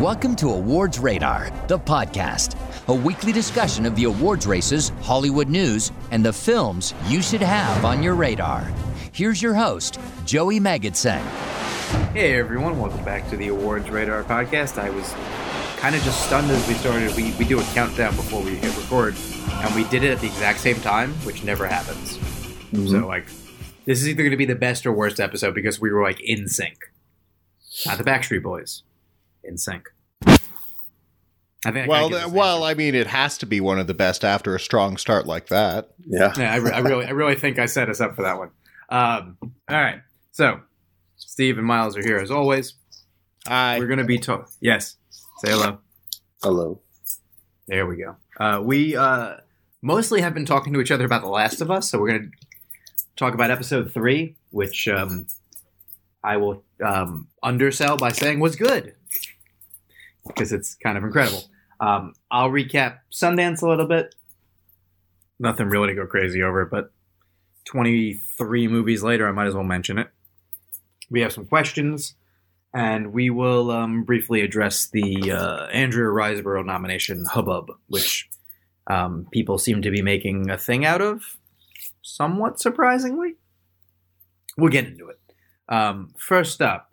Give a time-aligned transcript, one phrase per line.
[0.00, 2.54] Welcome to Awards Radar, the podcast,
[2.88, 7.82] a weekly discussion of the awards races, Hollywood news, and the films you should have
[7.82, 8.70] on your radar.
[9.12, 11.22] Here's your host, Joey Magidson.
[12.12, 14.76] Hey everyone, welcome back to the Awards Radar podcast.
[14.76, 15.14] I was
[15.80, 17.16] kind of just stunned as we started.
[17.16, 19.14] We, we do a countdown before we hit record,
[19.48, 22.18] and we did it at the exact same time, which never happens.
[22.18, 22.88] Mm-hmm.
[22.88, 23.28] So, like,
[23.86, 26.20] this is either going to be the best or worst episode because we were, like,
[26.20, 26.92] in sync.
[27.86, 28.82] Not the Backstreet Boys.
[29.46, 29.88] In sync.
[31.66, 32.64] I think I Well, kinda th- well.
[32.64, 35.48] I mean, it has to be one of the best after a strong start like
[35.48, 35.90] that.
[36.06, 36.32] Yeah.
[36.36, 38.50] Yeah, I, re- I really, I really think I set us up for that one.
[38.88, 40.00] Um, all right,
[40.30, 40.60] so
[41.16, 42.74] Steve and Miles are here as always.
[43.48, 44.46] I We're going to be talking.
[44.60, 44.96] Yes,
[45.38, 45.78] say hello.
[46.42, 46.80] Hello.
[47.66, 48.16] There we go.
[48.38, 49.36] Uh, we uh,
[49.82, 52.30] mostly have been talking to each other about The Last of Us, so we're going
[52.30, 52.46] to
[53.16, 55.26] talk about episode three, which um,
[56.22, 58.94] I will um, undersell by saying was good
[60.26, 61.44] because it's kind of incredible.
[61.80, 64.14] Um, I'll recap Sundance a little bit.
[65.38, 66.90] Nothing really to go crazy over, but
[67.66, 70.08] 23 movies later, I might as well mention it.
[71.10, 72.14] We have some questions,
[72.72, 78.28] and we will um, briefly address the uh, Andrea Riseborough nomination hubbub, which
[78.86, 81.38] um, people seem to be making a thing out of,
[82.02, 83.34] somewhat surprisingly.
[84.56, 85.18] We'll get into it.
[85.68, 86.85] Um, first up,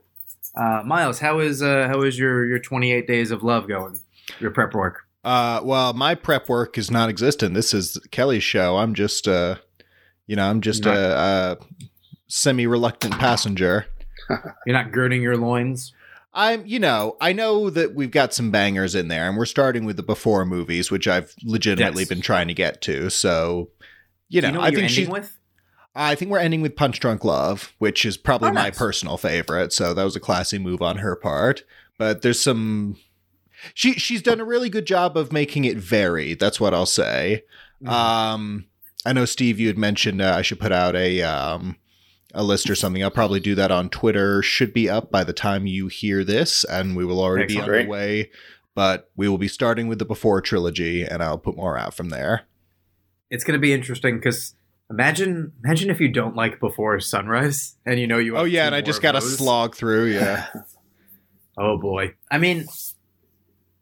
[0.56, 4.00] uh, Miles, how is uh, how is your your 28 days of love going?
[4.40, 5.02] Your prep work.
[5.24, 7.54] uh, well, my prep work is non-existent.
[7.54, 8.78] This is Kelly's show.
[8.78, 9.56] I'm just, uh,
[10.28, 11.92] you know, I'm just a, a
[12.28, 13.86] semi-reluctant passenger.
[14.66, 15.94] You're not girding your loins.
[16.34, 19.86] I'm, you know, I know that we've got some bangers in there, and we're starting
[19.86, 22.10] with the before movies, which I've legitimately Yes.
[22.10, 23.10] been trying to get to.
[23.12, 23.70] So,
[24.30, 25.08] you know, you know I think she's.
[25.10, 25.38] with?
[25.96, 28.78] I think we're ending with Punch Drunk Love, which is probably Oh, my nice.
[28.78, 29.72] personal favorite.
[29.72, 31.64] So that was a classy move on her part.
[32.00, 32.98] But there's some
[33.74, 36.40] she she's done a really good job of making it varied.
[36.40, 37.44] That's what I'll say.
[37.84, 37.94] Mm-hmm.
[37.94, 38.66] Um
[39.06, 41.78] I know Steve you had mentioned uh, I should put out a um
[42.34, 43.04] a list or something.
[43.04, 44.42] I'll probably do that on Twitter.
[44.42, 47.66] Should be up by the time you hear this and we will already Excellent.
[47.66, 47.80] be Great.
[47.82, 48.32] underway.
[48.76, 52.10] But we will be starting with the before trilogy and I'll put more out from
[52.10, 52.48] there.
[53.30, 54.56] It's going to be interesting because
[54.94, 58.38] imagine imagine if you don't like Before Sunrise and you know you.
[58.38, 60.48] Oh yeah, and I just got to slog through, yeah.
[61.56, 62.16] Oh boy.
[62.32, 62.66] I mean,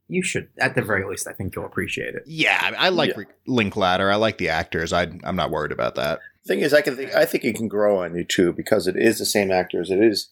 [0.10, 1.26] you should at the very least.
[1.26, 2.24] I think you'll appreciate it.
[2.26, 3.20] Yeah, I, I like Yeah.
[3.20, 4.12] Rick Linklater.
[4.12, 4.92] I like the actors.
[4.92, 6.20] I, I'm not worried about that.
[6.46, 8.98] Thing is, I can think I think it can grow on you too because it
[8.98, 9.90] is the same actors.
[9.90, 10.30] It is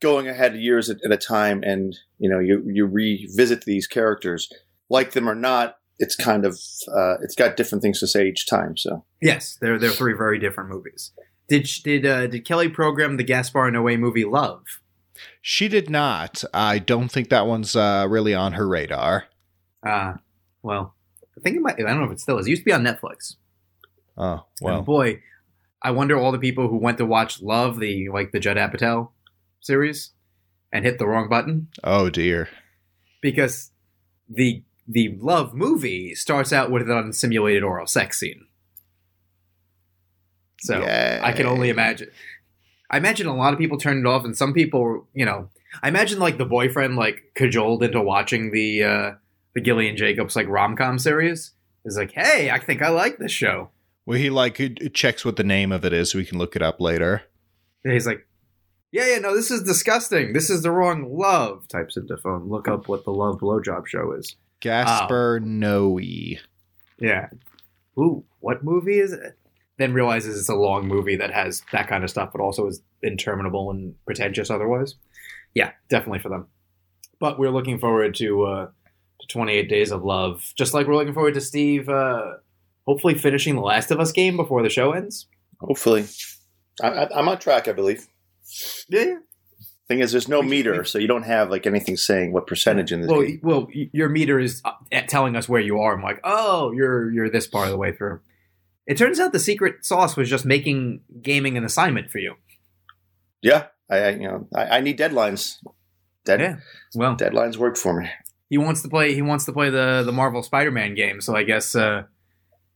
[0.00, 4.52] going ahead years at, at a time, and you know you you revisit these characters,
[4.88, 5.76] like them or not.
[6.00, 6.58] It's kind of
[6.92, 8.76] uh, it's got different things to say each time.
[8.76, 11.12] So Yes, they're they're three very different movies.
[11.48, 14.64] Did sh- did uh, did Kelly program the Gaspar Noé movie Love?
[15.42, 16.42] She did not.
[16.54, 19.26] I don't think that one's uh, really on her radar.
[19.86, 20.14] Uh
[20.62, 20.94] well,
[21.36, 21.78] I think it might.
[21.78, 22.46] I don't know if it still is.
[22.46, 23.36] It used to be on Netflix.
[24.16, 25.22] Oh And boy,
[25.82, 29.10] I wonder all the people who went to watch Love, the like the Judd Apatow
[29.60, 30.10] series,
[30.72, 32.48] and hit the wrong button Oh dear.
[33.20, 33.70] because
[34.28, 38.46] the the Love movie starts out with an unsimulated oral sex scene.
[40.60, 42.10] So I can only imagine.
[42.90, 45.48] I imagine a lot of people turned it off, and some people, you know,
[45.82, 49.12] I imagine like the boyfriend like cajoled into watching the uh
[49.54, 51.52] the Gillian Jacobs like rom com series.
[51.84, 53.70] Is like, hey, I think I like this show.
[54.04, 54.60] Well, he like
[54.92, 57.22] checks what the name of it is, so we can look it up later.
[57.84, 58.26] And he's like,
[58.92, 60.34] yeah, yeah, no, this is disgusting.
[60.34, 61.68] This is the wrong love.
[61.68, 62.50] Types into phone.
[62.50, 64.36] Look up what the love blowjob show is.
[64.60, 66.38] Gaspar Noé.
[66.98, 67.28] Yeah.
[67.98, 69.38] Ooh, what movie is it?
[69.78, 72.82] Then realizes it's a long movie that has that kind of stuff, but also is
[73.02, 74.94] interminable and pretentious otherwise.
[75.54, 76.46] Yeah, definitely for them.
[77.18, 78.66] But we're looking forward to uh,
[79.20, 82.34] to 28 Days of Love, just like we're looking forward to Steve uh,
[82.86, 85.26] hopefully finishing the Last of Us game before the show ends.
[85.60, 86.06] hopefully,
[86.82, 87.68] I, I, I'm on track.
[87.68, 88.06] I believe.
[88.88, 89.18] Yeah, yeah.
[89.90, 92.46] Thing is, there's no We- meter, we- so you don't have like anything saying what
[92.46, 93.40] percentage in this well, game.
[93.42, 94.70] well, your meter is uh,
[95.08, 95.96] telling us where you are.
[95.96, 98.20] I'm like, oh, you're you're this part of the way through.
[98.86, 102.36] It turns out the secret sauce was just making gaming an assignment for you.
[103.42, 105.56] Yeah, I, I you know I, I need deadlines.
[106.24, 106.56] Dead, Yeah.
[106.94, 108.08] Well, Deadlines work for me.
[108.48, 109.14] he wants to play.
[109.14, 111.20] He wants to play the the Marvel Spider-Man game.
[111.20, 112.04] So I guess uh,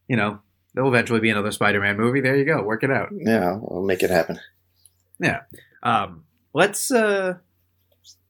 [0.08, 0.40] you know
[0.74, 2.20] there'll eventually be another Spider-Man movie.
[2.22, 2.60] There you go.
[2.62, 3.10] Work it out.
[3.16, 4.40] Yeah, I'll make it happen.
[5.20, 5.42] Yeah.
[5.84, 6.23] Um,
[6.54, 6.90] let's.
[6.90, 7.34] uh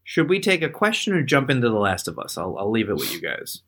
[0.02, 2.36] Should we take a question or jump into The Last of Us?
[2.36, 3.62] I'll I'll leave it with you guys.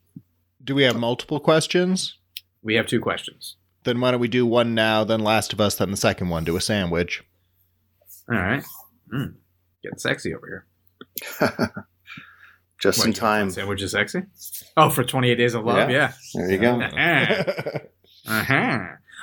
[0.62, 2.18] Do we have multiple questions?
[2.62, 3.56] We have two questions.
[3.84, 6.42] Then why don't we do one now, then Last of Us, then the second one?
[6.42, 7.22] Do a sandwich.
[8.28, 8.64] All right.
[9.14, 9.34] Mm,
[9.80, 10.66] getting sexy over
[11.40, 11.46] here.
[12.80, 13.50] just What, in you time.
[13.50, 14.22] Sandwich is sexy.
[14.76, 16.12] Oh, for 28 Days of Love, yeah.
[16.34, 16.80] There you go.
[16.80, 17.78] Uh-huh.
[18.26, 18.78] uh-huh.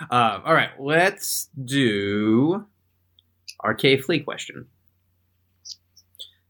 [0.10, 2.66] Uh, all right, let's do
[3.60, 4.68] our K Flea question.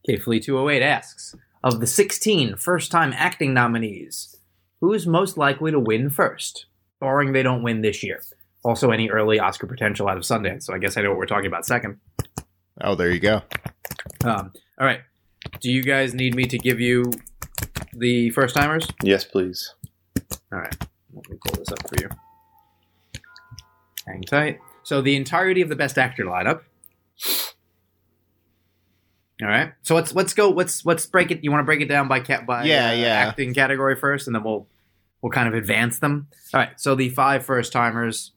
[0.06, 4.38] K Flea 208 asks Of the 16 first time acting nominees,
[4.82, 6.66] who's most likely to win first,
[7.00, 8.22] barring they don't win this year?
[8.64, 10.64] Also, any early Oscar potential out of Sundance.
[10.64, 12.00] So I guess I know what we're talking about second.
[12.82, 13.42] oh, there you go.
[14.24, 15.02] Um, all right.
[15.60, 17.12] Do you guys need me to give you
[17.94, 18.88] the first timers?
[19.04, 19.74] Yes, please.
[20.52, 20.76] All right,
[21.14, 22.10] let me pull this up for you.
[24.08, 24.60] Hang tight.
[24.84, 26.62] So the entirety of the best actor lineup.
[29.41, 29.74] All right.
[29.81, 30.50] So let's let's go.
[30.50, 31.44] Let's let's break it.
[31.44, 33.07] You want to break it down by cat by Yeah, uh, yeah.
[33.27, 34.68] acting category first, and then we'll
[35.21, 36.27] we'll kind of advance them.
[36.53, 36.80] All right.
[36.80, 38.31] So the five first timers.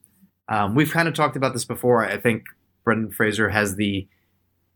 [0.49, 2.05] Um, we've kind of talked about this before.
[2.05, 2.45] I think
[2.83, 4.07] Brendan Fraser has the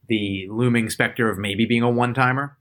[0.07, 2.57] the looming specter of maybe being a one timer.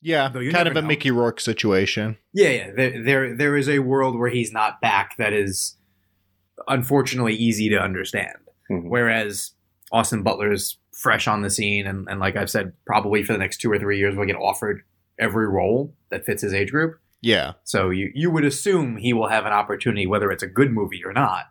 [0.00, 0.86] Yeah, kind of a know.
[0.86, 2.18] Mickey Rourke situation.
[2.32, 2.70] Yeah, yeah.
[2.76, 5.76] There, there, there is a world where he's not back that is
[6.68, 8.36] unfortunately easy to understand.
[8.70, 8.84] Mhm.
[8.84, 9.52] Whereas
[9.90, 13.58] Austin Butler's fresh on the scene, and, and like I've said, probably for the next
[13.58, 14.82] two or three years will get offered
[15.18, 16.98] every role that fits his age group.
[17.20, 20.70] Yeah, So you you would assume he will have an opportunity, whether it's a good
[20.72, 21.46] movie or not.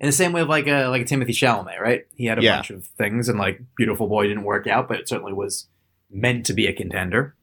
[0.00, 2.06] In the same way of like a like a Timothée Chalamet, right?
[2.14, 2.56] He had a Yeah.
[2.56, 5.66] bunch of things, and like Beautiful Boy didn't work out, but it certainly was
[6.10, 7.34] meant to be a contender.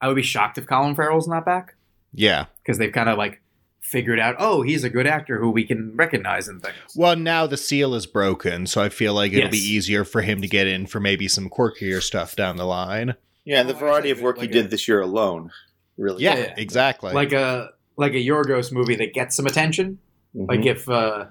[0.00, 1.74] I would be shocked if Colin Farrell's not back
[2.12, 2.46] yeah.
[2.62, 3.40] because they've kind of like
[3.80, 6.76] figured out, oh, he's a good actor who we can recognize and things.
[6.94, 10.40] Well, now the seal is broken, so I feel like it'll be easier for him
[10.42, 13.14] to get in for maybe some quirkier stuff down the line.
[13.44, 15.50] Yeah, and the Oh, variety of work Like he a- did this year alone,
[15.96, 16.22] really.
[16.22, 16.54] Yeah, Yeah.
[16.56, 17.12] exactly.
[17.12, 19.98] Like a like a Yorgos movie that gets some attention.
[20.36, 20.48] Mhm.
[20.48, 21.26] Like if uh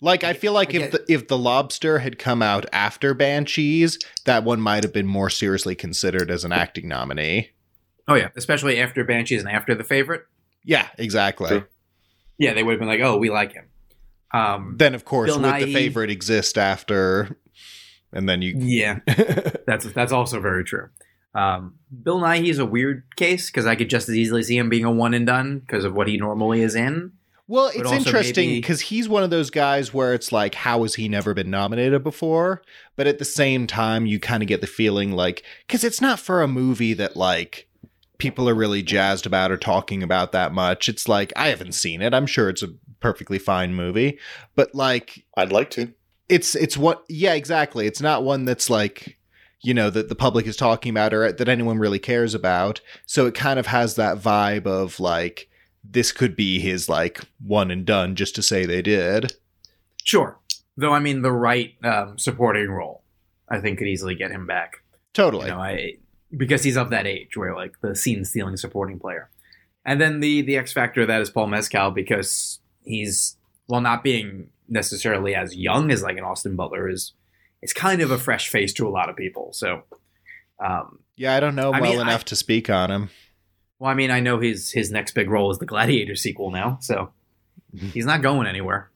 [0.00, 3.12] Like I feel like I if get- the if the lobster had come out after
[3.14, 7.50] Banshees, that one might have been more seriously considered as an acting nominee.
[8.06, 10.22] oh yeah, especially after Banshees and after The Favorite.
[10.64, 11.48] Yeah, exactly.
[11.48, 11.64] True.
[12.38, 13.66] Yeah, they would have been like, oh, we like him.
[14.32, 17.38] Um, Then of course Bill would Nighy- the favorite exist after
[18.12, 19.00] and then you yeah,
[19.66, 20.88] that's that's also very true.
[21.34, 24.68] Um, Bill Nighy is a weird case because I could just as easily see him
[24.68, 27.12] being a one and done because of what he normally is in.
[27.46, 30.82] Well, it's also interesting maybe- because he's one of those guys where it's like, how
[30.82, 32.60] has he never been nominated before?
[32.96, 36.18] But at the same time, you kind of get the feeling like, because it's not
[36.20, 37.67] for a movie that like
[38.18, 40.88] people are really jazzed about or talking about that much.
[40.88, 42.12] It's like, I haven't seen it.
[42.14, 44.18] I'm sure it's a perfectly fine movie,
[44.54, 45.92] but like, I'd like to.
[46.28, 49.16] it's it's what yeah exactly it's not one that's like
[49.62, 53.26] you know that the public is talking about or that anyone really cares about so
[53.26, 55.48] it kind of has that vibe of like
[55.82, 59.32] this could be his like one and done just to say they did
[60.04, 60.38] Sure,
[60.74, 63.02] though I mean the right um, supporting role,
[63.46, 64.76] I think could easily get him back.
[65.12, 65.92] totally you know, I
[66.36, 69.30] because he's of that age where like the scene stealing supporting player,
[69.84, 73.36] and then the the X factor of that is Paul Mescal because he's
[73.66, 77.12] while not being necessarily as young as like an Austin Butler is,
[77.62, 79.52] is kind of a fresh face to a lot of people.
[79.52, 79.82] So,
[80.64, 83.10] um, yeah i don't know I well mean, I- enough to speak on him
[83.80, 86.78] well, I mean, I know his his next big role is the Gladiator sequel now,
[86.80, 87.12] so
[87.94, 88.90] he's not going anywhere.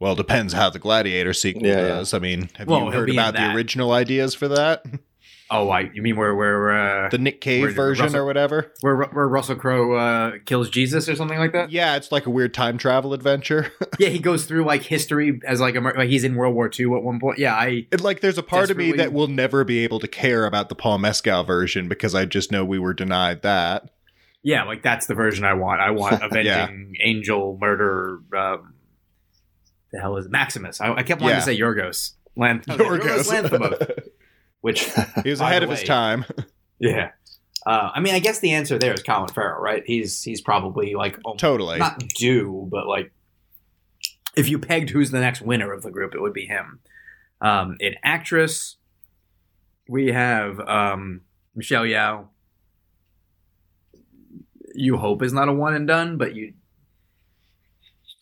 [0.00, 1.88] well depends how the gladiator sequel Yeah, yeah.
[1.88, 3.54] does i mean have Well, you heard about the that.
[3.56, 4.84] original ideas for that
[5.52, 6.70] Oh, I you mean where where
[7.06, 10.70] uh, the nick cave Where- version Russell- or whatever where where Russell Crowe uh, kills
[10.70, 11.72] Jesus or something like that?
[11.72, 15.60] yeah it's like a weird time travel adventure Yeah, he goes through like history as
[15.60, 17.38] like a like he's in World War II at one point.
[17.38, 20.08] Yeah, I And like, there's a part of me that will never be able to
[20.08, 23.90] care about the Paul Mescal version because I just know we were denied that.
[24.42, 25.80] yeah like that's the version I want.
[25.80, 28.20] I want avenging angel murder.
[28.36, 28.74] Um,
[29.92, 30.30] the hell is it?
[30.32, 30.80] Maximus?
[30.80, 31.40] I, I kept wanting Yeah.
[31.40, 32.12] to say Yorgos.
[32.36, 33.28] Lan- Yorgos.
[33.28, 34.08] Lanthimos,
[34.60, 34.84] which
[35.24, 36.24] He was ahead the of his time.
[36.78, 37.10] yeah.
[37.66, 39.82] Uh, I mean, I guess the answer there is Colin Farrell, right?
[39.84, 41.78] He's he's probably like almost, Totally.
[41.78, 43.12] not due, but like
[44.34, 46.80] if you pegged who's the next winner of the group, it would be him.
[47.42, 48.76] Um, in actress,
[49.88, 51.22] we have um,
[51.54, 52.28] Michelle Yeoh.
[54.74, 56.54] You hope is not a one and done, but you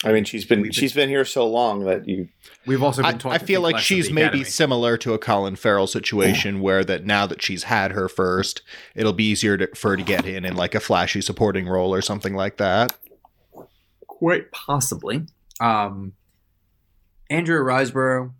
[0.05, 2.29] I mean, she's been been- she's been here so long that you.
[2.67, 3.33] we've also been I, taught.
[3.33, 4.45] I feel like she's maybe Academy.
[4.45, 8.63] similar to a Colin Farrell situation where that now that she's had her first,
[8.95, 11.93] it'll be easier to, for her to get in in like a flashy supporting role
[11.93, 12.97] or something like that.
[14.07, 15.27] quite possibly.
[15.61, 16.13] Um,
[17.29, 18.33] Andrea Riseborough,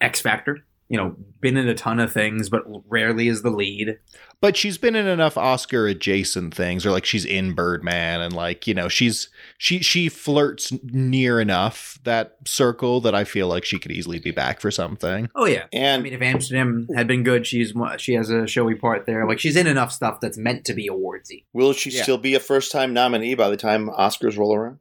[0.00, 3.96] X Factor, you know, been in a ton of things, but rarely is the lead.
[4.40, 8.66] But she's been in enough Oscar adjacent things, or like she's in Birdman, and like
[8.66, 13.78] you know she's she she flirts near enough that circle that I feel like she
[13.78, 15.28] could easily be back for something.
[15.36, 18.46] Oh yeah, and I mean, if Amsterdam had been good, she's mo- she has a
[18.48, 19.26] showy part there.
[19.28, 21.44] Like she's in enough stuff that's meant to be awardsy.
[21.52, 22.02] will she Yeah.
[22.02, 24.78] still be a first time nominee by the time Oscars roll around?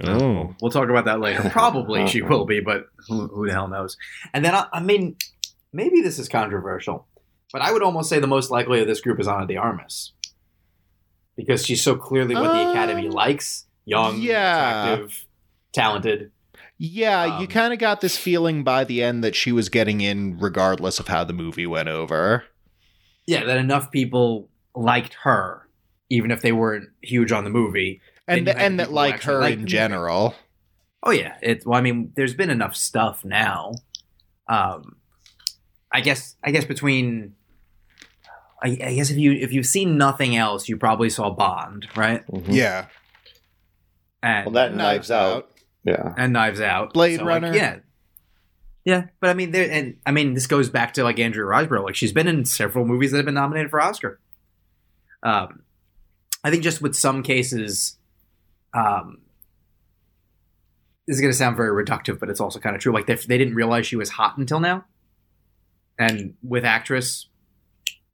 [0.00, 1.50] Oh, We'll talk about that later.
[1.50, 3.96] Probably she will be, but who, who the hell knows?
[4.32, 5.16] And then I, I mean,
[5.72, 7.06] maybe this is controversial,
[7.52, 10.12] but I would almost say the most likely of this group is Ana de Armas
[11.36, 14.92] because she's so clearly what the Academy likes: young, yeah.
[14.92, 15.26] attractive,
[15.72, 16.30] talented.
[16.78, 17.38] yeah.
[17.38, 20.38] you Um, kind of got this feeling by the end that she was getting in,
[20.38, 22.44] regardless of how the movie went over.
[23.26, 25.68] Yeah, that enough people liked her,
[26.10, 28.00] even if they weren't huge on the movie.
[28.28, 29.70] And Then and that like her like the in movie.
[29.70, 30.34] general.
[31.02, 31.76] Oh yeah, it's well.
[31.78, 33.72] I mean, there's been enough stuff now.
[34.48, 34.96] Um,
[35.92, 36.36] I guess.
[36.44, 37.34] I guess between.
[38.62, 42.22] I, I guess if you if you've seen nothing else, you probably saw Bond, right?
[42.48, 42.86] Yeah,
[44.22, 45.50] And Well, that Knives Out.
[45.82, 46.14] Yeah.
[46.16, 47.52] and Knives Out, Blade like, Runner.
[47.56, 47.78] yeah,
[48.84, 49.06] yeah.
[49.20, 51.82] But I mean, there and I mean, this goes back to like Andrea Riseborough.
[51.82, 54.20] Like she's been in several movies that have been nominated for Oscar.
[55.24, 55.64] Um,
[56.44, 57.98] I think just with some cases,
[58.74, 59.18] um,
[61.06, 62.92] this is going to sound very reductive, but it's also kind of true.
[62.92, 64.84] Like they, they didn't realize she was hot until now,
[65.98, 67.26] and with actress,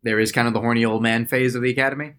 [0.03, 2.15] there is kind of the horny old man phase of the Academy.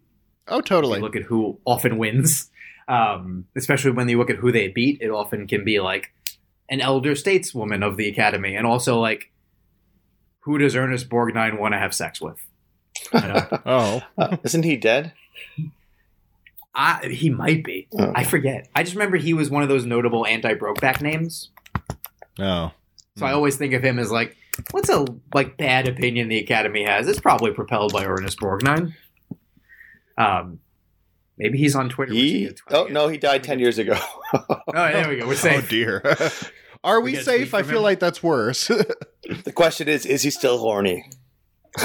[0.47, 0.97] Oh, totally.
[0.97, 2.49] you look at who often wins,
[2.87, 6.11] um, especially when you look at who they beat, it often can be like
[6.69, 9.31] an elder stateswoman of the Academy, and also like
[10.41, 12.37] who does Ernest Borgnine want to have sex with?
[13.13, 13.47] You know?
[13.65, 15.13] oh, Uh, isn't he dead?
[16.79, 17.87] I, he might be.
[17.97, 18.13] Oh.
[18.15, 18.69] I forget.
[18.73, 21.49] I just remember he was one of those notable anti-Brokeback names.
[22.39, 22.71] oh.
[23.17, 24.37] So I always think of him as like,
[24.71, 27.05] what's a like bad opinion the Academy has?
[27.09, 28.93] It's probably propelled by Ernest Borgnine.
[30.17, 30.59] Um,
[31.37, 32.13] maybe he's on Twitter.
[32.13, 32.45] He?
[32.47, 33.97] which Oh twit- no, he died ten years ago.
[34.33, 35.27] Oh, there we go.
[35.27, 35.65] We're safe.
[35.65, 36.03] Oh dear.
[36.83, 37.53] Are we We safe?
[37.55, 37.83] I feel him?
[37.83, 38.67] like that's worse.
[39.43, 41.09] the question is, is he still horny?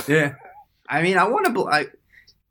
[0.06, 0.34] Yeah.
[0.88, 1.52] I mean, I want to.
[1.52, 1.98] Bl- I, it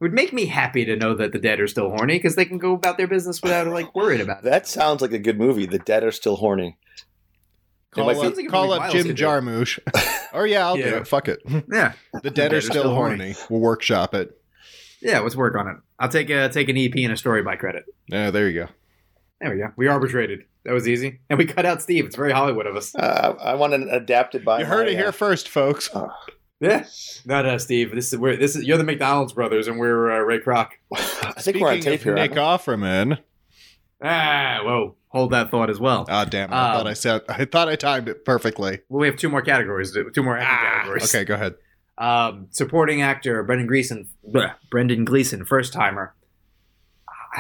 [0.03, 2.57] would make me happy to know that the dead are still horny because they can
[2.57, 4.43] go about their business without like worried about it.
[4.43, 5.65] That sounds like a good movie.
[5.65, 6.77] The dead are still horny.
[7.91, 9.24] call up, like call up Jim could do.
[9.24, 9.79] Jarmusch.
[10.33, 11.07] or yeah, I'll do it.
[11.07, 11.39] Fuck it.
[11.72, 11.93] Yeah.
[12.22, 13.36] The dead are still horny.
[13.50, 14.39] We'll workshop it.
[15.01, 15.19] Yeah.
[15.19, 15.77] Let's work on it.
[15.98, 17.86] I'll take a take an EP and a story by credit.
[18.07, 18.67] Yeah, there you go.
[19.39, 19.72] There we go.
[19.77, 20.43] We arbitrated.
[20.65, 22.05] That was easy, and we cut out Steve.
[22.05, 22.95] It's very Hollywood of us.
[22.95, 24.60] Uh, I want an adapted by.
[24.60, 25.89] You heard my, it here uh, first, folks.
[26.63, 26.86] Yeah.
[27.25, 27.96] No, no, Steve.
[27.96, 28.65] This is where this is.
[28.65, 30.72] You're the McDonald's brothers, and we're uh, Ray Kroc.
[30.93, 32.13] I think we're on Speaking tape of here.
[32.15, 33.20] Nick Offerman.
[34.03, 34.96] Ah, whoa.
[35.08, 36.05] Hold that thought as well.
[36.10, 36.51] Ah, damn!
[36.51, 37.22] it, I Um, thought I said.
[37.29, 38.82] I thought I timed it perfectly.
[38.89, 39.96] Well, we have two more categories.
[40.13, 40.41] Two more Ah,
[40.82, 41.15] categories.
[41.15, 41.53] okay, go ahead.
[41.98, 46.13] Um, supporting actor Brendan Gleeson, bleh, Brendan Gleeson, first timer,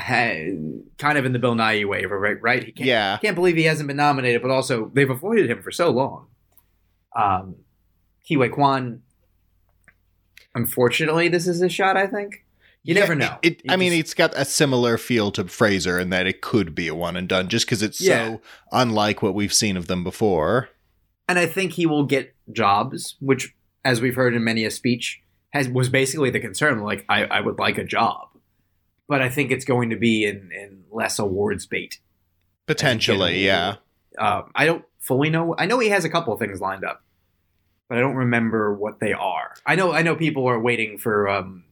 [0.07, 2.41] kind of in the Bill Nighy waiver, right?
[2.41, 2.63] Right?
[2.63, 3.17] He can't, Yeah.
[3.17, 6.27] can't believe he hasn't been nominated, but also they've avoided him for so long.
[7.15, 7.55] Um,
[8.25, 9.01] Ke Huy Quan.
[10.55, 11.97] Unfortunately, this is a shot.
[11.97, 12.45] I think
[12.83, 13.37] you Yeah, never know.
[13.41, 16.75] It, You I mean, it's got a similar feel to Fraser in that it could
[16.75, 18.27] be a one and done, just because it's Yeah.
[18.35, 18.41] so
[18.71, 20.69] unlike what we've seen of them before.
[21.29, 23.55] and I think he will get jobs, which,
[23.85, 26.81] as we've heard in many a speech, has was basically the concern.
[26.81, 28.27] Like, I, I would like a job,
[29.07, 31.99] but I think it's going to be in, in less awards bait.
[32.67, 33.75] Potentially, yeah.
[34.19, 35.55] Um, I don't fully know.
[35.57, 37.01] I know he has a couple of things lined up,
[37.93, 39.53] but I don't remember what they are.
[39.67, 39.91] I know.
[39.93, 41.63] I know people are waiting for um,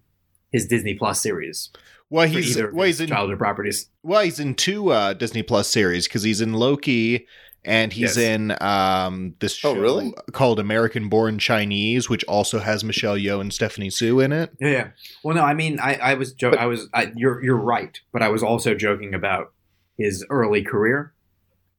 [0.51, 1.71] his Disney Plus series.
[2.11, 3.89] Well, he's either well, he's in childhood properties.
[4.03, 7.25] well, he's in two uh, Disney Plus series because he's in Loki
[7.65, 8.17] and he's Yes.
[8.17, 10.13] in um, this show Oh, really?
[10.31, 14.51] called American Born Chinese, which also has Michelle Yeoh and Stephanie Hsu in it.
[14.59, 14.87] Yeah, Yeah.
[15.23, 18.21] Well, no, I mean, I, I was, jo- I was, I, you're, you're right, but
[18.21, 19.53] I was also joking about
[19.97, 21.13] his early career.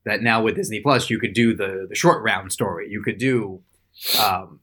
[0.04, 2.88] That now with Disney Plus, you could do the the short round story.
[2.90, 3.60] You could do,
[4.22, 4.60] um,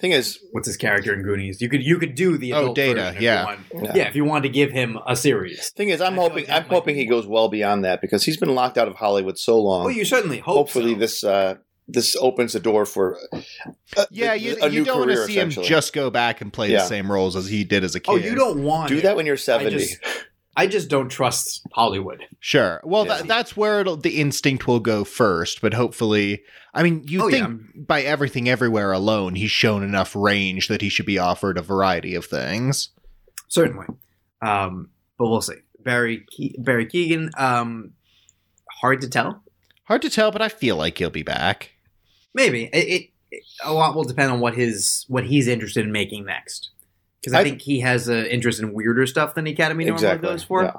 [0.00, 1.60] Thing is, what's his character in Goonies?
[1.60, 3.40] You could, you could do the Oh, Data, version if yeah.
[3.40, 3.60] You want.
[3.84, 3.92] Yeah.
[3.94, 4.08] yeah.
[4.08, 5.70] if you wanted to give him a series.
[5.70, 8.36] thing is, I'm I hoping like I'm hoping he goes well beyond that because he's
[8.36, 9.84] been locked out of Hollywood so long.
[9.84, 10.56] Well, you certainly hope.
[10.56, 10.98] Hopefully, so.
[10.98, 11.54] this uh,
[11.86, 15.50] this opens the door for a, Yeah, you, a you don't want to see him
[15.50, 16.78] just go back and play Yeah.
[16.78, 18.10] the same roles as he did as a kid.
[18.10, 19.02] Oh, you don't want to do it.
[19.04, 19.70] that when you're I 70.
[19.78, 19.96] just,
[20.58, 22.24] I just don't trust Hollywood.
[22.40, 22.80] Sure.
[22.84, 23.18] Well, Yeah.
[23.22, 26.42] tha- that's where it'll, the instinct will go first, but hopefully,
[26.74, 30.80] I mean, you Oh, think I'm- by everything everywhere alone, he's shown enough range that
[30.82, 32.90] he should be offered a variety of things.
[33.48, 33.86] Certainly,
[34.42, 35.54] um, but we'll see.
[35.82, 37.30] Barry Ke- Barry Keoghan.
[37.40, 37.92] Um,
[38.80, 39.42] hard to tell.
[39.84, 41.70] Hard to tell, but I feel like he'll be back.
[42.34, 46.24] Maybe it, it a lot will depend on what his what he's interested in making
[46.26, 46.70] next.
[47.20, 50.04] Because I, I- think he has an interest in weirder stuff than the Academy normally
[50.04, 50.28] exactly.
[50.28, 50.62] goes for.
[50.64, 50.72] Yeah.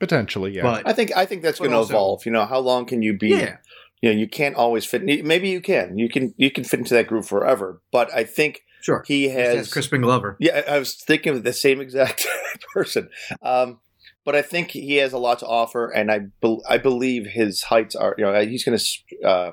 [0.00, 0.62] Potentially, yeah.
[0.62, 2.26] But I think I think that's going to evolve.
[2.26, 3.28] You know, how long can you be?
[3.28, 3.56] yeah,
[4.02, 5.02] You know, you can't always fit.
[5.04, 5.96] Maybe you can.
[5.98, 6.34] You can.
[6.36, 7.80] You can fit into that group forever.
[7.92, 9.04] But I think sure.
[9.06, 9.72] he Has has.
[9.72, 10.36] Crispin Glover.
[10.40, 12.26] Yeah, I was thinking of the same exact
[12.74, 13.08] person.
[13.40, 13.78] Um,
[14.24, 17.62] but I think he has a lot to offer, and I bel I believe his
[17.62, 18.14] heights are.
[18.18, 19.50] You know, he's going to uh,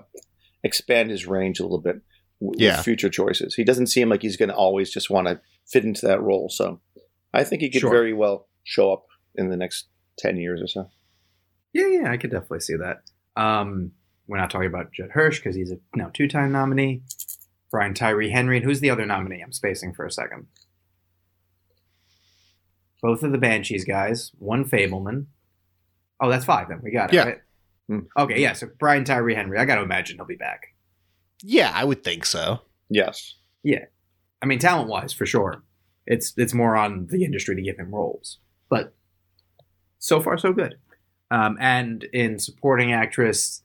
[0.64, 2.02] expand his range a little bit
[2.42, 2.78] w- Yeah.
[2.78, 3.54] with future choices.
[3.56, 5.40] He doesn't seem like he's going to always just want to
[5.72, 6.50] fit into that role.
[6.50, 6.80] So
[7.34, 7.90] I think he could Sure.
[7.92, 9.88] very well show up in the next
[10.18, 10.90] ten years or so.
[11.74, 13.02] Yeah, yeah, I could definitely see that.
[13.42, 13.92] Um,
[14.28, 17.02] we're not talking about Judd Hirsch because he's a now two-time nominee.
[17.72, 19.42] Brian Tyree Henry, and who's the other nominee?
[19.42, 20.48] I'm spacing for a second.
[23.02, 25.26] Both of the Banshees guys, one Fabelman.
[26.20, 26.82] Oh, that's five then.
[26.84, 27.16] We got it.
[27.16, 27.24] Yeah.
[27.24, 27.38] Right?
[27.88, 28.00] Hmm.
[28.18, 28.54] Okay, yeah.
[28.54, 30.68] So Brian Tyree Henry, I got to imagine he'll be back.
[31.42, 32.60] yeah, I would think so.
[32.90, 33.36] Yes.
[34.42, 35.64] I mean, talent-wise, for sure.
[36.08, 38.94] It's it's more on the industry to give him roles, but
[40.00, 40.76] so far so good.
[41.30, 43.62] Um, and in supporting actress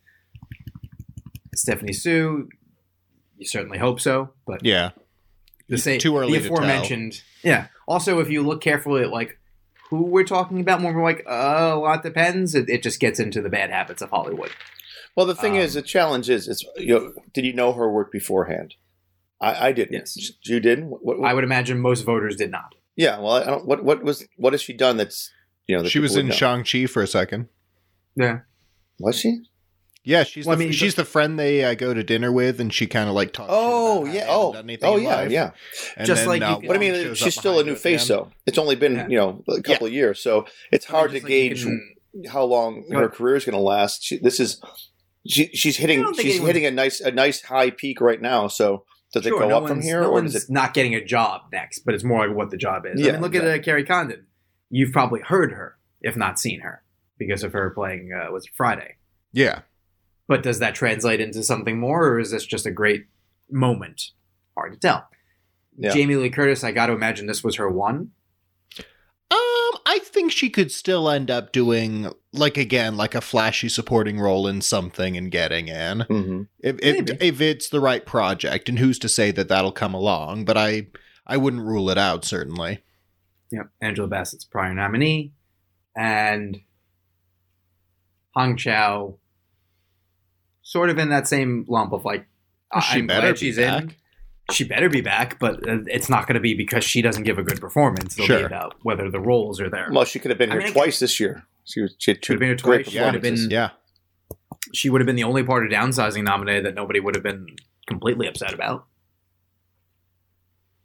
[1.54, 2.49] Stephanie Hsu,
[3.38, 4.30] you certainly hope so.
[4.47, 4.90] But Yeah.
[5.68, 6.56] the same, too early the to tell.
[6.59, 7.68] aforementioned, yeah.
[7.88, 9.38] Also, if you look carefully at like
[9.88, 12.54] who we're talking about, more like, uh, a lot depends.
[12.54, 14.50] It, it just gets into the bad habits of Hollywood.
[15.16, 17.90] Well, the thing Um, is, the challenge is, it's you know, did you know her
[17.90, 18.75] work beforehand?
[19.40, 19.92] I, I didn't.
[19.92, 20.32] Yes.
[20.44, 20.84] you did.
[20.84, 22.74] What, what, I would imagine most voters did not.
[22.96, 23.18] yeah.
[23.18, 23.66] Well, I don't.
[23.66, 24.96] What what was what has she done?
[24.96, 25.30] That's
[25.66, 25.82] you know.
[25.82, 26.34] that She was in would?
[26.34, 27.48] Shang Chi for a second.
[28.14, 28.40] Yeah,
[28.98, 29.42] Was she?
[30.04, 32.60] Yeah, she's Well, the, I mean, she's the friend they uh, go to dinner with,
[32.60, 33.50] and she kind of like talks.
[33.52, 34.26] Oh yeah.
[34.28, 35.16] Oh haven't done anything oh yeah.
[35.16, 35.30] life.
[35.32, 35.50] Yeah.
[35.96, 38.14] And Just then, like you uh, But I mean, she's still a new face, the
[38.14, 38.30] though.
[38.46, 39.08] It's only been Yeah.
[39.08, 41.94] you know a couple of years, so it's hard to like gauge can-
[42.30, 44.02] how long Go her career is going to last.
[44.04, 44.62] She, this is
[45.26, 48.46] she, she's hitting she's anyone's- hitting a nice a nice high peak right now.
[48.46, 50.44] So does it go no up from here, No or one's it?
[50.50, 53.00] not getting a job next, but it's more like what the job is.
[53.00, 54.26] I Yeah, mean, look at uh, Kerry Condon.
[54.70, 56.82] You've probably heard her, if not seen her,
[57.18, 58.96] because of her playing uh, was it Friday.
[59.32, 59.60] Yeah,
[60.28, 63.06] But does that translate into something more, or is this just a great
[63.50, 64.10] moment?
[64.56, 65.08] Hard to tell.
[65.78, 65.92] Yeah.
[65.92, 68.12] Jamie Lee Curtis, I got to imagine this was her one.
[69.30, 74.21] Um, I think she could still end up doing like again like a flashy supporting
[74.21, 76.49] role in something and getting in Mhm.
[76.60, 78.69] if if, if it's the right project.
[78.69, 80.45] And who's to say that that'll come along?
[80.45, 80.86] But I
[81.26, 82.82] I wouldn't rule it out certainly.
[83.50, 85.32] Yep, Angela Bassett's prior nominee,
[85.97, 86.60] and
[88.34, 89.19] Hong Chau,
[90.62, 92.26] sort of in that same lump of like,
[92.82, 93.82] She I'm better glad she's back.
[93.82, 93.95] in.
[94.52, 97.37] She better be back, but uh, it's not going to be because she doesn't give
[97.39, 98.15] a good performance.
[98.15, 98.39] It'll Sure.
[98.39, 99.89] be about whether the roles are there.
[99.91, 101.45] Well, she could have been I here mean, twice this year.
[101.65, 102.89] She was she had two been here twice.
[102.89, 103.71] She would've been- Yeah,
[104.73, 107.56] she would have been the only part of downsizing nominated that nobody would have been
[107.89, 108.87] completely upset about.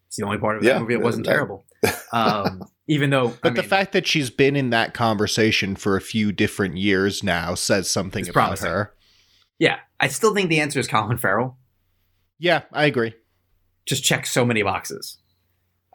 [0.08, 1.66] It's the only part of Yeah, that movie that wasn't that- terrible.
[2.12, 6.02] Um, even though, but I the fact that she's been in that conversation for a
[6.02, 8.70] few different years now says something about promising.
[8.72, 8.94] her.
[9.60, 11.58] yeah, I still think the answer is Colin Farrell.
[12.40, 13.14] Yeah, I agree.
[13.86, 15.18] Just checks so many boxes.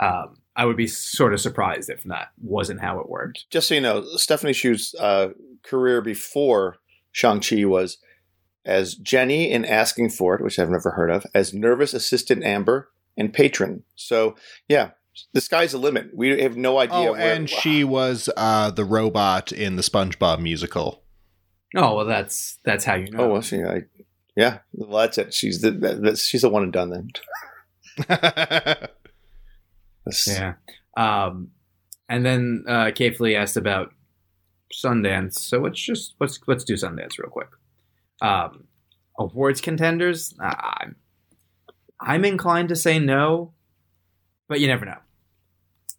[0.00, 3.46] Um, I would be sort of surprised if that wasn't how it worked.
[3.50, 5.28] Just so you know, Stephanie Hsu's uh,
[5.62, 6.76] career before
[7.12, 7.98] Shang-Chi was
[8.64, 12.90] as Jenny in Asking for It, which I've never heard of, as nervous assistant Amber
[13.16, 13.84] and patron.
[13.94, 14.34] So,
[14.68, 14.90] yeah,
[15.32, 16.10] the sky's the limit.
[16.14, 17.34] We have no idea Oh, where.
[17.34, 21.02] and she was uh, the robot in the SpongeBob musical.
[21.74, 23.24] Oh well, that's that's how you know.
[23.24, 23.62] Oh, well, she?
[23.62, 23.82] I,
[24.36, 25.34] yeah, well, that's it.
[25.34, 27.10] She's the that, that's, she's the one and done then.
[30.26, 30.54] Yeah.
[30.96, 31.50] Um,
[32.08, 33.92] and then uh, Kate Lee asked about
[34.72, 37.48] Sundance, so let's just let's let's do Sundance real quick.
[38.20, 38.64] Um,
[39.18, 40.96] awards contenders, uh, I'm
[42.00, 43.52] I'm inclined to say no,
[44.48, 44.98] but you never know.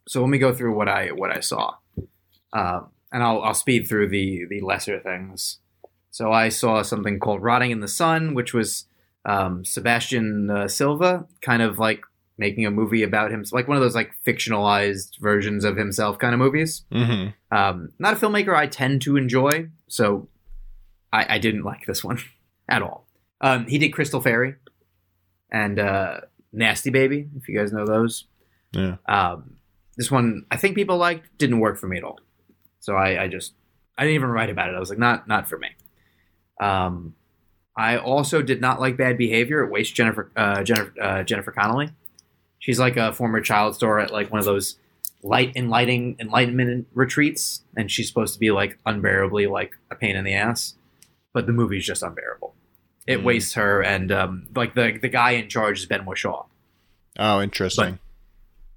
[0.08, 1.74] So let me go through what I what I saw,
[2.52, 5.58] um, and I'll I'll speed through the the lesser things.
[6.10, 8.86] So I saw something called "Rotting in the Sun," which was
[9.24, 12.02] um, Sebastian uh, Silva, kind of like
[12.36, 16.34] making a movie about him, like one of those like fictionalized versions of himself kind
[16.34, 16.84] of movies.
[16.92, 20.28] hmm Um, not a filmmaker I tend to enjoy, so
[21.12, 22.20] I, I didn't like this one
[22.68, 23.06] at all.
[23.40, 24.54] Um, he did Crystal Fairy
[25.50, 26.20] and uh,
[26.52, 28.24] Nasty Baby, if you guys know those.
[28.72, 28.96] Yeah.
[29.08, 29.56] Um,
[29.96, 32.20] this one I think people liked, didn't work for me at all.
[32.80, 33.54] So I, I just
[33.96, 34.76] I didn't even write about it.
[34.76, 35.68] I was like, not not for me.
[36.60, 37.14] Um,
[37.78, 39.62] I also did not like Bad Behavior.
[39.62, 41.90] It wastes Jennifer uh, Jennifer uh, Jennifer Connelly.
[42.58, 44.76] She's like a former child star at like one of those
[45.22, 50.24] light enlightening enlightenment retreats, and she's supposed to be like unbearably like a pain in
[50.24, 50.74] the ass.
[51.32, 52.54] But the movie's just unbearable.
[53.06, 53.24] It Mm.
[53.24, 56.46] wastes her, and um, like the the guy in charge is Ben Whishaw.
[57.18, 58.00] Oh, interesting.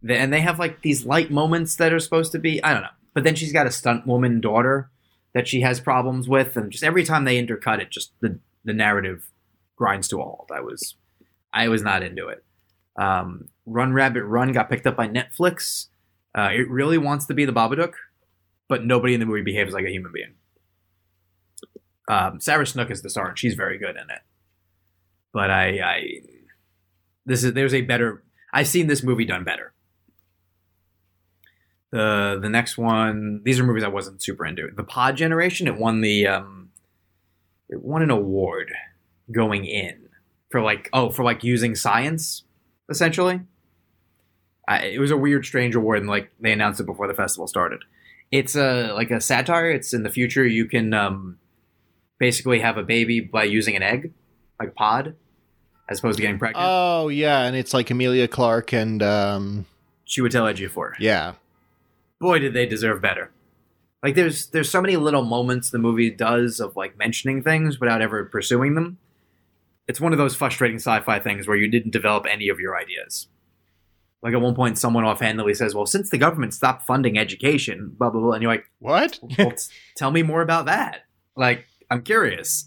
[0.08, 2.90] And they have like these light moments that are supposed to be I don't know.
[3.14, 4.90] But then she's got a stunt woman daughter
[5.34, 8.74] that she has problems with, and just every time they intercut it, just the the
[8.74, 9.30] narrative
[9.76, 10.50] grinds to a halt.
[10.54, 10.96] I was
[11.54, 12.44] I was not into it.
[12.98, 15.88] Um, Run Rabbit Run got picked up by Netflix.
[16.38, 17.94] Uh, it really wants to be the Babadook,
[18.68, 20.34] but nobody in the movie behaves like a human being.
[22.10, 24.22] Um, Sarah Snook is the star, and she's very good in it.
[25.34, 26.04] But I, I,
[27.26, 28.24] this is there's a better.
[28.54, 29.74] I've seen this movie done better.
[31.92, 34.70] The the next one, these are movies I wasn't super into.
[34.76, 36.61] The Pod Generation, it won the, um,
[37.72, 38.72] it won an award
[39.32, 40.10] going in
[40.50, 42.44] for like oh for like using science
[42.90, 43.40] essentially.
[44.68, 47.48] I, it was a weird, strange award, and like they announced it before the festival
[47.48, 47.82] started.
[48.32, 49.72] It's a like a satire.
[49.72, 50.46] It's in the future.
[50.46, 51.40] You can um,
[52.20, 54.14] basically have a baby by using an egg,
[54.60, 55.16] like pod,
[55.90, 56.64] as opposed to getting pregnant.
[56.66, 59.66] Oh yeah, and it's like Emilia Clarke and um,
[60.08, 60.94] Chiwetel Ejiofor.
[61.00, 61.34] yeah.
[62.20, 63.32] Boy, did they deserve better.
[64.04, 68.02] Like there's there's so many little moments the movie does of like mentioning things without
[68.02, 68.98] ever pursuing them.
[69.88, 73.28] It's one of those frustrating sci-fi things where you didn't develop any of your ideas.
[74.24, 78.10] Like at one point, someone offhandedly says, "Well, since the government stopped funding education, blah
[78.10, 79.20] blah blah," and you're like, What?
[79.38, 79.54] well,
[79.96, 81.02] tell me more about that.
[81.36, 82.66] Like, I'm curious.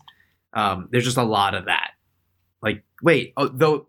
[0.53, 1.93] Um, there's just a lot of that.
[2.61, 3.87] Like, wait, oh, though,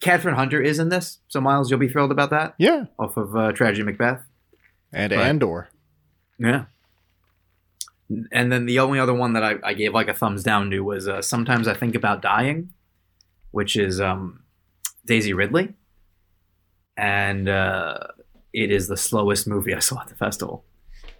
[0.00, 3.36] Kathryn Hunter is in this, so Miles, you'll be thrilled about that yeah, off of
[3.36, 4.22] uh, Tragedy Macbeth.
[4.92, 5.26] and Right.
[5.26, 5.68] Andor.
[6.38, 6.64] Yeah.
[8.30, 10.80] And then the only other one that I, I gave like a thumbs down to
[10.80, 12.72] was uh, sometimes I think about dying,
[13.52, 14.42] which is um,
[15.06, 15.74] Daisy Ridley,
[16.96, 17.98] and uh,
[18.52, 20.64] it is the slowest movie I saw at the festival.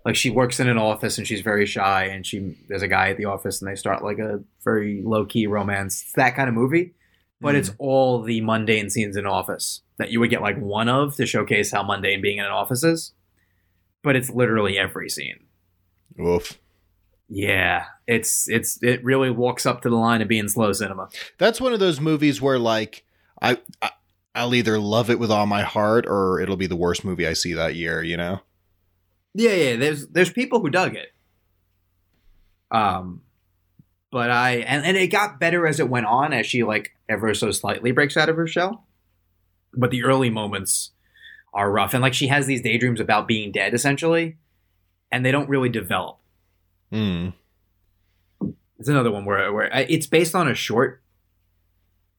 [0.05, 3.11] Like she works in an office and she's very shy, and she there's a guy
[3.11, 6.03] at the office and they start like a very low key romance.
[6.03, 6.95] It's that kind of movie,
[7.41, 11.15] but it's all the mundane scenes in office that you would get like one of
[11.17, 13.13] to showcase how mundane being in an office is.
[14.03, 15.45] But it's literally every scene.
[16.21, 16.59] Oof.
[17.29, 21.09] Yeah, it's it's it really walks up to the line of being slow cinema.
[21.39, 23.05] That's one of those movies where like
[23.41, 23.91] I, I
[24.35, 27.33] I'll either love it with all my heart or it'll be the worst movie I
[27.33, 28.03] see that year.
[28.03, 28.41] You know.
[29.35, 29.77] Yeah, yeah.
[29.77, 31.09] There's there's people who dug it.
[32.71, 33.23] Um,
[34.11, 37.33] but I and and it got better as it went on as she like ever
[37.33, 38.87] so slightly breaks out of her shell.
[39.75, 40.91] But the early moments
[41.53, 44.37] are rough, and like she has these daydreams about being dead essentially,
[45.11, 46.19] and they don't really develop.
[46.91, 47.31] Hmm.
[48.79, 51.03] It's another one where where I- it's based on a short,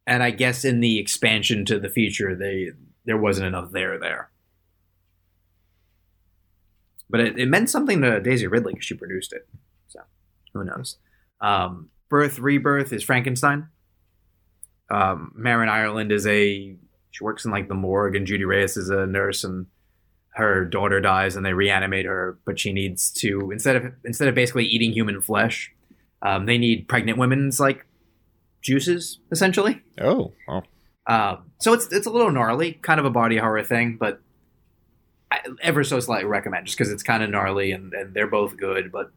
[0.08, 2.72] and I guess in the expansion to the future, they
[3.06, 4.30] there wasn't enough there there.
[7.10, 9.48] But it, it meant something to Daisy Ridley because she produced it,
[9.88, 10.00] so
[10.54, 10.98] who knows?
[11.42, 13.68] Um, Birth Rebirth is Frankenstein.
[14.90, 16.76] Um, Marin Ireland is a
[17.14, 19.68] she works in like the morgue, and Judy Reyes is a nurse, and
[20.32, 24.34] her daughter dies, and they reanimate her, but she needs to instead of instead of
[24.34, 25.72] basically eating human flesh,
[26.24, 27.86] um, they need pregnant women's like
[28.62, 29.82] juices essentially.
[30.02, 30.34] Oh.
[30.48, 30.64] Well.
[31.06, 34.20] Um, so it's it's a little gnarly, kind of a body horror thing, but
[35.32, 38.58] I ever so slightly recommend just because it's kind of gnarly and, and they're both
[38.58, 39.12] good, but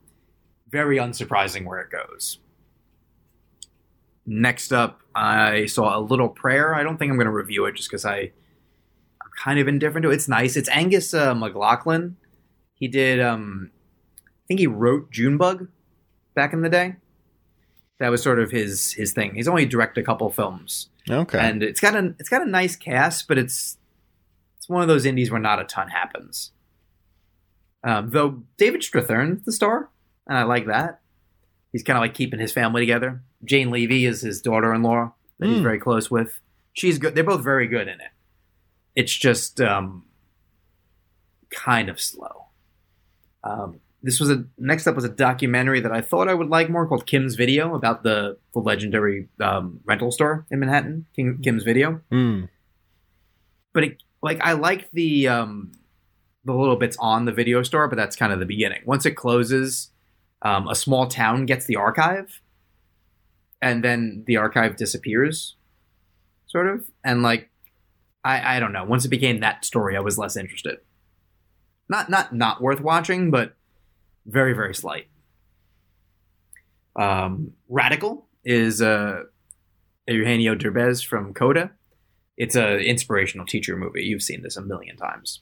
[0.69, 2.41] very unsurprising where it goes.
[4.27, 6.75] Next up, I saw a little prayer.
[6.75, 8.17] I don't think I'm going to review it just because I
[9.23, 10.15] I'm kind of indifferent to it.
[10.15, 10.57] It's nice.
[10.57, 12.17] It's Angus uh, MacLachlan.
[12.75, 13.21] He did.
[13.21, 13.71] Um,
[14.27, 15.69] I think he wrote Junebug
[16.35, 16.97] back in the day.
[17.99, 19.35] That was sort of his his thing.
[19.37, 21.39] He's only directed a couple films Okay.
[21.39, 23.79] and it's got a it's got a nice cast, but it's
[24.59, 26.51] it's one of those indies where not a ton happens.
[27.85, 29.89] Um, though David Strathairn's the star,
[30.27, 31.01] and I like that.
[31.77, 33.21] He's kind of like keeping his family together.
[33.45, 35.63] Jane Levy is his daughter-in-law that he's Hmm.
[35.63, 36.41] very close with.
[36.73, 37.15] She's good.
[37.15, 38.13] They're both very good in it.
[38.95, 40.05] It's just um,
[41.51, 42.47] kind of slow.
[43.45, 46.71] Um, this was a next up was a documentary that I thought I would like
[46.71, 51.63] more called Kim's Video about the the legendary um, rental store in Manhattan, King, Kim's
[51.63, 52.01] Video.
[52.11, 52.45] Hmm.
[53.75, 55.73] But it, like I like the um,
[56.47, 58.81] the little bits on the video store, but that's kind of the beginning.
[58.87, 59.91] Once it closes,
[60.43, 62.41] um, a small town gets the archive,
[63.63, 65.57] and then the archive disappears,
[66.47, 66.89] sort of.
[67.05, 67.51] And like,
[68.25, 68.85] I I don't know.
[68.85, 70.79] Once it became that story, I was less interested.
[71.89, 73.57] Not not not worth watching, but
[74.27, 75.07] very very slight.
[76.97, 79.25] Um, Radical is uh,
[80.09, 81.73] Eugenio Derbez from Coda.
[82.37, 84.03] It's a inspirational teacher movie.
[84.05, 85.41] You've seen this a million times.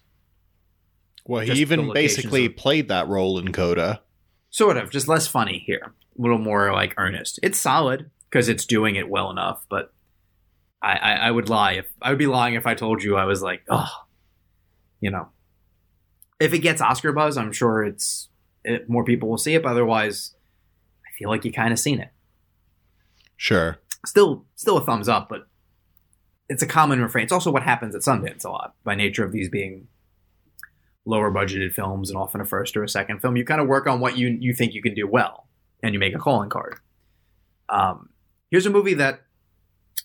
[1.27, 4.03] Well, he Just even basically of- played that role in Coda.
[4.55, 5.95] Sort of, just less funny here.
[6.17, 7.41] A little more like earnest.
[7.43, 8.09] It's solid.
[8.31, 9.67] because it's doing it well enough.
[9.69, 9.93] But
[10.81, 13.25] I, I, I would lie if I would be lying if I told you I
[13.25, 13.91] was like, oh,
[15.01, 15.31] you know,
[16.39, 18.29] if it gets Oscar buzz, I'm sure it's
[18.65, 19.65] it, more people will see it.
[19.65, 20.37] But otherwise,
[21.05, 22.11] I feel like you kind of seen it.
[23.37, 23.79] Sure.
[24.07, 25.49] Still, still a thumbs up, but
[26.49, 27.25] it's a common refrain.
[27.25, 29.89] It's also what happens at Sundance a lot by nature of these being
[31.07, 33.37] lower budgeted films and often a first or a second film.
[33.37, 35.47] You kind of work on what you you think you can do well,
[35.83, 36.77] and you make a calling card.
[37.69, 38.11] Um,
[38.51, 39.23] here's a movie that,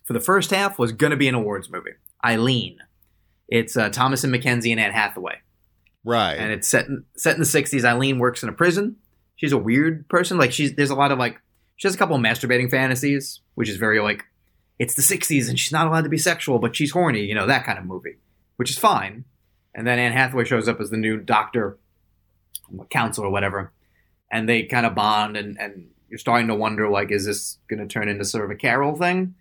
[0.05, 1.91] for the first half, was going to be an awards movie.
[2.23, 2.77] Eileen.
[3.47, 5.37] It's uh, and McKenzie and Anne Hathaway,
[6.03, 6.35] Right.
[6.35, 7.83] and it's set in, set in the '60s.
[7.83, 8.97] Eileen works in a prison.
[9.37, 10.37] She's a weird person.
[10.37, 11.39] Like she's there's a lot of like
[11.77, 14.23] she has a couple of masturbating fantasies, which is very like
[14.77, 17.21] it's the '60s and she's not allowed to be sexual, but she's horny.
[17.23, 18.17] You know that kind of movie,
[18.57, 19.25] which is fine.
[19.75, 21.77] And then Anne Hathaway shows up as the new doctor,
[22.89, 23.71] counsel or whatever,
[24.31, 27.79] and they kind of bond, and and you're starting to wonder like, is this going
[27.79, 29.35] to turn into sort of a Carol thing?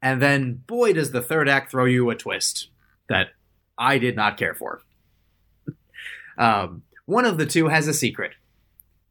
[0.00, 2.68] And then, boy, does the third act throw you a twist
[3.08, 3.28] that
[3.78, 4.82] I did not care for.
[6.38, 8.32] um, one of the two has a secret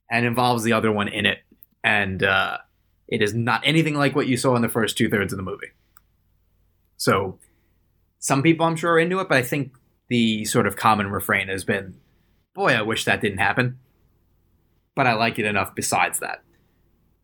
[0.10, 1.40] and involves the other one in it,
[1.84, 2.58] and uh,
[3.08, 5.44] it is not anything like what you saw in the first two thirds of the
[5.44, 5.68] movie.
[6.98, 7.40] So,
[8.20, 9.74] some people I'm sure are into it, but I think
[10.12, 11.96] the sort of common refrain has been,
[12.54, 13.80] "Boy, I wish that didn't happen,"
[14.94, 15.74] but I like it enough.
[15.74, 16.44] Besides that,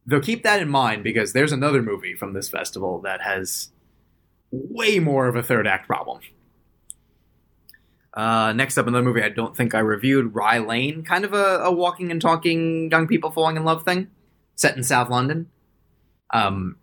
[0.06, 3.72] though, keep that in mind because there's another movie from this festival that has
[4.52, 6.22] way more of a third act problem.
[8.14, 11.60] Uh, next up, another movie I don't think I reviewed, Rye Lane, kind of a,
[11.64, 14.08] a walking and talking young people falling in love thing,
[14.56, 15.50] set in South London.
[16.34, 16.78] Um,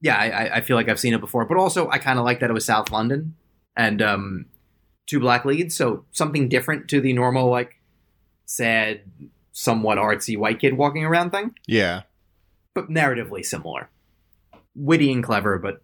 [0.00, 2.40] yeah, I, I- feel like I've seen it before, but also I kind of like
[2.40, 3.36] that it was South London
[3.76, 4.46] and um,
[5.06, 7.80] two black leads, so something different to the normal like
[8.46, 9.00] sad,
[9.52, 12.02] somewhat artsy white kid walking around thing, yeah.
[12.74, 13.88] but narratively similar,
[14.74, 15.82] witty and clever, but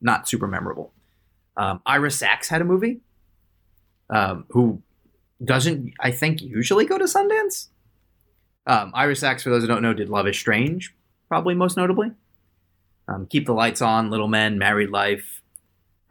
[0.00, 0.92] not super memorable.
[1.56, 3.00] Um, Ira Sachs had a movie,
[4.08, 4.82] um, who
[5.44, 7.68] doesn't, I think, usually go to Sundance.
[8.66, 10.94] Um, Ira Sachs, for those who don't know, did Love Is Strange,
[11.28, 12.12] probably most notably.
[13.08, 15.39] Um, Keep the Lights On, Little Men, Married Life.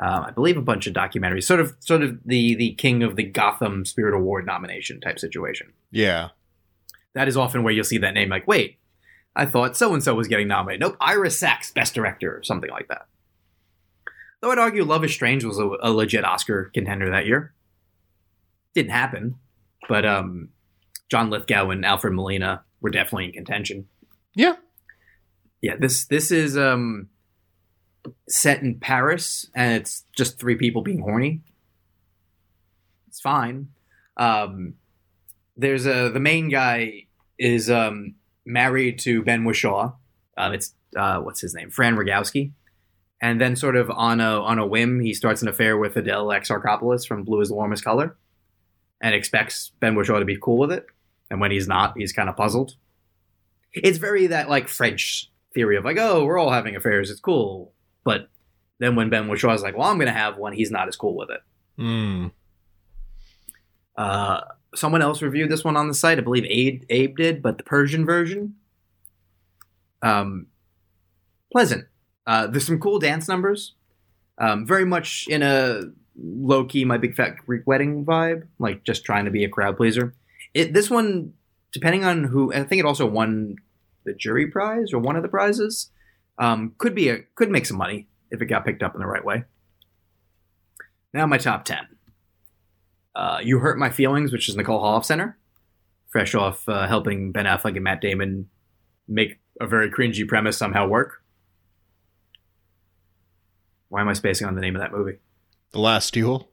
[0.02, 3.18] Uh, I believe a bunch of documentaries, sort of, sort of the the king of
[3.18, 5.74] the Gotham Spirit Award nomination type situation.
[5.92, 6.30] Yeah.
[7.16, 8.78] That is often where you'll see that name, like, wait,
[9.36, 10.82] I thought so and so was getting nominated.
[10.82, 13.08] Nope, Ira Sachs, Best Director, or something like that.
[14.42, 17.54] Though I'd argue Love is Strange was a, a legit Oscar contender that year.
[18.74, 19.36] Didn't happen,
[19.90, 20.50] but um,
[21.10, 23.88] John Lithgow and Alfred Molina were definitely in contention.
[24.34, 24.56] Yeah.
[25.62, 27.10] Yeah, this this is um,
[28.28, 31.42] set in Paris, and it's just three people being horny.
[33.08, 33.70] It's fine.
[34.18, 34.76] Um,
[35.58, 37.06] there's a the main guy
[37.38, 39.94] is um, married to Ben Whishaw.
[40.38, 42.52] Um, it's uh, what's his name, Franz Rogowski,
[43.22, 46.28] and then sort of on a on a whim, he starts an affair with Adele
[46.28, 48.18] Exarchopoulos from Blue Is the Warmest Color,
[49.02, 50.86] and expects Ben Whishaw to be cool with it.
[51.30, 52.76] And when he's not, he's kind of puzzled.
[53.74, 57.74] It's very that like French theory of like, oh, we're all having affairs, it's cool.
[58.04, 58.30] But
[58.80, 61.16] then when Ben Whishaw is like, well, I'm gonna have one, he's not as cool
[61.16, 61.42] with it.
[61.80, 62.32] Mm.
[63.98, 64.42] Uh,
[64.76, 66.18] someone else reviewed this one on the site.
[66.18, 68.56] I believe Abe, Abe did, but the Persian version.
[70.02, 70.48] Um,
[71.52, 71.86] pleasant.
[72.26, 73.76] Uh, there's some cool dance numbers.
[74.38, 75.82] Um, very much in a
[76.22, 79.78] low key, my big fat Greek wedding vibe, like just trying to be a crowd
[79.78, 80.14] pleaser.
[80.54, 81.34] It this one,
[81.74, 83.58] depending on who, I think it also won
[84.06, 85.92] the jury prize or one of the prizes.
[86.40, 89.08] Um, could be a could make some money if it got picked up in the
[89.08, 89.44] right way.
[91.14, 91.86] Now my top ten.
[93.14, 95.34] Uh, you Hurt My Feelings, which is Nicole Holofcener,
[96.08, 98.50] fresh off uh, helping Ben Affleck and Matt Damon
[99.08, 101.22] make a very cringy premise somehow work.
[103.90, 105.18] Why am I spacing on the name of that movie?
[105.72, 106.50] The Last Duel.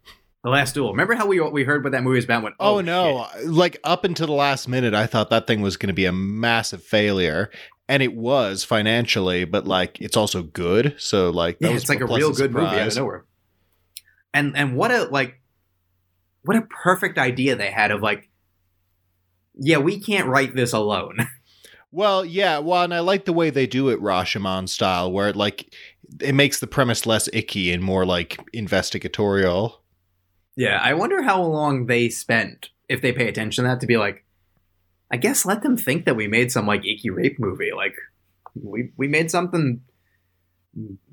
[0.46, 0.92] The Last Duel.
[0.92, 2.44] Remember how we we heard what that movie was about?
[2.44, 3.26] Went, Oh, oh, no.
[3.44, 6.12] Like up until the last minute, I thought that thing was going to be a
[6.12, 7.50] massive failure.
[7.88, 10.94] And it was financially, but like it's also good.
[10.98, 13.24] So like that yeah, was it's like a real good movie out of nowhere.
[14.32, 15.40] And and what a like,
[16.42, 18.30] what a perfect idea they had of like,
[19.56, 21.26] yeah, we can't write this alone.
[21.92, 25.37] Well, yeah, well, and I like the way they do it Rashomon style, where it
[25.37, 25.72] like
[26.20, 29.82] it makes the premise less icky and more like investigatorial.
[30.57, 33.97] Yeah, I wonder how long they spent if they pay attention to that to be
[33.97, 34.25] like,
[35.11, 37.73] I guess let them think that we made some like icky rape movie.
[37.77, 37.95] Like
[38.55, 39.83] we we made something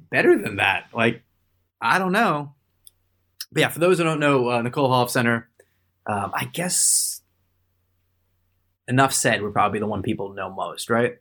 [0.10, 0.86] better than that.
[0.94, 1.24] Like
[1.82, 2.54] I don't know.
[3.52, 5.44] But yeah, for those who don't know, uh, Nicole Holofcener,
[6.08, 7.22] um, I guess
[8.88, 11.18] enough said would probably be the one people know most, right?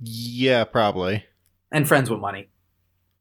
[0.00, 1.24] Yeah, probably.
[1.72, 2.48] and Friends with Money,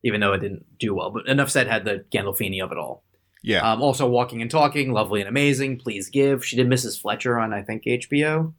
[0.03, 1.09] even though it didn't do well.
[1.09, 3.03] But enough said had the Gandolfini of it all.
[3.43, 3.59] Yeah.
[3.71, 6.43] Um, also, Walking and Talking, Lovely and Amazing, Please Give.
[6.45, 6.99] She did Mrs.
[6.99, 8.53] Fletcher on, I think, HBO.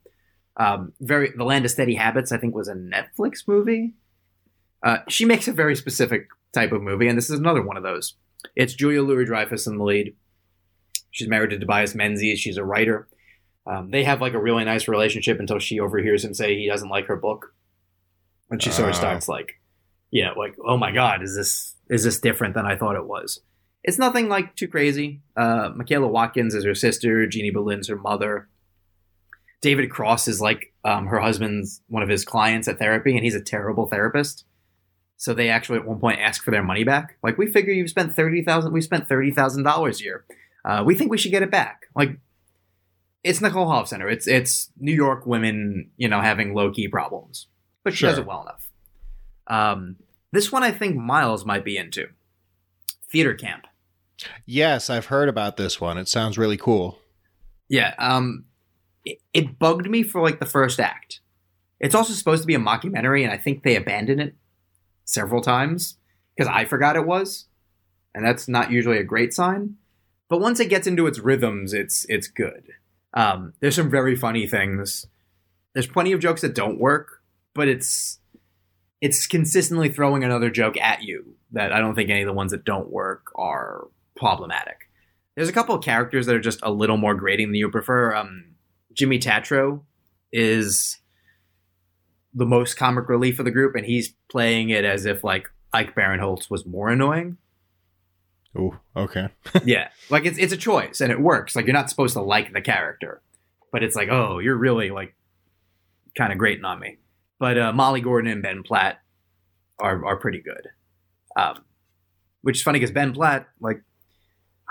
[0.56, 3.94] Um, very, The Land of Steady Habits, I think, was a Netflix movie.
[4.82, 7.82] Uh, she makes a very specific type of movie, and this is another one of
[7.82, 8.14] those.
[8.56, 10.14] It's Julia Louis Dreyfus in the lead.
[11.10, 12.38] She's married to Tobias Menzies.
[12.38, 13.08] She's a writer.
[13.66, 16.88] Um, they have like a really nice relationship until she overhears him say he doesn't
[16.88, 17.52] like her book,
[18.50, 18.98] and she sort of Oh.
[18.98, 19.60] starts like,
[20.12, 23.40] know, like, oh my god, is this is this different than I thought it was?
[23.88, 25.22] It's nothing like too crazy.
[25.34, 27.26] Uh, Michaela Watkins is her sister.
[27.26, 28.46] Jeannie Berlin's her mother.
[29.62, 33.34] David Cross is like um, her husband's one of his clients at therapy, and he's
[33.34, 34.44] a terrible therapist.
[35.16, 37.16] So they actually at one point ask for their money back.
[37.22, 38.74] Like, we figure you've spent thirty thousand.
[38.74, 40.26] We spent thirty thousand dollars here.
[40.66, 41.86] Uh, we think we should get it back.
[41.96, 42.18] Like,
[43.24, 44.12] it's Nicole Holofcener.
[44.12, 47.46] It's it's New York women, you know, having low key problems,
[47.84, 48.70] but she does it well enough.
[49.46, 49.96] Um,
[50.30, 52.08] this one I think Miles might be into.
[53.10, 53.64] Theater camp.
[54.46, 55.98] Yes, I've heard about this one.
[55.98, 56.98] It sounds really cool.
[57.68, 57.94] Yeah.
[57.98, 58.44] Um,
[59.04, 61.20] it, it bugged me for like the first act.
[61.80, 64.34] It's also supposed to be a mockumentary, and I think they abandoned it
[65.04, 65.96] several times
[66.36, 67.46] because I forgot it was,
[68.14, 69.76] and that's not usually a great sign.
[70.28, 72.72] But once it gets into its rhythms, it's it's good.
[73.14, 75.06] Um, there's some very funny things.
[75.72, 77.22] There's plenty of jokes that don't work,
[77.54, 78.18] but it's
[79.00, 82.50] it's consistently throwing another joke at you that I don't think any of the ones
[82.50, 83.86] that don't work are
[84.18, 84.90] problematic.
[85.34, 88.14] There's a couple of characters that are just a little more grating than you prefer.
[88.14, 88.56] Um,
[88.92, 89.84] Jimmy Tatro
[90.32, 90.98] is
[92.34, 95.94] the most comic relief of the group, and he's playing it as if like Ike
[95.94, 97.38] Barinholtz was more annoying.
[98.56, 99.28] Oh, okay.
[99.64, 101.54] yeah, like it's it's a choice and it works.
[101.54, 103.22] Like you're not supposed to like the character,
[103.70, 105.14] but it's like, oh, you're really like
[106.16, 106.96] kind of grating on me.
[107.38, 108.98] But uh, Molly Gordon and Ben Platt
[109.78, 110.68] are are pretty good.
[111.36, 111.62] Um,
[112.42, 113.82] which is funny because Ben Platt, like,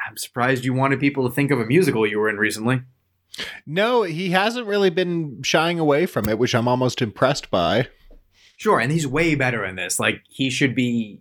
[0.08, 2.82] I'm surprised you wanted people to think of a musical you were in recently.
[3.66, 7.88] No, he hasn't really been shying away from it, which I'm almost impressed by.
[8.56, 10.00] Sure, and he's way better in this.
[10.00, 11.20] Like he should be.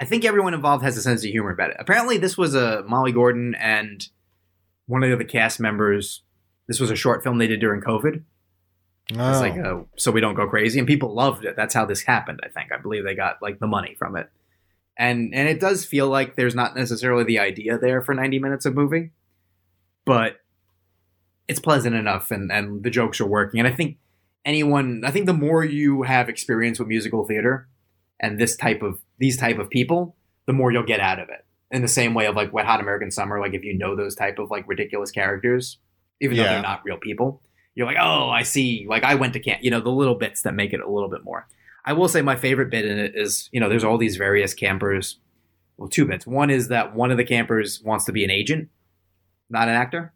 [0.00, 1.76] I think everyone involved has a sense of humor about it.
[1.80, 4.06] Apparently, this was a Molly Gordon and
[4.86, 6.22] one of the other cast members.
[6.68, 8.22] This was a short film they did during COVID.
[9.10, 9.40] It's Oh.
[9.40, 11.56] like uh so we don't go crazy, and people loved it.
[11.56, 12.40] That's how this happened.
[12.44, 12.70] I think.
[12.72, 14.28] I believe they got like the money from it,
[14.98, 18.66] and and it does feel like there's not necessarily the idea there for 90 minutes
[18.66, 19.12] of movie,
[20.04, 20.40] but
[21.46, 23.60] it's pleasant enough, and and the jokes are working.
[23.60, 23.98] And I think
[24.44, 27.68] anyone, I think the more you have experience with musical theater
[28.20, 31.44] and this type of these type of people, the more you'll get out of it.
[31.70, 34.14] In the same way of like Wet Hot American Summer, like if you know those
[34.14, 35.78] type of like ridiculous characters,
[36.20, 37.42] even though they're not real people,
[37.74, 38.86] you're like, oh, I see.
[38.88, 39.62] Like I went to camp.
[39.62, 41.46] You know, the little bits that make it a little bit more.
[41.88, 44.52] I will say my favorite bit in it is, you know, there's all these various
[44.52, 45.18] campers.
[45.78, 46.26] Well, two bits.
[46.26, 48.68] One is that one of the campers wants to be an agent,
[49.48, 50.12] not an actor.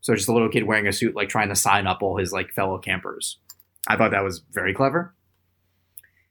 [0.00, 2.32] So just a little kid wearing a suit, like trying to sign up all his
[2.32, 3.40] like fellow campers.
[3.88, 5.12] I thought that was very clever.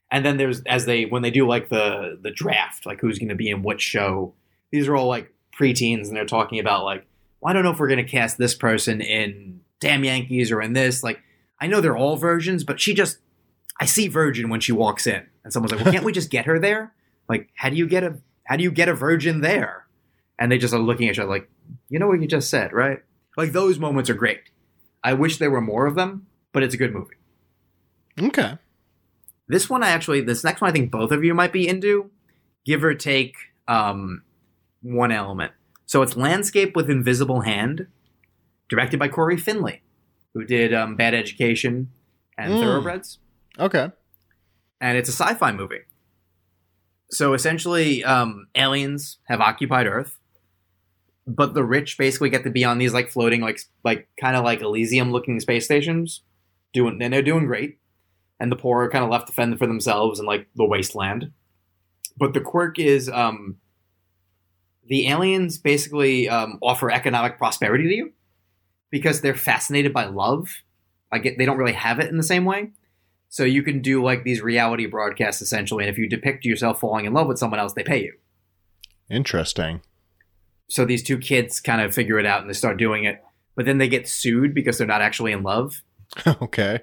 [0.10, 3.28] And then there's as they when they do like the the draft, like who's going
[3.28, 4.36] to be in what show.
[4.72, 7.06] These are all like preteens, and they're talking about like,
[7.42, 10.62] well, I don't know if we're going to cast this person in Damn Yankees or
[10.62, 11.04] in this.
[11.04, 11.20] Like,
[11.60, 13.18] I know they're all versions, but she just
[13.80, 16.46] I see virgin when she walks in, and someone's like, well, can't we just get
[16.46, 16.94] her there?
[17.28, 19.86] Like, how do you get a how do you get a virgin there?
[20.38, 21.50] And they just are looking at each other like,
[21.90, 23.00] you know what you just said, right?
[23.38, 24.42] Like those moments are great.
[25.04, 27.16] I wish there were more of them, but it's a good movie.
[28.20, 28.58] Okay.
[29.48, 32.10] This one, I actually, this next one, I think both of you might be into,
[32.66, 33.36] give or take
[33.68, 34.24] um,
[34.82, 35.52] one element.
[35.86, 37.88] So it's Landscape with Invisible Hand,
[38.70, 39.82] directed by Cory Finley,
[40.34, 41.92] who did um, Bad Education
[42.38, 42.60] and Mm.
[42.62, 43.20] Thoroughbreds.
[43.60, 43.92] Okay.
[44.82, 45.82] And it's a sci fi movie.
[47.10, 50.18] So essentially, um, aliens have occupied Earth,
[51.28, 54.44] but the rich basically get to be on these like floating, like like kind of
[54.44, 56.22] like Elysium looking space stations,
[56.74, 57.80] doing and they're doing great.
[58.40, 61.32] And the poor are kind of left to fend for themselves in like the wasteland.
[62.18, 63.58] But the quirk is um,
[64.88, 68.14] the aliens basically um, offer economic prosperity to you
[68.90, 70.50] because they're fascinated by love.
[71.12, 72.72] Like it, they don't really have it in the same way.
[73.34, 77.06] So you can do like these reality broadcasts essentially, and if you depict yourself falling
[77.06, 78.14] in love with someone else, they pay you.
[79.10, 79.82] Interesting.
[80.70, 83.24] So these two kids kind of figure it out and they start doing it,
[83.56, 85.82] but then they get sued because they're not actually in love.
[86.28, 86.82] okay.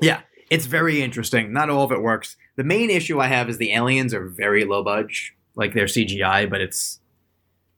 [0.00, 1.52] Yeah, it's very interesting.
[1.52, 2.38] Not all of it works.
[2.56, 6.48] The main issue I have is the aliens are very low budge, like they're CGI,
[6.48, 6.98] but it's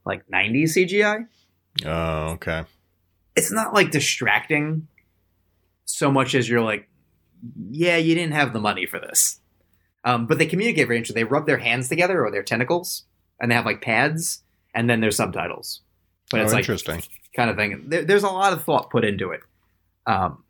[0.06, 1.26] like 90s CGI.
[1.84, 2.62] Oh, okay.
[3.34, 4.86] It's not like distracting
[5.86, 6.86] so much as you're like,
[7.70, 9.40] yeah, you didn't have the money for this.
[10.04, 11.20] Um, but they communicate very interesting.
[11.20, 13.04] They rub their hands together or their tentacles,
[13.38, 14.42] and they have like pads,
[14.74, 15.82] and then there's subtitles.
[16.30, 17.02] But it's oh, like interesting.
[17.36, 17.84] kind of thing.
[17.88, 19.40] There, there's a lot of thought put into it.
[20.06, 20.44] Um,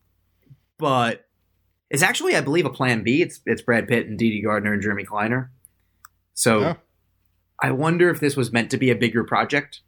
[0.78, 1.26] but
[1.90, 3.22] it's actually, I believe, a Plan B.
[3.22, 5.50] It's it's Brad Pitt and Dede Gardner and Jeremy Kleiner.
[6.34, 6.76] So Oh.
[7.62, 9.80] I wonder if this was meant to be a bigger project.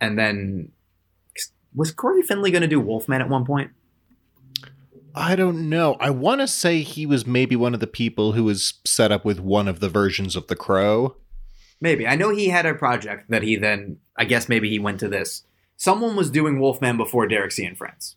[0.00, 0.72] And then
[1.74, 3.70] was Cory Finley going to do Wolfman at one point?
[5.16, 5.96] I don't know.
[5.98, 9.24] I want to say he was maybe one of the people who was set up
[9.24, 11.16] with one of the versions of The Crow.
[11.80, 12.06] Maybe.
[12.06, 15.08] I know he had a project that he then, I guess maybe he went to
[15.08, 15.44] this.
[15.78, 18.16] Someone was doing Wolfman before Derek Cianfrance.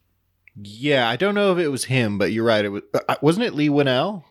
[0.62, 2.66] Yeah, I don't know if it was him, but you're right.
[2.66, 4.26] It was uh, wasn't it Leigh Whannell?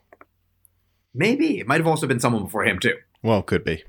[1.15, 1.61] Maybe.
[1.61, 2.97] It might have also been someone before him, too.
[3.23, 3.85] Well, could be.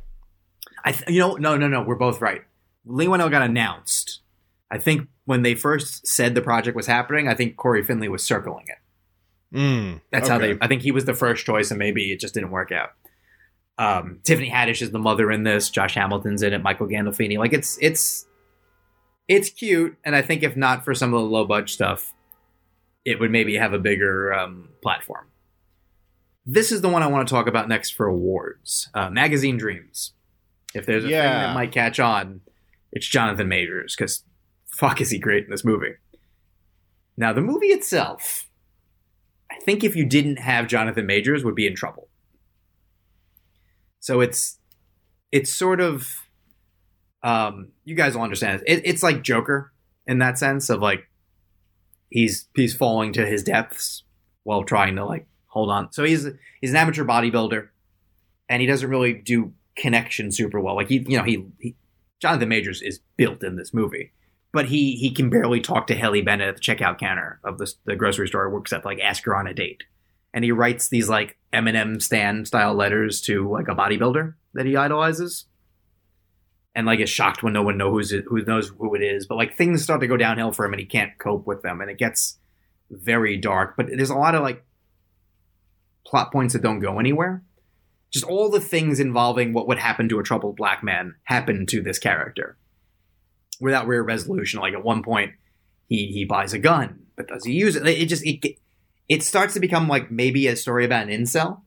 [0.85, 2.43] I th- you know no no no we're both right.
[2.85, 4.21] Leigh Whannell got announced.
[4.71, 8.23] I think when they first said the project was happening, I think Cory Finley was
[8.23, 9.55] circling it.
[9.55, 10.57] Mm, That's how they.
[10.59, 12.89] I think he was the first choice, and maybe it just didn't work out.
[13.77, 15.69] Um, Tiffany Haddish is the mother in this.
[15.69, 16.63] Josh Hamilton's in it.
[16.63, 17.37] Michael Gandolfini.
[17.37, 18.25] Like it's it's
[19.27, 22.11] it's cute, and I think if not for some of the low budget stuff,
[23.05, 25.27] it would maybe have a bigger um, platform.
[26.43, 28.89] This is the one I want to talk about next for awards.
[28.95, 30.13] Uh, Magazine Dreams.
[30.73, 31.47] If there's a thing Yeah.
[31.47, 32.41] that might catch on,
[32.91, 34.23] it's Jonathan Majors because
[34.79, 35.95] fuck is he great in this movie.
[37.17, 38.47] Now the movie itself,
[39.51, 42.07] I think if you didn't have Jonathan Majors, would be in trouble.
[43.99, 44.57] So it's
[45.31, 46.21] it's sort of
[47.21, 48.63] um, you guys will understand.
[48.65, 49.73] It, it's like Joker
[50.07, 51.09] in that sense of like
[52.09, 54.03] he's he's falling to his depths
[54.43, 55.91] while trying to like hold on.
[55.91, 56.25] So he's
[56.61, 57.67] he's an amateur bodybuilder,
[58.47, 60.75] and he doesn't really do connection super well.
[60.75, 61.75] Like he you know he, he
[62.21, 64.13] Jonathan Majors is built in this movie.
[64.51, 67.71] But he he can barely talk to Haley Bennett at the checkout counter of the,
[67.85, 68.49] the grocery store.
[68.49, 69.83] Works at like ask her on a date,
[70.33, 74.75] and he writes these like Eminem Stan style letters to like a bodybuilder that he
[74.75, 75.45] idolizes,
[76.73, 79.27] and like is shocked when no one knows who knows who it is.
[79.27, 81.79] But like things start to go downhill for him, and he can't cope with them,
[81.79, 82.39] and it gets
[82.89, 83.75] very dark.
[83.77, 84.65] But there's a lot of like
[86.05, 87.43] plot points that don't go anywhere.
[88.11, 91.81] Just all the things involving what would happen to a troubled black man happen to
[91.83, 92.57] this character
[93.59, 94.59] without real resolution.
[94.59, 95.33] Like at one point,
[95.87, 97.85] he he buys a gun, but does he use it?
[97.87, 98.57] It just it
[99.07, 101.61] it starts to become like maybe a story about an incel.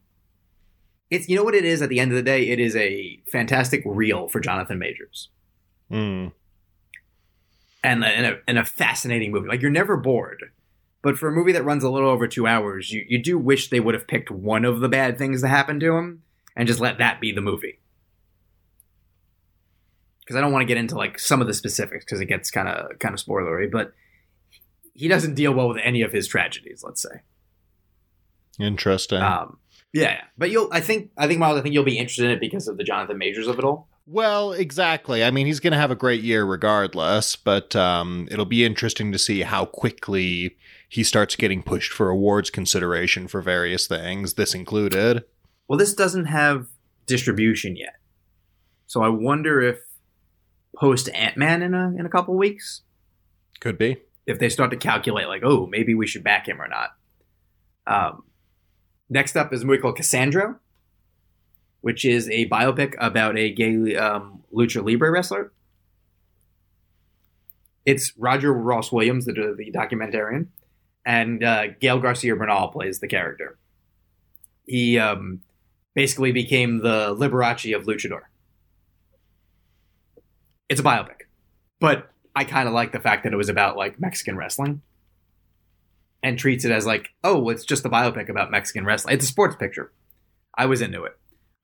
[1.10, 1.82] It's you know what it is.
[1.82, 5.28] At the end of the day, it is a fantastic reel for Jonathan Majors
[5.90, 6.32] Mm.
[7.84, 9.48] and a, and a, and a fascinating movie.
[9.48, 10.44] Like you're never bored.
[11.02, 13.68] But for a movie that runs a little over two hours, you, you do wish
[13.68, 16.22] they would have picked one of the bad things that happened to him
[16.56, 17.80] and just let that be the movie.
[20.22, 22.50] Because I don't want to get into like some of the specifics because it gets
[22.50, 23.70] kind of kind of spoilery.
[23.70, 23.92] But
[24.94, 26.82] he doesn't deal well with any of his tragedies.
[26.84, 27.22] Let's say.
[28.58, 29.22] Interesting.
[29.22, 29.58] Um,
[29.92, 30.68] yeah, but you'll.
[30.72, 31.10] I think.
[31.16, 31.58] I think Miles.
[31.58, 33.88] I think you'll be interested in it because of the Jonathan Majors of it all.
[34.06, 35.22] Well, exactly.
[35.22, 39.12] I mean, he's going to have a great year regardless, but um, it'll be interesting
[39.12, 40.56] to see how quickly
[40.88, 45.24] he starts getting pushed for awards consideration for various things, this included.
[45.68, 46.66] Well, this doesn't have
[47.06, 47.94] distribution yet,
[48.86, 49.78] so I wonder if
[50.76, 52.82] post Ant Man in a in a couple weeks,
[53.60, 53.98] Could be.
[54.26, 56.90] if they start to calculate like, oh, maybe we should back him or not.
[57.86, 58.24] Um,
[59.10, 60.56] next up is a movie called Cassandro,
[61.80, 65.52] which is a biopic about a gay um, lucha libre wrestler.
[67.84, 70.46] It's Roger Ross Williams, the, the documentarian,
[71.04, 73.58] and uh, Gael García Bernal plays the character.
[74.64, 75.40] He um,
[75.94, 78.22] basically became the Liberace of luchador.
[80.72, 81.26] It's a biopic,
[81.80, 84.80] but I kind of like the fact that it was about like Mexican wrestling
[86.22, 89.14] and treats it as like, oh, it's just a biopic about Mexican wrestling.
[89.14, 89.92] It's a sports picture.
[90.56, 91.12] I was into it.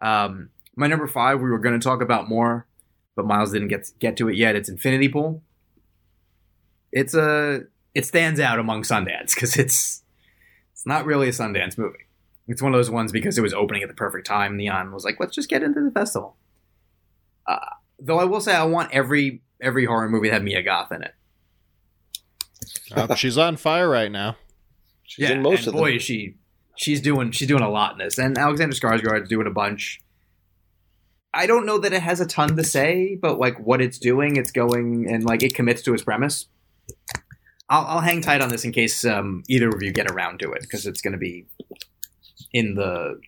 [0.02, 2.66] Um, my number five, we were going to talk about more,
[3.16, 4.56] but Miles didn't get get to it yet.
[4.56, 5.42] It's Infinity Pool.
[6.92, 7.62] It's a
[7.94, 10.02] it stands out among Sundance because it's
[10.74, 12.08] it's not really a Sundance movie.
[12.46, 14.58] It's one of those ones because it was opening at the perfect time.
[14.58, 16.36] Neon was like, let's just get into the festival.
[17.46, 17.56] Uh,
[17.98, 21.02] though I will say, I want every every horror movie to have Mia Goth in
[21.02, 21.14] it.
[22.96, 24.36] Oh, she's on fire right now.
[25.04, 25.96] She's in most and of boy, them.
[25.96, 26.34] is she
[26.76, 30.00] she's doing she's doing a lot in this, and Alexander Skarsgård's doing a bunch.
[31.34, 34.36] I don't know that it has a ton to say, but like what it's doing,
[34.36, 36.46] it's going and like it commits to its premise.
[37.68, 40.52] I'll, I'll hang tight on this in case um, either of you get around to
[40.52, 41.46] it because it's going to be
[42.52, 43.20] in the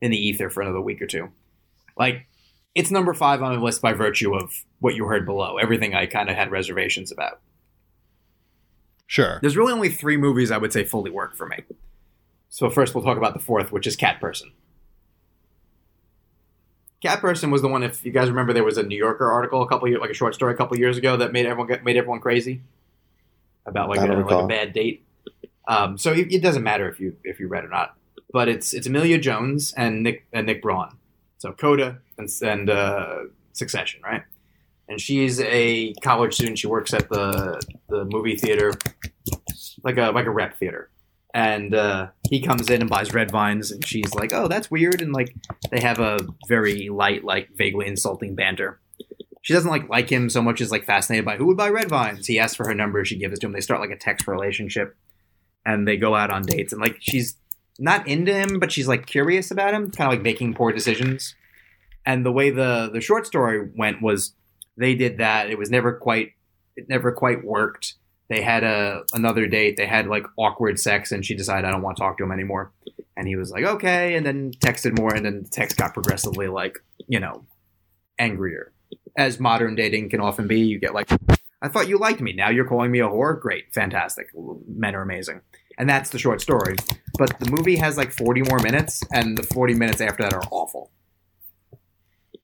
[0.00, 1.30] in the ether for another week or two.
[1.96, 2.27] Like
[2.78, 5.56] it's number five on the list by virtue of what you heard below.
[5.56, 7.40] Everything I kind of had reservations about.
[9.08, 9.40] Sure.
[9.40, 11.64] There's really only three movies I would say fully work for me.
[12.50, 14.52] So first we'll talk about the fourth, which is Cat Person.
[17.02, 17.82] Cat Person was the one.
[17.82, 20.14] If you guys remember, there was a New Yorker article a couple years, like a
[20.14, 22.60] short story a couple years ago that made everyone get, made everyone crazy
[23.66, 25.04] about like a, like a bad date.
[25.66, 27.96] Um, so it, it doesn't matter if you if you read or not.
[28.32, 30.97] But it's it's Emilia Jones and Nick and Nick Braun.
[31.38, 33.16] So Coda and and uh,
[33.52, 34.22] Succession, right?
[34.88, 36.58] And she's a college student.
[36.58, 38.72] She works at the the movie theater,
[39.82, 40.90] like a like a rep theater.
[41.34, 45.02] And uh, he comes in and buys red vines, and she's like, "Oh, that's weird."
[45.02, 45.34] And like
[45.70, 46.18] they have a
[46.48, 48.80] very light, like vaguely insulting banter.
[49.42, 51.88] She doesn't like like him so much as like fascinated by who would buy red
[51.88, 52.26] vines.
[52.26, 53.52] He asks for her number, she gives it to him.
[53.52, 54.96] They start like a text relationship,
[55.66, 56.72] and they go out on dates.
[56.72, 57.36] And like she's
[57.78, 61.34] not into him, but she's like curious about him, kind of like making poor decisions.
[62.04, 64.34] And the way the the short story went was
[64.76, 65.50] they did that.
[65.50, 66.32] It was never quite
[66.76, 67.94] it never quite worked.
[68.28, 69.76] They had a another date.
[69.76, 72.32] They had like awkward sex, and she decided I don't want to talk to him
[72.32, 72.72] anymore.
[73.16, 76.48] And he was like, okay, and then texted more, and then the text got progressively
[76.48, 77.44] like you know
[78.18, 78.72] angrier,
[79.16, 80.60] as modern dating can often be.
[80.60, 81.10] You get like,
[81.60, 82.32] I thought you liked me.
[82.32, 83.40] Now you're calling me a whore.
[83.40, 84.28] Great, fantastic.
[84.66, 85.40] Men are amazing,
[85.78, 86.76] and that's the short story.
[87.18, 90.42] But the movie has like 40 more minutes, and the 40 minutes after that are
[90.50, 90.90] awful.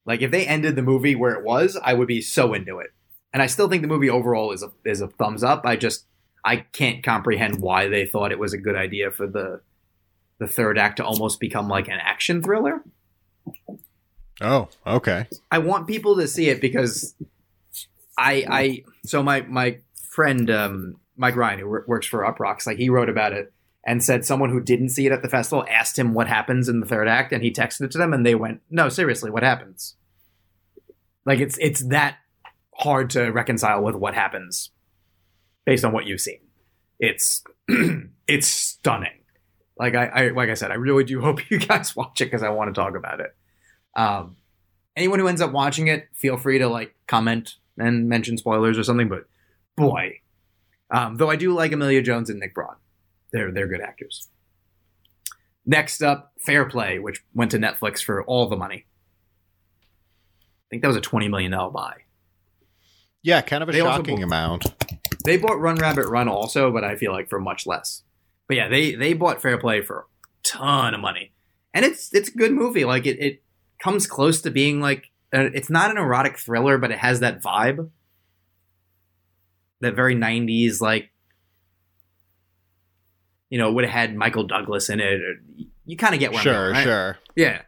[0.07, 2.91] Like if they ended the movie where it was, I would be so into it.
[3.33, 5.63] And I still think the movie overall is a is a thumbs up.
[5.65, 6.07] I just
[6.45, 9.61] I can't comprehend why they thought it was a good idea for the
[10.39, 12.83] the third act to almost become like an action thriller.
[14.41, 15.27] Oh, okay.
[15.51, 17.15] I want people to see it because
[18.19, 19.79] I I so my my
[20.11, 23.53] friend um, Mike Ryan who works for Uproxx like he wrote about it
[23.87, 26.81] and said someone who didn't see it at the festival asked him what happens in
[26.81, 29.43] the third act and he texted it to them and they went no seriously what
[29.43, 29.97] happens?
[31.27, 32.17] Like it's it's that
[32.75, 34.71] hard to reconcile with what happens
[35.65, 36.41] based on what you've seen.
[36.99, 37.43] It's
[38.27, 39.21] it's stunning.
[39.79, 42.43] Like I, I like I said I really do hope you guys watch it because
[42.43, 43.35] I want to talk about it.
[43.97, 44.37] Um,
[44.97, 48.85] anyone who ends up watching it, feel free to like comment and mention spoilers or
[48.85, 49.09] something.
[49.09, 49.25] But
[49.77, 50.21] boy,
[50.91, 52.77] um, though I do like Emilia Jones and Nick Braun,
[53.33, 54.29] they're they're good actors.
[55.67, 58.87] Next up, Fair Play, which went to Netflix for all the money.
[59.81, 61.95] I think that was a twenty million dollar buy.
[63.23, 64.67] Yeah, kind of a They shocking bo- amount.
[65.25, 68.03] They bought Run Rabbit Run also, but I feel like for much less.
[68.47, 70.05] But yeah, they they bought Fair Play for a
[70.47, 71.33] ton of money,
[71.73, 72.85] and it's it's a good movie.
[72.85, 73.43] Like it it
[73.83, 77.43] comes close to being like uh, it's not an erotic thriller, but it has that
[77.43, 77.89] vibe,
[79.85, 81.11] that very '90s like.
[83.51, 85.21] You know, would have had Michael Douglas in it.
[85.21, 85.35] Or,
[85.85, 86.83] you kind of get where I'm Sure, right?
[86.83, 87.19] sure.
[87.37, 87.63] Yeah.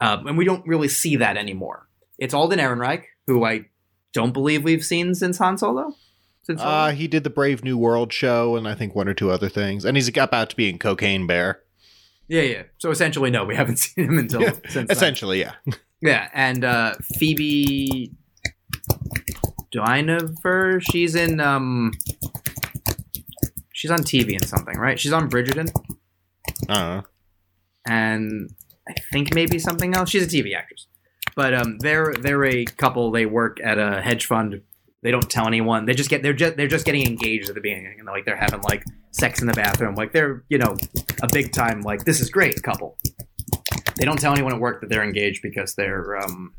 [0.00, 1.88] Um, and we don't really see that anymore.
[2.18, 3.64] It's Alden Ehrenreich, who I
[4.12, 5.94] don't believe we've seen since Han Solo.
[6.42, 6.70] Since Solo.
[6.70, 9.48] Uh, he did the Brave New World show and I think one or two other
[9.48, 9.84] things.
[9.84, 11.60] And he's about to be in Cocaine Bear.
[12.28, 12.62] yeah, yeah.
[12.78, 14.86] So essentially, no, we haven't seen him until since then.
[14.90, 15.52] Essentially, yeah.
[16.02, 18.12] Yeah, and uh, Phoebe
[19.76, 21.92] Dynevor, she's in um,
[23.72, 24.98] she's on TV and something, right?
[24.98, 25.70] She's on Bridgerton,
[26.68, 27.06] I don't
[27.86, 28.50] and
[28.88, 30.10] I think maybe something else.
[30.10, 30.86] She's a TV actress,
[31.34, 33.10] but um, they're they're a couple.
[33.10, 34.60] They work at a hedge fund.
[35.02, 35.86] They don't tell anyone.
[35.86, 38.36] They just get they're just they're just getting engaged at the beginning, and like they're
[38.36, 39.94] having like sex in the bathroom.
[39.94, 40.76] Like they're you know
[41.22, 42.98] a big time like this is great couple.
[43.96, 46.54] They don't tell anyone at work that they're engaged because they're um,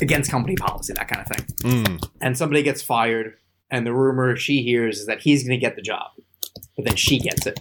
[0.00, 1.46] against company policy, that kind of thing.
[1.62, 2.08] Mm.
[2.20, 3.34] And somebody gets fired,
[3.70, 6.10] and the rumor she hears is that he's going to get the job,
[6.76, 7.60] but then she gets it,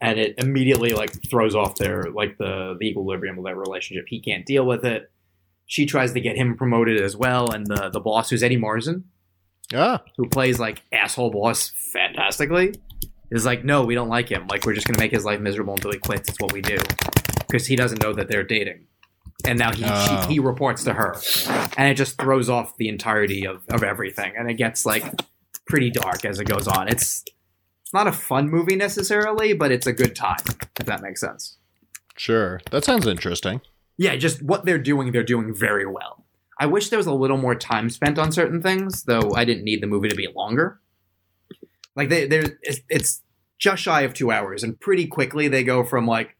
[0.00, 4.04] and it immediately like throws off their like the the equilibrium of their relationship.
[4.08, 5.10] He can't deal with it.
[5.66, 9.04] She tries to get him promoted as well, and the the boss, who's Eddie Marsan,
[9.72, 12.74] Ah, who plays like asshole boss fantastically,
[13.30, 14.46] is like, no, we don't like him.
[14.48, 16.28] Like we're just gonna make his life miserable until he quits.
[16.28, 16.76] It's what we do,
[17.46, 18.86] because he doesn't know that they're dating,
[19.44, 20.24] and now he Oh.
[20.26, 21.16] she, he reports to her,
[21.76, 25.04] and it just throws off the entirety of of everything, and it gets like
[25.66, 26.88] pretty dark as it goes on.
[26.88, 27.24] It's
[27.82, 30.38] it's not a fun movie necessarily, but it's a good time
[30.78, 31.56] if that makes sense.
[32.16, 32.60] sure.
[32.70, 33.60] That sounds interesting.
[33.98, 36.24] Yeah, just what they're doing, they're doing very well.
[36.58, 39.64] I wish there was a little more time spent on certain things, though I didn't
[39.64, 40.80] need the movie to be longer.
[41.96, 43.22] Like they, they're, it's, it's
[43.58, 46.36] just shy of two hours, and pretty quickly they go from like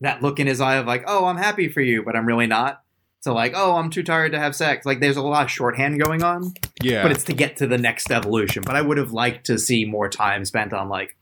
[0.00, 2.46] that look in his eye of like, oh, I'm happy for you, but I'm really
[2.46, 2.82] not,
[3.22, 4.84] to like, oh, I'm too tired to have sex.
[4.86, 7.02] Like there's a lot of shorthand going on, Yeah.
[7.02, 8.62] but it's to get to the next evolution.
[8.64, 11.16] But I would have liked to see more time spent on like,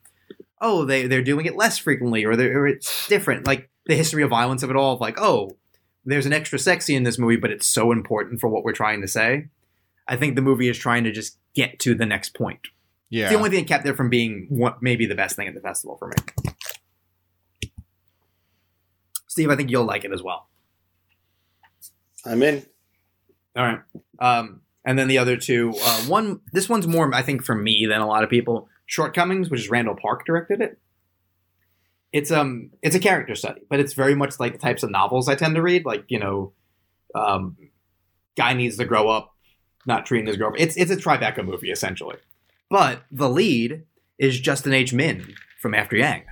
[0.60, 3.46] oh, they they're doing it less frequently, or, they're, or it's different.
[3.46, 5.56] Like the history of violence of it all, of like, oh,
[6.04, 9.00] there's an extra sexy in this movie, but it's so important for what we're trying
[9.00, 9.46] to say.
[10.06, 12.60] I think the movie is trying to just get to the next point.
[13.08, 13.24] yeah.
[13.24, 15.54] It's the only thing that kept it from being what maybe the best thing at
[15.54, 16.52] the festival for me.
[19.34, 20.46] Steve, I think you'll like it as well.
[22.24, 22.64] I'm in.
[23.56, 23.80] All right.
[24.20, 27.84] Um, and then the other two, uh, one this one's more I think for me
[27.84, 28.68] than a lot of people.
[28.86, 30.78] Shortcomings, which is Randall Park directed it.
[32.12, 35.28] It's um it's a character study, but it's very much like the types of novels
[35.28, 35.84] I tend to read.
[35.84, 36.52] Like you know,
[37.16, 37.56] um,
[38.36, 39.34] guy needs to grow up,
[39.84, 40.62] not treating his girlfriend.
[40.62, 42.18] It's it's a Tribeca movie essentially,
[42.70, 43.82] but the lead
[44.16, 44.92] is Justin H.
[44.92, 46.22] Min from After Yang.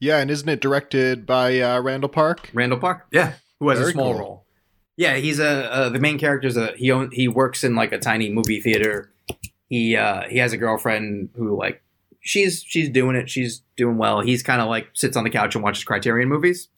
[0.00, 2.50] Yeah, and isn't it directed by uh, Randall Park?
[2.54, 4.20] Randall Park, yeah, who has a small cool.
[4.20, 4.44] role.
[4.96, 7.92] Yeah, he's a uh, the main character is a he own, he works in like
[7.92, 9.12] a tiny movie theater.
[9.68, 11.82] He uh he has a girlfriend who like
[12.20, 13.28] she's she's doing it.
[13.30, 14.20] She's doing well.
[14.20, 16.68] He's kind of like sits on the couch and watches Criterion movies,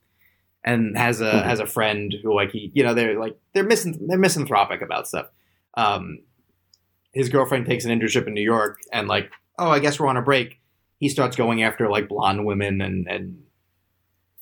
[0.64, 1.44] and has a Mhm.
[1.44, 5.08] has a friend who like he you know they're like they're missing they're misanthropic about
[5.08, 5.28] stuff.
[5.74, 6.18] Um,
[7.12, 10.16] his girlfriend takes an internship in New York, and like oh I guess we're on
[10.18, 10.59] a break.
[11.00, 13.42] He starts going after like blonde women and and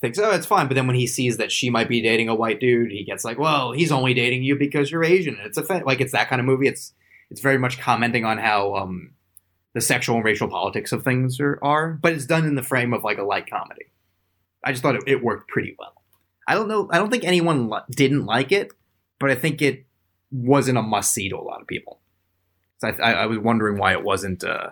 [0.01, 0.69] thinks, oh, it's fine.
[0.69, 3.25] But then when he sees that she might be dating a white dude, he gets
[3.25, 5.37] like, well, he's only dating you because you're Asian.
[5.37, 6.69] And it's a fa- like it's that kind of movie.
[6.69, 6.93] It's
[7.31, 9.15] it's very much commenting on how um,
[9.75, 12.93] the sexual and racial politics of things are, are, but it's done in the frame
[12.93, 13.87] of like a light comedy.
[14.65, 15.95] I just thought it, it worked pretty well.
[16.47, 16.89] I don't know.
[16.91, 18.73] I don't think anyone li- didn't like it,
[19.21, 19.85] but I think it
[20.31, 22.01] wasn't a must see to a lot of people.
[22.79, 24.71] So I, I, I was wondering why it wasn't uh,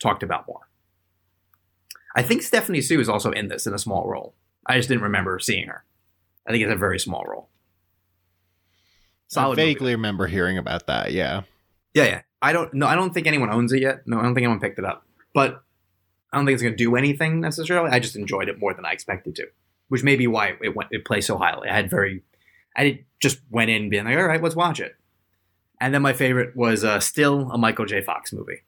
[0.00, 0.69] talked about more.
[2.14, 4.34] I think Stephanie Hsu is also in this in a small role.
[4.66, 5.84] I just didn't remember seeing her.
[6.46, 7.48] I think it's a very small role.
[9.28, 11.12] Solid I vaguely remember hearing about that.
[11.12, 11.42] Yeah.
[11.94, 12.22] Yeah, yeah.
[12.42, 14.02] I don't no, I don't think anyone owns it yet.
[14.06, 15.06] No, I don't think anyone picked it up.
[15.32, 15.62] But
[16.32, 17.90] I don't think it's going to do anything necessarily.
[17.90, 19.48] I just enjoyed it more than I expected to,
[19.88, 21.68] which may be why it went it plays so highly.
[21.68, 22.22] I had very,
[22.76, 24.94] I just went in being like, all right, let's watch it.
[25.80, 28.02] And then my favorite was uh, still a Michael J.
[28.02, 28.62] Fox movie,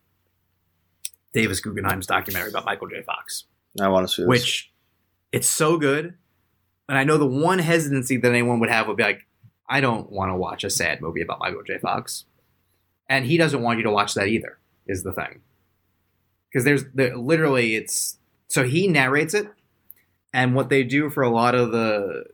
[1.33, 3.03] Davis Guggenheim's documentary about Michael J.
[3.03, 3.45] Fox,
[3.81, 4.29] I want to see this.
[4.29, 4.73] which
[5.31, 6.15] it's so good.
[6.89, 9.27] And I know the one hesitancy that anyone would have would be like,
[9.69, 11.79] I don't want to watch a sad movie about Michael J.
[11.79, 12.25] Fox,
[13.09, 14.59] and he doesn't want you to watch that either.
[14.87, 15.43] Is the thing
[16.53, 18.19] because there's there, literally it's
[18.49, 19.49] so he narrates it,
[20.35, 22.25] and what they do for a lot of the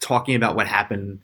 [0.00, 1.20] talking about what happened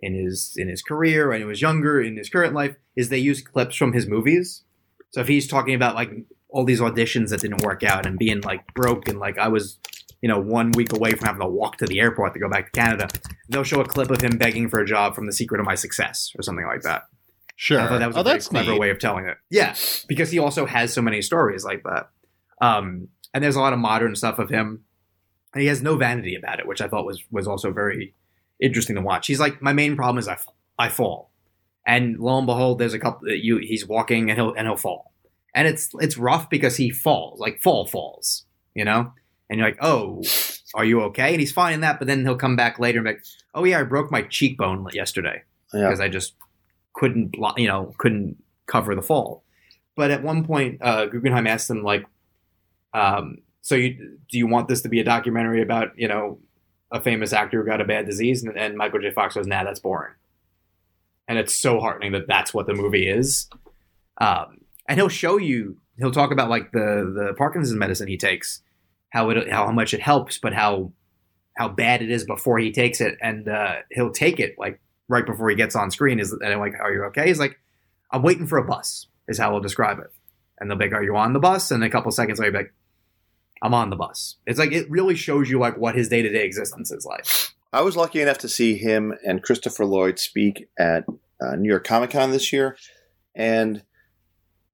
[0.00, 3.18] in his in his career when he was younger in his current life is they
[3.18, 4.62] use clips from his movies.
[5.10, 6.10] So if he's talking about like
[6.52, 9.78] all these auditions that didn't work out and being like broke and like I was
[10.20, 12.72] you know one week away from having to walk to the airport to go back
[12.72, 13.08] to Canada,
[13.48, 15.74] they'll show a clip of him begging for a job from The Secret of My
[15.74, 17.02] Success or something like that.
[17.56, 17.80] Sure.
[17.80, 18.80] I thought that was oh, a that's clever neat.
[18.80, 19.36] way of telling it.
[19.50, 19.74] Yeah,
[20.08, 22.10] because he also has so many stories like that.
[22.60, 24.84] Um, and there's a lot of modern stuff of him.
[25.54, 28.14] And he has no vanity about it, which I thought was was also very
[28.60, 29.26] interesting to watch.
[29.26, 30.48] He's like, my main problem is I, f-
[30.78, 31.30] I fall,
[31.86, 33.28] and lo and behold, there's a couple.
[33.28, 35.11] You he's walking and he'll and he'll fall,
[35.54, 38.44] and it's it's rough because he falls like fall falls,
[38.74, 39.12] you know.
[39.50, 40.22] And you're like, oh,
[40.74, 41.32] are you okay?
[41.32, 43.24] And he's fine in that, but then he'll come back later and be like,
[43.54, 45.42] oh yeah, I broke my cheekbone yesterday
[45.74, 45.82] yeah.
[45.82, 46.34] because I just
[46.94, 49.44] couldn't, you know, couldn't cover the fall.
[49.96, 52.06] But at one point, uh, Guggenheim asked him, like,
[52.94, 56.38] um, "So you do you want this to be a documentary about, you know,
[56.90, 59.10] a famous actor who got a bad disease?" And, and Michael J.
[59.10, 60.14] Fox goes, "Nah, that's boring."
[61.28, 63.48] And it's so heartening that that's what the movie is.
[64.18, 68.62] Um, and he'll show you, he'll talk about like the the Parkinson's medicine he takes,
[69.10, 70.92] how it how much it helps, but how
[71.56, 75.26] how bad it is before he takes it, and uh, he'll take it like right
[75.26, 76.18] before he gets on screen.
[76.18, 77.58] Is and I'm like, "Are you okay?" He's like,
[78.10, 80.10] "I'm waiting for a bus." Is how he'll describe it.
[80.58, 82.74] And they'll be like, "Are you on the bus?" And a couple seconds later, like,
[83.62, 86.28] "I'm on the bus." It's like it really shows you like what his day to
[86.28, 87.26] day existence is like.
[87.72, 91.04] I was lucky enough to see him and Christopher Lloyd speak at
[91.40, 92.76] uh, New York Comic Con this year,
[93.34, 93.82] and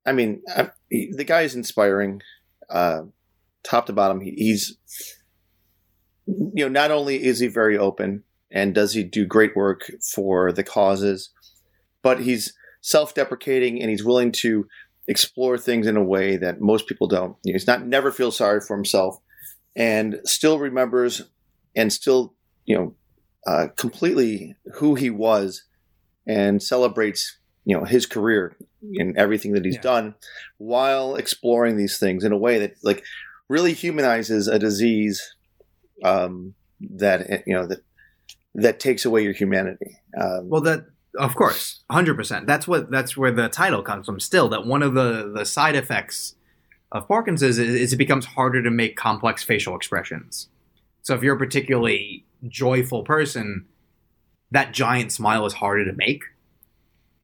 [0.09, 2.23] I mean, I, he, the guy is inspiring,
[2.71, 3.03] uh,
[3.63, 4.21] top to bottom.
[4.21, 4.77] He, he's,
[6.27, 10.51] you know, not only is he very open and does he do great work for
[10.53, 11.31] the causes,
[12.03, 14.67] but he's self-deprecating and he's willing to
[15.07, 17.37] explore things in a way that most people don't.
[17.45, 19.19] You know, he's not never feels sorry for himself,
[19.77, 21.23] and still remembers
[21.75, 22.35] and still
[22.65, 22.95] you know
[23.47, 25.65] uh, completely who he was
[26.27, 27.38] and celebrates
[27.69, 28.57] you know his career
[28.95, 29.83] and everything that he's Yeah.
[29.93, 30.15] done
[30.57, 33.05] while exploring these things in a way that like
[33.49, 35.35] really humanizes a disease
[36.03, 37.81] um, that you know that
[38.55, 39.99] that takes away your humanity.
[40.21, 40.87] Um, Well, that
[41.19, 42.47] of course, hundred percent.
[42.47, 44.19] That's what that's where the title comes from.
[44.21, 46.35] Still, that one of the the side effects
[46.93, 50.49] of Parkinson's is, is it becomes harder to make complex facial expressions.
[51.03, 53.67] So if you're a particularly joyful person,
[54.53, 56.23] that giant smile is harder to make.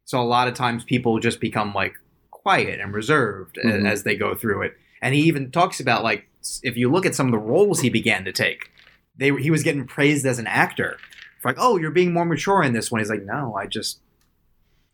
[0.04, 1.94] So a lot of times people just become like
[2.30, 3.88] quiet and reserved Mhm.
[3.88, 4.76] as they go through it.
[5.00, 6.28] And he even talks about like
[6.62, 8.70] if you look at some of the roles he began to take,
[9.16, 10.98] they he was getting praised as an actor,
[11.40, 14.00] For like, "Oh, you're being more mature in this one." He's like, "No, I just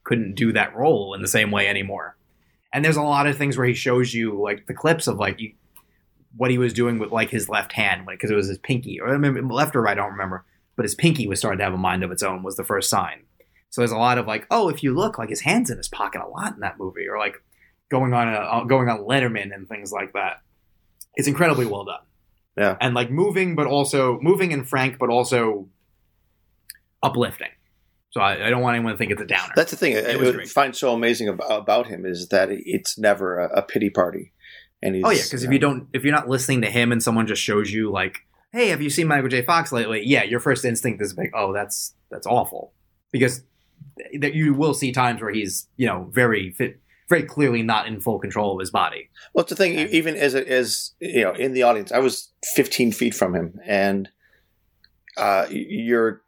[0.04, 2.16] couldn't do that role in the same way anymore."
[2.72, 5.40] And there's a lot of things where he shows you like the clips of like
[5.40, 5.52] you,
[6.36, 9.08] what he was doing with like his left hand because it was his pinky or
[9.08, 10.44] I remember left or right, I don't remember,
[10.76, 12.88] but his pinky was starting to have a mind of its own was the first
[12.90, 13.22] sign.
[13.70, 15.88] So there's a lot of like, oh, if you look, like his hands in his
[15.88, 17.42] pocket a lot in that movie, or like
[17.90, 20.42] going on a uh, going on Letterman and things like that.
[21.14, 22.00] It's incredibly well done.
[22.56, 22.76] Yeah.
[22.80, 25.68] and like moving, but also moving and frank, but also
[27.02, 27.48] uplifting.
[28.10, 29.52] So I, I don't want anyone to think it's a downer.
[29.54, 29.92] That's the thing.
[29.92, 33.58] It I was I find so amazing about, about him is that it's never a,
[33.58, 34.32] a pity party.
[34.82, 37.02] And he's, oh yeah, because if you don't, if you're not listening to him and
[37.02, 38.18] someone just shows you like,
[38.52, 39.42] hey, have you seen Michael J.
[39.42, 40.02] Fox lately?
[40.04, 42.72] Yeah, your first instinct is like, oh, that's that's awful,
[43.12, 43.42] because
[44.18, 48.00] that you will see times where he's you know very fit, very clearly not in
[48.00, 49.10] full control of his body.
[49.34, 49.74] Well, it's the thing.
[49.74, 54.08] Even as as you know, in the audience, I was 15 feet from him, and
[55.16, 56.22] uh, your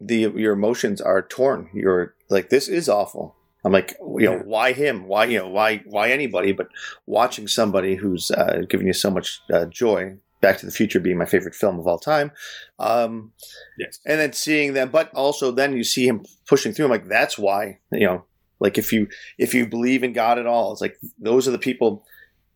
[0.00, 1.70] the your emotions are torn.
[1.74, 3.36] You're like, this is awful.
[3.64, 5.06] I'm like, you know, why him?
[5.08, 6.52] Why you know, why why anybody?
[6.52, 6.68] But
[7.06, 10.18] watching somebody who's uh, giving you so much uh, joy.
[10.46, 12.30] Back to the Future being my favorite film of all time,
[12.78, 13.32] um,
[13.78, 13.98] Yes.
[14.06, 16.86] and then seeing them, but also then you see him pushing through.
[16.86, 18.24] I'm like, that's why you know,
[18.60, 21.66] like if you if you believe in God at all, it's like those are the
[21.70, 22.04] people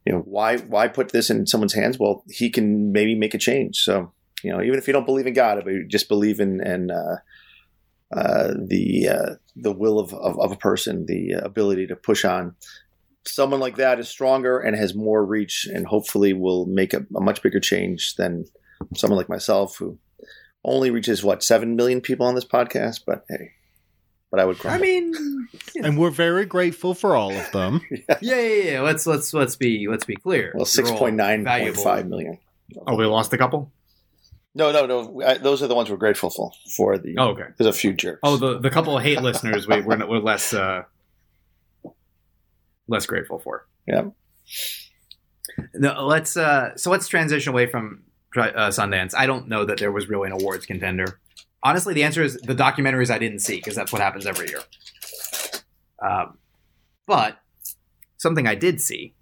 [0.06, 3.38] you know why why put this in someone's hands well he can maybe make a
[3.38, 4.10] change so
[4.42, 6.90] you know even if you don't believe in god but you just believe in in
[6.90, 7.16] uh,
[8.16, 12.54] uh, the uh, the will of, of, of a person the ability to push on
[13.24, 17.20] someone like that is stronger and has more reach and hopefully will make a, a
[17.20, 18.44] much bigger change than
[18.94, 19.98] someone like myself who
[20.64, 23.52] only reaches what seven million people on this podcast but hey
[24.30, 24.74] but i would cry.
[24.74, 25.12] I mean,
[25.74, 25.88] you know.
[25.88, 27.80] And we're very grateful for all of them.
[27.90, 28.80] yeah, yeah, yeah.
[28.80, 30.52] Let's let's let's be let's be clear.
[30.54, 32.04] well 6.9.5 valuable.
[32.08, 32.38] million
[32.86, 33.72] Oh, we lost a couple.
[34.54, 35.22] No, no, no.
[35.26, 36.52] I, those are the ones we're grateful for.
[36.76, 37.46] For the Oh, okay.
[37.56, 38.20] there's a few jerks.
[38.22, 40.84] Oh, the the couple of hate listeners we, we're we're less uh,
[42.90, 43.66] less grateful for.
[43.86, 44.10] Yeah.
[45.74, 48.02] No, let's uh, so let's transition away from
[48.36, 49.14] uh, Sundance.
[49.16, 51.20] I don't know that there was really an awards contender.
[51.62, 54.60] Honestly, the answer is the documentaries I didn't see because that's what happens every year.
[56.02, 56.38] Um,
[57.06, 57.38] but
[58.16, 59.14] something I did see,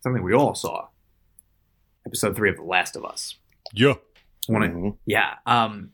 [0.00, 0.88] something we all saw,
[2.06, 3.36] episode three of The Last of Us.
[3.72, 3.94] Yeah.
[4.48, 4.96] Want to Mhm.
[5.06, 5.34] yeah.
[5.46, 5.90] Um,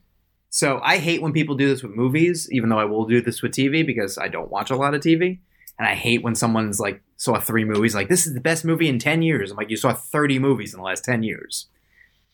[0.50, 3.40] so I hate when people do this with movies, even though I will do this
[3.42, 5.38] with TV because I don't watch a lot of TV.
[5.78, 8.88] And I hate when someone's like saw three movies, like this is the best movie
[8.88, 9.50] in ten years.
[9.50, 11.66] I'm like, you saw thirty movies in the last ten years.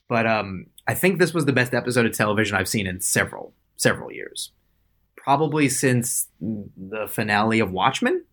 [0.08, 3.52] But um, I think this was the best episode of television I've seen in several
[3.76, 4.52] several years,
[5.16, 8.24] probably since the finale of Watchmen.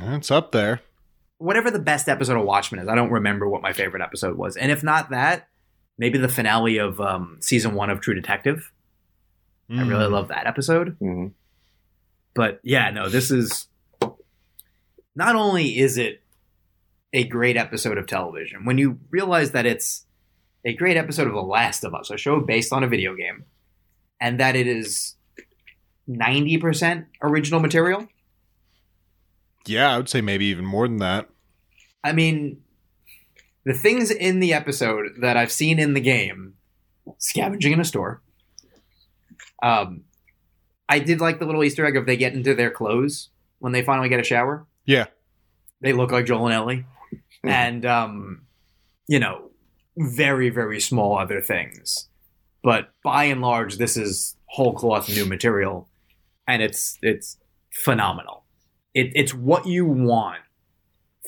[0.00, 0.80] It's up there.
[1.38, 4.56] whatever the best episode of Watchmen is, I don't remember what my favorite episode was.
[4.56, 5.48] And if not that,
[5.98, 8.70] maybe the finale of um, season one of True Detective.
[9.70, 10.10] I really Mm.
[10.12, 10.96] love that episode.
[11.00, 11.32] Mhm.
[12.34, 13.66] But yeah, no, this is
[15.14, 16.22] not only is it
[17.12, 20.06] a great episode of television, when you realize that it's
[20.64, 23.44] a great episode of The Last of Us, a show based on a video game,
[24.20, 25.16] and that it is
[26.08, 28.06] 90% original material.
[29.66, 31.28] Yeah, I would say maybe even more than that.
[32.02, 32.62] I mean,
[33.64, 36.54] the things in the episode that I've seen in the game,
[37.18, 38.22] scavenging in a store.
[39.62, 40.04] Um,
[40.90, 43.30] I did like the little Easter egg of they get into their clothes
[43.60, 44.66] when they finally get a shower.
[44.84, 45.06] Yeah.
[45.80, 46.84] They look like Joel and Ellie,
[47.44, 48.42] and um,
[49.06, 49.50] you know,
[49.96, 52.08] very very small other things,
[52.62, 55.88] but by and large, this is whole cloth new material,
[56.46, 57.38] and it's it's
[57.70, 58.44] phenomenal.
[58.92, 60.40] It, it's what you want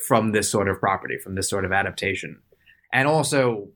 [0.07, 2.43] from this sort of property, from this sort of adaptation.
[2.93, 3.69] And also,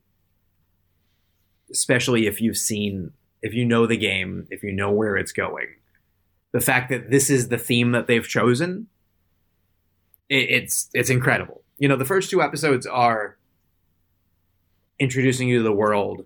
[1.71, 3.11] especially if you've seen,
[3.47, 5.67] if you know the game, if you know where it's going,
[6.51, 8.87] the fact that this is the theme that they've chosen,
[10.29, 11.63] it, it's it's incredible.
[11.77, 13.37] You know, the first two episodes are
[14.99, 16.25] introducing you to the world,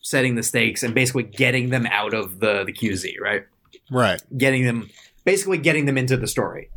[0.00, 3.44] setting the stakes, and basically getting them out of the the QZ, right?
[3.90, 4.20] Right.
[4.36, 4.90] getting them
[5.24, 6.70] basically getting them into the story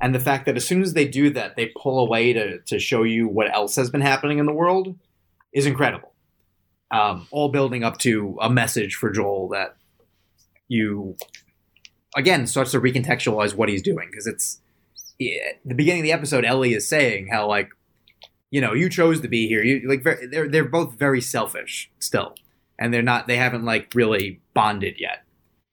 [0.00, 2.78] and the fact that as soon as they do that they pull away to, to
[2.78, 4.94] show you what else has been happening in the world
[5.54, 6.09] is incredible
[6.90, 9.76] um, all building up to a message for joel that
[10.68, 11.16] you
[12.16, 14.08] again starts to recontextualize what he's doing.
[14.10, 14.60] Because it's
[15.18, 17.70] yeah, the beginning of the episode ellie is saying how like
[18.50, 19.62] you know you chose to be here.
[19.62, 22.34] You like ver- they're they're both very selfish still.
[22.78, 25.24] And they're not they haven't like really bonded yet.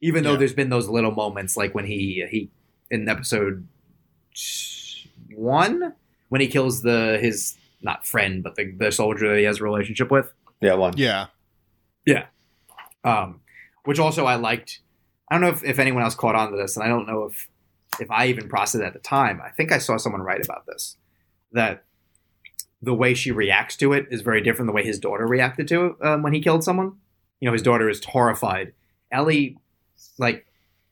[0.01, 0.37] Even though Yeah.
[0.39, 2.49] there's been those little moments like when he he
[2.91, 3.65] in episode
[5.35, 5.93] one
[6.29, 9.63] when he kills the his not friend but the, the soldier that he has a
[9.63, 10.31] relationship with
[10.61, 10.93] Yeah, one.
[10.97, 11.27] Yeah.
[13.03, 13.41] Um,
[13.85, 14.79] which also I liked.
[15.29, 17.25] I don't know if, if anyone else caught on to this, and I don't know
[17.25, 17.47] if
[17.99, 19.41] if I even processed it at the time.
[19.43, 20.97] I think I saw someone write about this
[21.53, 21.85] that
[22.81, 24.67] the way she reacts to it is very different.
[24.67, 26.93] The way his daughter reacted to it um, when he killed someone.
[27.39, 28.73] You know, his daughter is horrified.
[29.11, 29.57] Ellie,
[30.17, 30.45] like,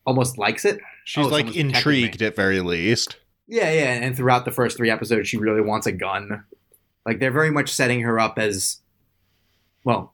[0.06, 0.80] almost likes it.
[1.04, 1.74] She's Oh, like someone's protecting me.
[2.02, 3.16] intrigued at very least.
[3.46, 6.44] Yeah, yeah, and throughout the first three episodes, she really wants a gun.
[7.04, 8.80] Like they're very much setting her up as,
[9.86, 10.12] well,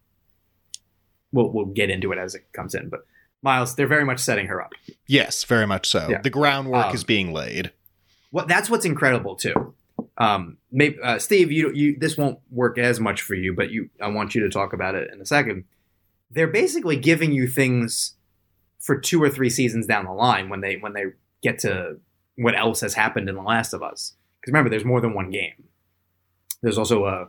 [1.33, 2.91] we'll we'll get into it as it comes in.
[2.91, 3.07] But
[3.43, 4.75] Miles, they're very much setting her up.
[5.09, 6.09] Yes, very much so.
[6.09, 6.20] Yeah.
[6.20, 7.73] The groundwork Um, is being laid.
[8.31, 9.75] What that's what's incredible too.
[10.18, 13.89] Um, maybe uh, Steve, you you this won't work as much for you, but you
[14.01, 15.64] I want you to talk about it in a second.
[16.31, 18.14] They're basically giving you things
[18.79, 21.05] for two or three seasons down the line when they when they
[21.43, 21.99] get to
[22.37, 24.14] what else has happened in The Last of Us.
[24.41, 25.64] Because remember, there's more than one game.
[26.62, 27.29] There's also a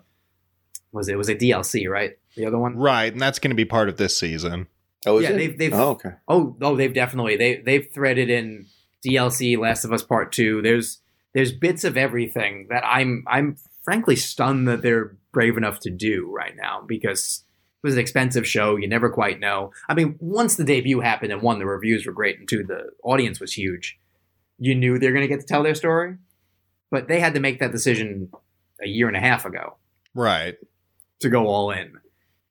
[0.92, 2.18] was it, it was a DLC, right?
[2.36, 2.76] The other one.
[2.78, 4.68] Right, and that's going to be part of this season.
[5.06, 5.38] Oh, is Yeah, it?
[5.38, 6.12] they've- they've- oh, okay.
[6.28, 8.66] Oh, oh, they've definitely they they've threaded in
[9.06, 10.62] DLC, Last of Us Part Two.
[10.62, 11.00] There's
[11.34, 16.32] there's bits of everything that I'm I'm frankly stunned that they're brave enough to do
[16.32, 17.44] right now because
[17.84, 18.78] it was an expensive show.
[18.78, 19.72] You never quite know.
[19.90, 22.92] I mean, once the debut happened and one, the reviews were great, and two, the
[23.04, 24.00] audience was huge.
[24.58, 26.16] You knew they're going to get to tell their story,
[26.92, 28.32] but they had to make that decision
[28.82, 29.76] a year and a half ago
[30.14, 30.56] Right.
[31.20, 31.98] to go all in,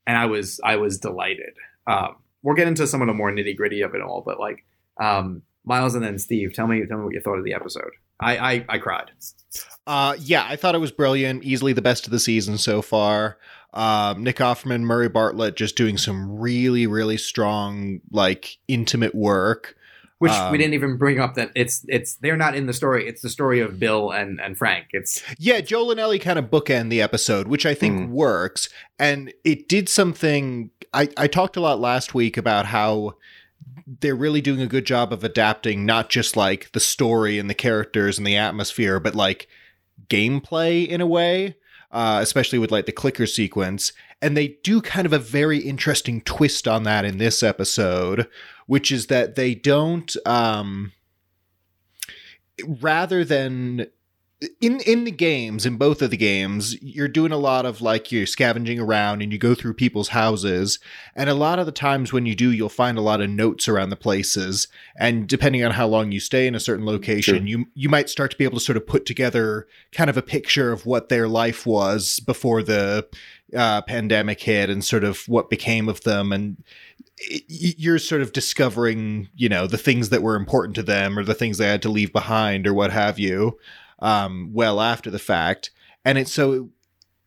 [0.07, 1.55] and I was I was delighted.
[1.86, 4.64] Um, we'll get into some of the more nitty gritty of it all, but like
[5.00, 7.90] um, Miles and then Steve, tell me tell me what you thought of the episode.
[8.20, 9.11] I I, I cried.
[9.86, 11.44] Uh, yeah, I thought it was brilliant.
[11.44, 13.38] Easily the best of the season so far.
[13.74, 19.76] Um, Nick Offerman, Murray Bartlett, just doing some really, really strong, like intimate work.
[20.23, 23.09] Which Um, we didn't even bring up that it's it's they're not in the story.
[23.09, 24.87] It's the story of Bill and and Frank.
[24.93, 28.09] It's Yeah, Joel and Ellie kind of bookend the episode, which I think Mm.
[28.11, 28.68] works.
[29.01, 30.70] And it did something.
[30.95, 33.16] I, I talked a lot last week about how
[34.01, 37.55] they're really doing a good job of adapting not just like the story and the
[37.55, 39.49] characters and the atmosphere, but like
[40.09, 41.57] gameplay in a way,
[41.91, 43.93] uh, especially with like the clicker sequence.
[44.20, 48.29] And they do kind of a very interesting twist on that in this episode,
[48.73, 50.93] which is that they don't, um,
[52.66, 53.87] rather than
[54.62, 58.11] in in the games in both of the games you're doing a lot of like
[58.11, 60.79] you're scavenging around and you go through people's houses.
[61.14, 63.68] And a lot of the times when you do you'll find a lot of notes
[63.68, 64.68] around the places.
[64.97, 67.47] And depending on how long you stay in a certain location Sure.
[67.47, 70.23] you you might start to be able to sort of put together kind of a
[70.23, 73.07] picture of what their life was before the
[73.55, 76.33] uh, pandemic hit and sort of what became of them.
[76.33, 76.64] And
[77.49, 81.35] you're sort of discovering you know the things that were important to them or the
[81.35, 83.59] things they had to leave behind or what have you
[84.03, 85.70] um, well after the fact.
[86.05, 86.70] And it's so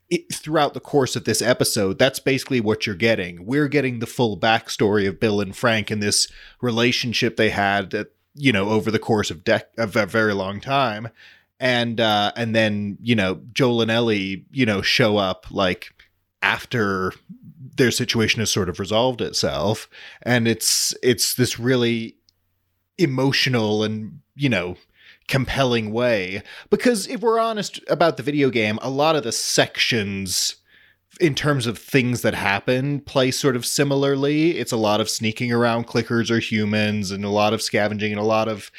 [0.09, 3.45] it, throughout the course of this episode, that's basically what you're getting.
[3.45, 6.27] We're getting the full backstory of Bill and Frank and this
[6.61, 10.59] relationship they had that you know over the course of dec- of a very long
[10.59, 11.07] time.
[11.59, 15.93] And uh, and then you know Joel and Ellie you know show up like
[16.41, 17.13] after
[17.75, 19.89] their situation has sort of resolved itself,
[20.21, 22.15] and it's it's this really
[22.97, 24.75] emotional and you know
[25.27, 26.41] compelling way.
[26.69, 30.57] Because if we're honest about the video game a lot of the sections
[31.19, 34.57] in terms of things that happen play sort of similarly.
[34.57, 35.87] It's a lot of sneaking around.
[35.87, 38.71] Clickers or humans and a lot of scavenging and a lot of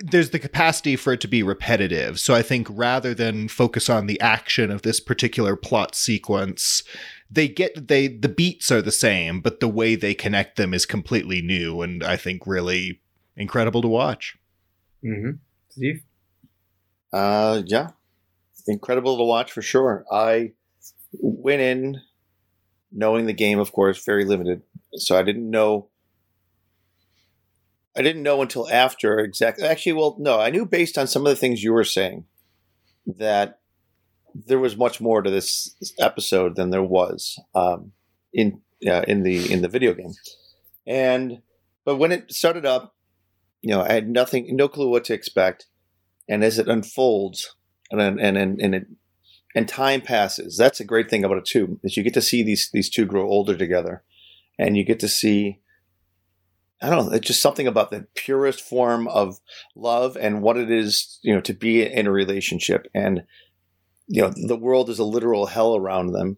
[0.00, 2.20] there's the capacity for it to be repetitive.
[2.20, 6.82] So i think rather than focus on the action of this particular plot sequence
[7.30, 10.86] they get they the beats are the same but the way they connect them is
[10.86, 13.00] completely new and i think really
[13.36, 14.36] incredible to watch
[15.04, 15.32] mm-hmm.
[15.74, 16.04] Steve.
[17.12, 17.90] Uh, yeah,
[18.68, 20.04] incredible to watch for sure.
[20.10, 20.52] I
[21.12, 22.00] went in
[22.92, 24.62] knowing the game, of course, very limited,
[24.94, 25.88] so I didn't know.
[27.96, 29.64] I didn't know until after exactly.
[29.64, 32.24] Actually, well, no, I knew based on some of the things you were saying
[33.06, 33.58] that
[34.34, 37.92] there was much more to this episode than there was um,
[38.32, 40.12] in uh, in the in the video game.
[40.86, 41.42] And
[41.84, 42.94] but when it started up,
[43.62, 45.66] you know, I had nothing, no clue what to expect.
[46.28, 47.54] And as it unfolds,
[47.90, 48.86] and and and and it
[49.54, 51.78] and time passes, that's a great thing about it too.
[51.82, 54.02] Is you get to see these these two grow older together,
[54.58, 55.60] and you get to see.
[56.82, 57.12] I don't know.
[57.12, 59.38] It's just something about the purest form of
[59.74, 62.86] love and what it is, you know, to be in a relationship.
[62.92, 63.22] And
[64.06, 66.36] you know, the world is a literal hell around them,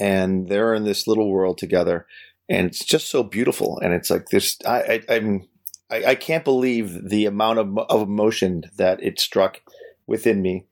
[0.00, 2.06] and they're in this little world together,
[2.48, 3.78] and it's just so beautiful.
[3.80, 4.58] And it's like this.
[4.66, 5.48] I, I I'm
[5.90, 9.60] I, I can't believe the amount of, of emotion that it struck
[10.06, 10.66] within me,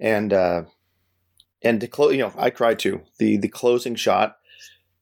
[0.00, 0.62] and uh,
[1.62, 3.02] and to close, you know, I cried too.
[3.18, 4.36] the The closing shot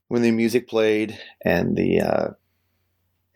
[0.08, 2.28] when the music played and the uh,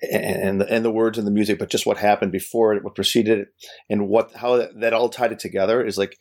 [0.03, 2.95] and the, and the words and the music, but just what happened before it, what
[2.95, 3.49] preceded it,
[3.91, 6.19] and what how that, that all tied it together is like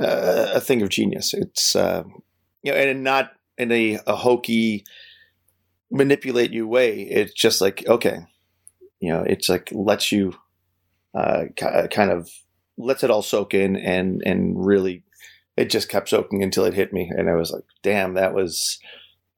[0.00, 1.34] uh, a thing of genius.
[1.34, 2.04] It's uh,
[2.62, 4.84] you know, and not in a, a hokey
[5.90, 7.02] manipulate you way.
[7.02, 8.20] It's just like okay,
[9.00, 10.34] you know, it's like lets you
[11.14, 12.30] uh, kind of
[12.76, 15.02] lets it all soak in and and really
[15.56, 18.78] it just kept soaking until it hit me and I was like, damn, that was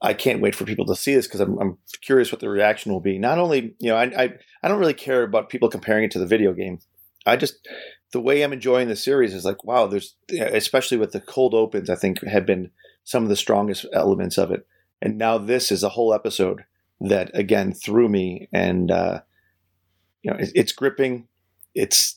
[0.03, 2.91] I can't wait for people to see this because I'm, I'm, curious what the reaction
[2.93, 3.19] will be.
[3.19, 6.19] Not only, you know, I, I, I don't really care about people comparing it to
[6.19, 6.79] the video game.
[7.27, 7.67] I just,
[8.13, 11.91] the way I'm enjoying the series is like, wow, there's, especially with the cold opens,
[11.91, 12.71] I think have been
[13.05, 14.67] some of the strongest elements of it.
[15.03, 16.65] And now this is a whole episode
[17.01, 19.21] that again threw me and, uh,
[20.23, 21.29] you know, it, it's gripping.
[21.75, 22.17] It's,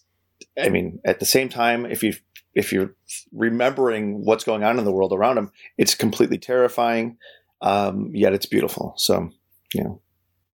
[0.62, 2.14] I mean, at the same time, if you,
[2.54, 2.96] if you're
[3.32, 7.18] remembering what's going on in the world around him, it's completely terrifying
[7.64, 8.94] um, yet it's beautiful.
[8.98, 9.32] So,
[9.74, 10.02] you know,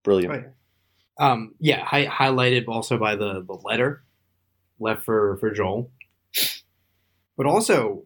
[0.04, 0.32] brilliant.
[0.32, 0.46] Right.
[1.20, 4.04] Um, yeah, hi- highlighted also by the the letter
[4.80, 5.92] left for for Joel,
[7.38, 8.04] but also,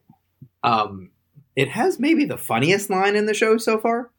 [0.64, 1.12] um,
[1.56, 4.12] it has maybe the funniest line in the show so far.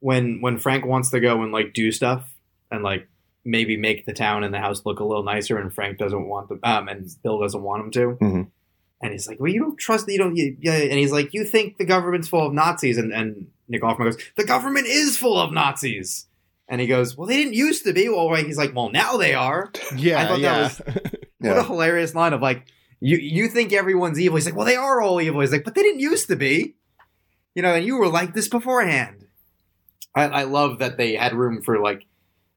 [0.00, 2.34] When when Frank wants to go and like do stuff
[2.70, 3.08] and like
[3.44, 6.48] maybe make the town and the house look a little nicer, and Frank doesn't want
[6.48, 8.24] them, um, and Bill doesn't want him to.
[8.24, 8.42] Mm-hmm.
[9.00, 10.06] And he's like, "Well, you don't trust.
[10.06, 10.36] that You don't.
[10.36, 13.82] You, yeah." And he's like, "You think the government's full of Nazis?" And and Nick
[13.82, 16.26] Offerman goes, "The government is full of Nazis."
[16.68, 18.44] And he goes, "Well, they didn't used to be." Well, right?
[18.44, 20.68] He's like, "Well, now they are." Yeah, I thought yeah.
[20.68, 22.64] that was what a hilarious line of like,
[23.00, 25.74] "You you think everyone's evil?" He's like, "Well, they are all evil." He's like, "But
[25.74, 26.74] they didn't used to be."
[27.54, 29.26] You know, and you were like this beforehand.
[30.14, 32.06] I, I love that they had room for like,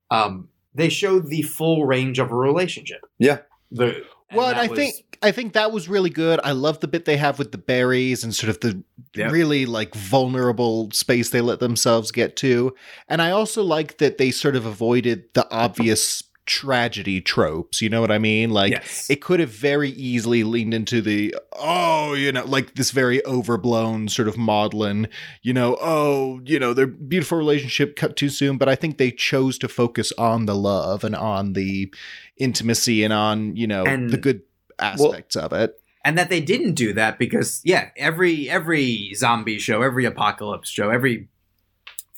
[0.09, 3.01] um, they showed the full range of a relationship.
[3.19, 3.39] Yeah.
[3.71, 4.03] The
[4.33, 6.39] well, and I was- think I think that was really good.
[6.43, 8.83] I love the bit they have with the berries and sort of the
[9.15, 9.31] Yep.
[9.31, 12.73] really like vulnerable space they let themselves get to.
[13.09, 17.81] And I also like that they sort of avoided the obvious tragedy tropes.
[17.81, 18.49] You know what I mean?
[18.49, 19.09] Like yes.
[19.09, 24.09] it could have very easily leaned into the oh, you know, like this very overblown
[24.09, 25.07] sort of maudlin,
[25.41, 28.57] you know, oh, you know, their beautiful relationship cut too soon.
[28.57, 31.93] But I think they chose to focus on the love and on the
[32.35, 34.41] intimacy and on, you know, And- the good
[34.77, 35.79] aspects of it.
[36.03, 40.89] and that they didn't do that because yeah every every zombie show every apocalypse show
[40.89, 41.27] every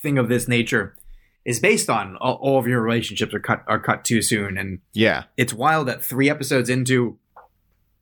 [0.02, 0.96] thing of this nature
[1.46, 4.58] is based on all, all of your relationships are cut are cut too soon.
[4.58, 5.26] And Yeah.
[5.38, 7.18] it's wild that three episodes into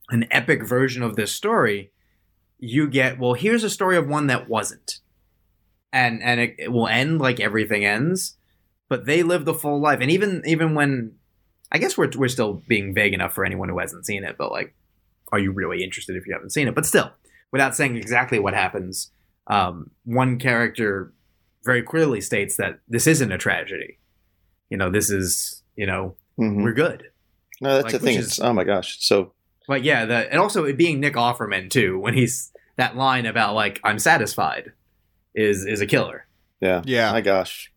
[0.09, 1.91] an epic version of this story
[2.59, 4.99] you get well here's a story of one that wasn't.
[5.93, 8.37] And and it, it will end like everything ends
[8.89, 9.99] but they lived the full life.
[10.01, 11.13] And even even when
[11.71, 14.51] i guess we're, we're still being vague enough for anyone who hasn't seen it but
[14.51, 14.73] like
[15.31, 16.75] are you really interested if you haven't seen it?
[16.75, 17.09] But still
[17.51, 19.09] without saying exactly what happens
[19.47, 21.13] um, one character
[21.63, 23.99] very clearly states that this isn't a tragedy
[24.69, 26.63] you know this is you know Mhm.
[26.63, 27.03] we're good
[27.61, 28.15] No, that's like, the thing.
[28.17, 28.97] which It's, is- oh my gosh.
[29.05, 29.33] So
[29.67, 33.53] but yeah, the, and also it being Nick Offerman too, when he's that line about
[33.53, 34.71] like "I'm satisfied,"
[35.35, 36.25] is is a killer.
[36.59, 36.81] yeah.
[36.85, 37.11] Yeah.
[37.11, 37.71] My gosh.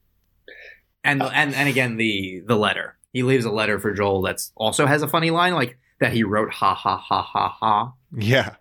[1.05, 4.87] And and and again the the letter he leaves a letter for Joel that's also
[4.87, 7.93] has a funny line like that he wrote ha ha ha ha ha.
[8.17, 8.55] Yeah.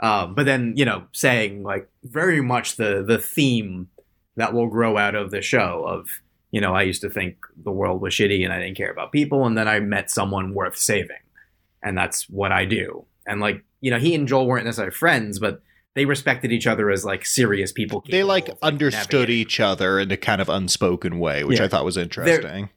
[0.00, 3.88] Um, but then you know saying like very much the the theme
[4.36, 6.08] that will grow out of the show of
[6.50, 9.12] you know I used to think the world was shitty and I didn't care about
[9.12, 11.16] people and then I met someone worth saving
[11.82, 15.38] and that's what I do and like you know he and Joel weren't necessarily friends
[15.38, 15.60] but
[15.94, 19.36] they respected each other as like serious people They like of, understood navigating.
[19.40, 21.66] each other in a kind of unspoken way, which Yeah.
[21.66, 22.68] I thought was interesting.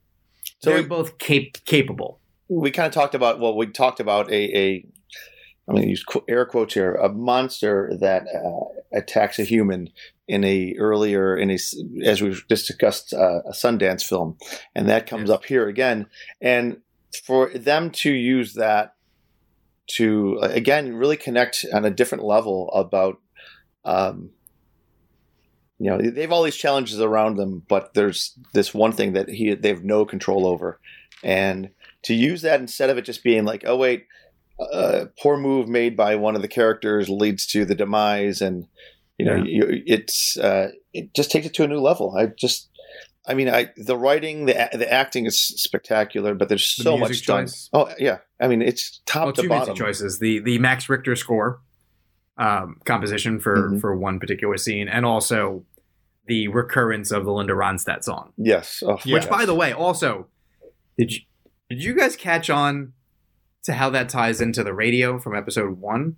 [0.59, 4.31] So they're we- both cap- capable we kind of talked about well we talked about
[4.31, 4.85] a, a
[5.67, 9.89] i'm going to use air quotes here a monster that uh, attacks a human
[10.27, 11.57] in a earlier in a
[12.03, 14.37] as we just discussed uh, a sundance film.
[14.75, 16.07] And that comes up here again.
[16.41, 16.77] And
[17.23, 18.95] for them to use that
[19.91, 23.21] to uh, again really connect on a different level about
[23.85, 24.31] um
[25.79, 29.29] you know they have all these challenges around them but there's this one thing that
[29.29, 30.79] he they have no control over.
[31.23, 31.71] And
[32.03, 34.05] to use that instead of it just being like, oh wait,
[34.59, 38.67] a poor move made by one of the characters leads to the demise, and
[39.17, 39.43] you know, Yeah.
[39.45, 42.15] you, it's uh, it just takes it to a new level.
[42.15, 42.69] I just,
[43.27, 47.25] I mean, I the writing, the the acting is spectacular, but there's so music much
[47.25, 47.43] done.
[47.45, 47.69] choice.
[47.73, 49.75] Oh yeah, I mean, it's top well, to two bottom.
[49.75, 51.61] choices: the the Max Richter score,
[52.37, 53.81] um, composition for Mhm.
[53.81, 55.65] for one particular scene, and also
[56.27, 58.33] the recurrence of the Linda Ronstadt song.
[58.37, 58.97] Yes, oh.
[59.05, 60.27] Which, by the way, also
[60.97, 61.19] did you
[61.69, 62.93] did you guys catch on
[63.63, 66.15] to how that ties into the radio from episode one?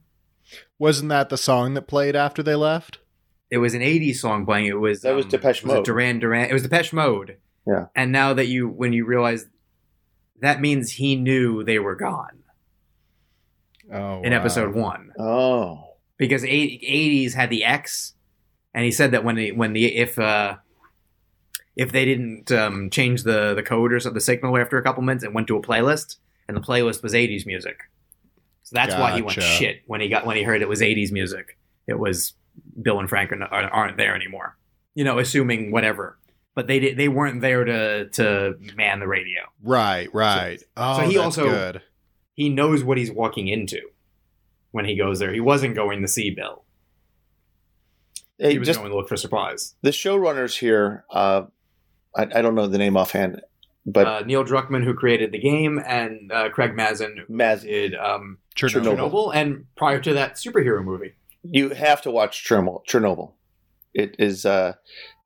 [0.78, 3.00] Wasn't that the song that played after they left?
[3.52, 4.68] it was an '80s song playing.
[4.68, 5.86] It was That was Depeche it Mode.
[5.86, 6.50] Duran Duran.
[6.50, 7.38] It was Depeche Mode.
[7.68, 7.86] Yeah.
[7.96, 9.48] And now that you, when you realize,
[10.42, 12.44] that means he knew they were gone
[13.92, 14.38] Oh, in wow.
[14.40, 18.14] episode one Oh, because '80s had the X,
[18.74, 20.58] and he said that when the when the if uh
[21.76, 25.02] if they didn't um, change the the code or so the signal after a couple
[25.02, 27.80] minutes, it went to a playlist, and the playlist was '80s music.
[28.70, 31.12] So that's why he went shit when he got when he heard it was '80s
[31.12, 31.58] music.
[31.88, 32.34] It was
[32.80, 34.58] Bill and Frank aren't, aren't there anymore.
[34.94, 36.20] You know, assuming whatever,
[36.54, 39.40] but they did, they weren't there to to man the radio.
[39.64, 40.62] Right, right.
[40.78, 41.82] oh, so he that's also- good.
[42.36, 43.80] He knows what he's walking into
[44.70, 45.34] when he goes there.
[45.34, 46.64] He wasn't going to see Bill.
[48.38, 49.76] hey, He was just going to look for supplies.
[49.82, 51.06] the showrunners here.
[51.10, 51.44] Uh,
[52.16, 53.42] I, I don't know the name offhand,
[53.86, 57.96] but uh, Neil Druckmann, who created the game, and uh, Craig Mazin, who Maz- did
[57.96, 58.38] um,
[58.68, 58.98] Chernobyl.
[59.12, 59.32] Chernobyl.
[59.36, 61.14] And prior to that, superhero movie.
[61.44, 62.86] you have to watch Chernobyl.
[62.86, 63.32] Chernobyl.
[63.94, 64.46] It is.
[64.46, 64.74] Uh,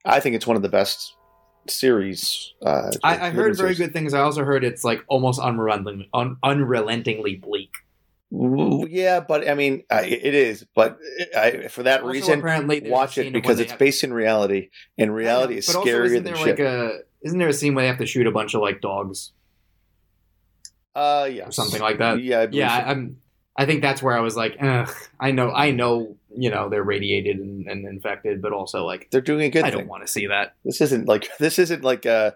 [0.06, 1.14] I think it's one of the best
[1.68, 2.54] series.
[2.66, 3.78] Uh, I, I heard very series.
[3.80, 4.14] good things.
[4.14, 7.72] I also heard it's like almost unrelenting, un, unrelentingly bleak.
[8.36, 10.66] Yeah, but I mean, I, it is.
[10.74, 10.98] But
[11.38, 15.14] I, for that Also, reason, apparently, watch it because it's have- based in reality, and
[15.14, 16.48] reality know, is scarier isn't than there shit.
[16.48, 18.82] like a isn't there a scene where they have to shoot a bunch of like
[18.82, 19.32] dogs
[20.96, 22.22] uh, yeah, something like that?
[22.22, 22.86] Yeah, I Yeah, so.
[22.90, 23.18] I'm.
[23.56, 24.90] I think that's where I was like, Ugh,
[25.20, 29.22] I know, I know, you know, they're radiated and, and infected, but also like, they're
[29.22, 29.80] doing a good I thing.
[29.80, 30.56] don't want to see that.
[30.66, 32.32] This isn't like this isn't like uh,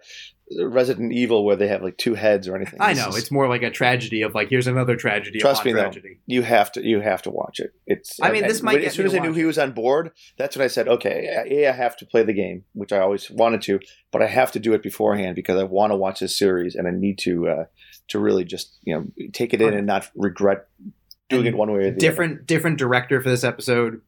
[0.59, 2.80] Resident Evil where they have like two heads or anything.
[2.80, 5.39] I know is- it's more like a tragedy of like, here's another tragedy.
[5.39, 5.82] Trust me, though.
[5.84, 6.20] tragedy.
[6.26, 7.74] you have to you have to watch it.
[7.86, 10.11] It's I mean, this might as soon as I knew watch he was on board,
[10.38, 13.30] that's when I said, okay, a I have to play the game, which I always
[13.30, 13.80] wanted to,
[14.11, 16.88] but I have to do it beforehand because I want to watch this series and
[16.88, 17.65] I need to uh,
[18.09, 20.68] to really just you know take it in and not regret
[21.30, 24.01] doing it one way or the different different director for this episode.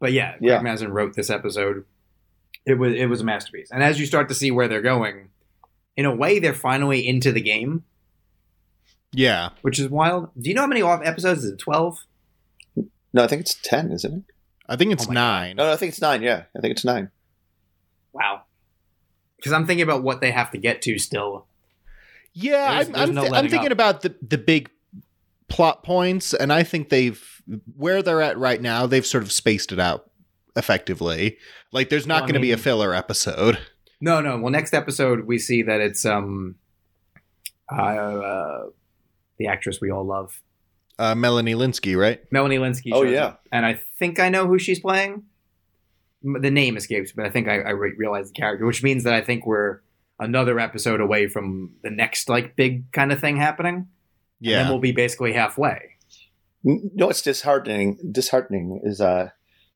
[0.00, 0.60] But yeah, Craig Yeah.
[0.60, 1.84] Mazin wrote this episode.
[2.66, 3.70] It was it was a masterpiece.
[3.70, 5.28] And as you start to see where they're going,
[5.96, 7.84] in a way they're finally into the game,
[9.12, 9.50] Yeah.
[9.62, 10.30] which is wild.
[10.40, 11.44] Do you know how many off episodes?
[11.44, 11.98] Is it twelve?
[13.12, 14.22] No, I think it's ten, isn't it?
[14.68, 15.56] I think it's Oh my nine.
[15.56, 16.22] No, no, I think it's nine.
[16.22, 17.10] Yeah, I think it's nine.
[18.12, 18.42] Wow.
[19.36, 21.46] Because I'm thinking about what they have to get to still.
[22.32, 23.72] Yeah, There's- I'm, there's I'm, no thi- I'm thinking up.
[23.72, 24.70] about the the big
[25.54, 27.22] plot points, and I think they've
[27.76, 28.86] where they're at right now.
[28.86, 30.10] They've sort of spaced it out
[30.56, 31.38] effectively.
[31.72, 33.58] Like, there's not Well, I going to be a filler episode.
[34.00, 34.36] No, no.
[34.38, 36.56] Well, next episode we see that it's um,
[37.72, 38.64] uh, uh
[39.38, 40.40] the actress we all love,
[40.98, 42.20] Uh, Melanie Lynskey, right?
[42.30, 42.90] Melanie Lynskey.
[42.92, 43.26] Oh, yeah.
[43.26, 43.46] up.
[43.50, 45.24] and I think I know who she's playing.
[46.22, 49.14] The name escapes, but I think I, I re- realize the character, which means that
[49.14, 49.80] I think we're
[50.18, 53.88] another episode away from the next like big kind of thing happening.
[54.40, 54.62] And Yeah.
[54.62, 55.80] then we'll be basically halfway.
[56.62, 57.98] No, it's disheartening.
[58.10, 59.30] Disheartening is uh,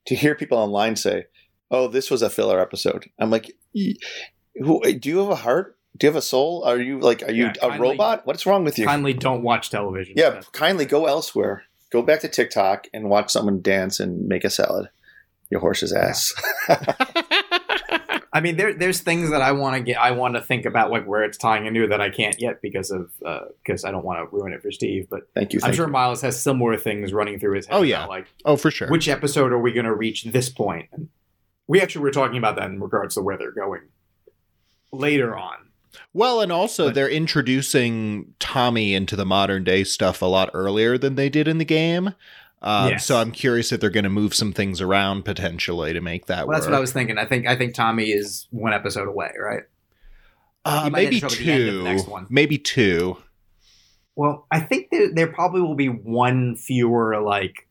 [0.07, 1.27] to hear people online say,
[1.71, 3.53] "Oh, this was a filler episode." I'm like,
[4.55, 4.81] "Who?
[4.83, 5.77] Do you have a heart?
[5.97, 6.63] Do you have a soul?
[6.65, 8.27] Are you like, are you Yeah, a kindly- robot?
[8.27, 10.15] What's wrong with you?" Kindly don't watch television.
[10.17, 11.65] yeah, kindly go elsewhere.
[11.91, 14.89] Go back to TikTok and watch someone dance and make a salad.
[15.51, 16.33] Your horse's ass.
[18.39, 19.99] I mean, there there's things that I want to get.
[19.99, 22.93] I want to think about like where it's tying into that I can't yet because
[22.93, 25.09] of uh, because I don't want to ruin it for Steve.
[25.11, 25.59] But thank you.
[25.65, 25.93] I'm sure you.
[25.93, 27.75] Miles has similar things running through his head.
[27.75, 28.07] Oh, about, yeah.
[28.07, 28.89] like oh, for sure.
[28.91, 30.89] which episode are we going to reach this point?
[30.93, 31.09] And
[31.67, 33.89] we actually were talking about that in regards to where they're going
[34.93, 35.57] later on.
[36.13, 40.97] Well, and also But- they're introducing Tommy into the modern day stuff a lot earlier
[40.97, 42.15] than they did in the game.
[42.61, 43.07] Um, Yes.
[43.07, 46.47] So I'm curious if they're going to move some things around potentially to make that
[46.47, 47.19] Well, that's what I was thinking.
[47.19, 49.63] I think I think Tommy is one episode away, right?
[50.65, 51.85] Uh, maybe end the the two.
[51.85, 52.27] next one.
[52.29, 53.17] Maybe two.
[54.17, 57.68] Well, I think there, there probably will be one fewer like,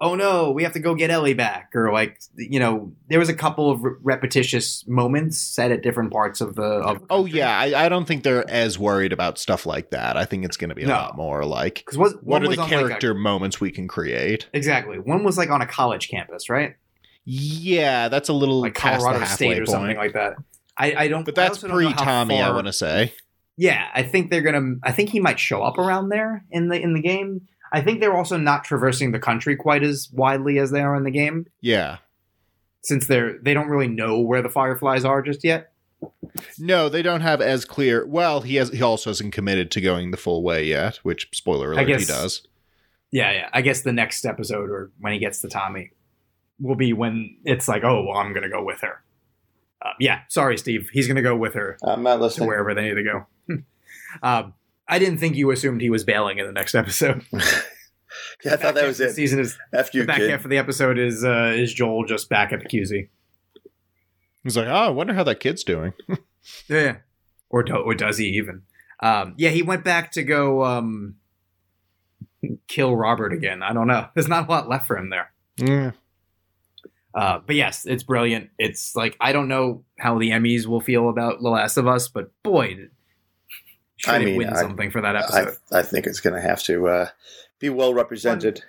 [0.00, 3.28] oh no, we have to go get Ellie back, or like you know, there was
[3.28, 6.62] a couple of re- repetitious moments set at different parts of the.
[6.62, 10.16] Of Oh yeah, I, I don't think they're as worried about stuff like that.
[10.16, 10.94] I think it's going to be a No.
[10.94, 13.88] lot more like because what what are the on, like, a- character moments we can
[13.88, 14.48] create.
[14.52, 14.98] exactly.
[14.98, 16.76] One was like on a college campus, right?
[17.24, 19.68] Yeah, that's a little Like Colorado the State or point.
[19.68, 20.34] something like that.
[20.76, 21.24] I, I don't.
[21.24, 22.40] but that's pre Tommy.
[22.40, 23.12] I want to say.
[23.56, 24.76] Yeah, I think they're gonna.
[24.84, 27.42] I think he might show up around there in the in the game.
[27.72, 31.04] I think they're also not traversing the country quite as widely as they are in
[31.04, 31.98] the game, Yeah.
[32.82, 35.72] since they're they don't really know where the Fireflies are just yet.
[36.58, 38.06] No, they don't have as clear.
[38.06, 38.70] Well, he has.
[38.70, 40.96] He also hasn't committed to going the full way yet.
[41.02, 42.46] Which spoiler I alert, he does.
[43.10, 43.48] Yeah, yeah.
[43.52, 45.90] I guess the next episode or when he gets to Tommy
[46.60, 49.02] will be when it's like, oh, well, I'm gonna go with her.
[49.82, 50.88] Uh, yeah, sorry, Steve.
[50.92, 52.48] He's gonna go with her I'm not to listening.
[52.48, 53.26] wherever they need to go.
[54.22, 54.54] um,
[54.88, 57.24] I didn't think you assumed he was bailing in the next episode.
[58.44, 59.08] Yeah, I thought that was it.
[59.08, 60.30] The season is F you, the back kid.
[60.30, 63.08] half of the episode is uh, is Joel just back at the QZ.
[64.44, 65.92] He's like, oh, I wonder how that kid's doing.
[66.68, 66.98] Yeah,
[67.50, 68.62] or do, or does he even?
[69.00, 71.16] Um, yeah, he went back to go um,
[72.68, 73.62] kill Robert again.
[73.62, 74.06] I don't know.
[74.14, 75.32] There's not a lot left for him there.
[75.58, 75.90] Yeah.
[77.14, 78.48] Uh, but yes, it's brilliant.
[78.58, 82.08] It's like I don't know how the Emmys will feel about The Last of Us,
[82.08, 82.88] but boy,
[83.98, 85.56] should I it mean, win I- something for that episode.
[85.70, 87.08] I think it's going to have to uh,
[87.58, 88.62] be well represented.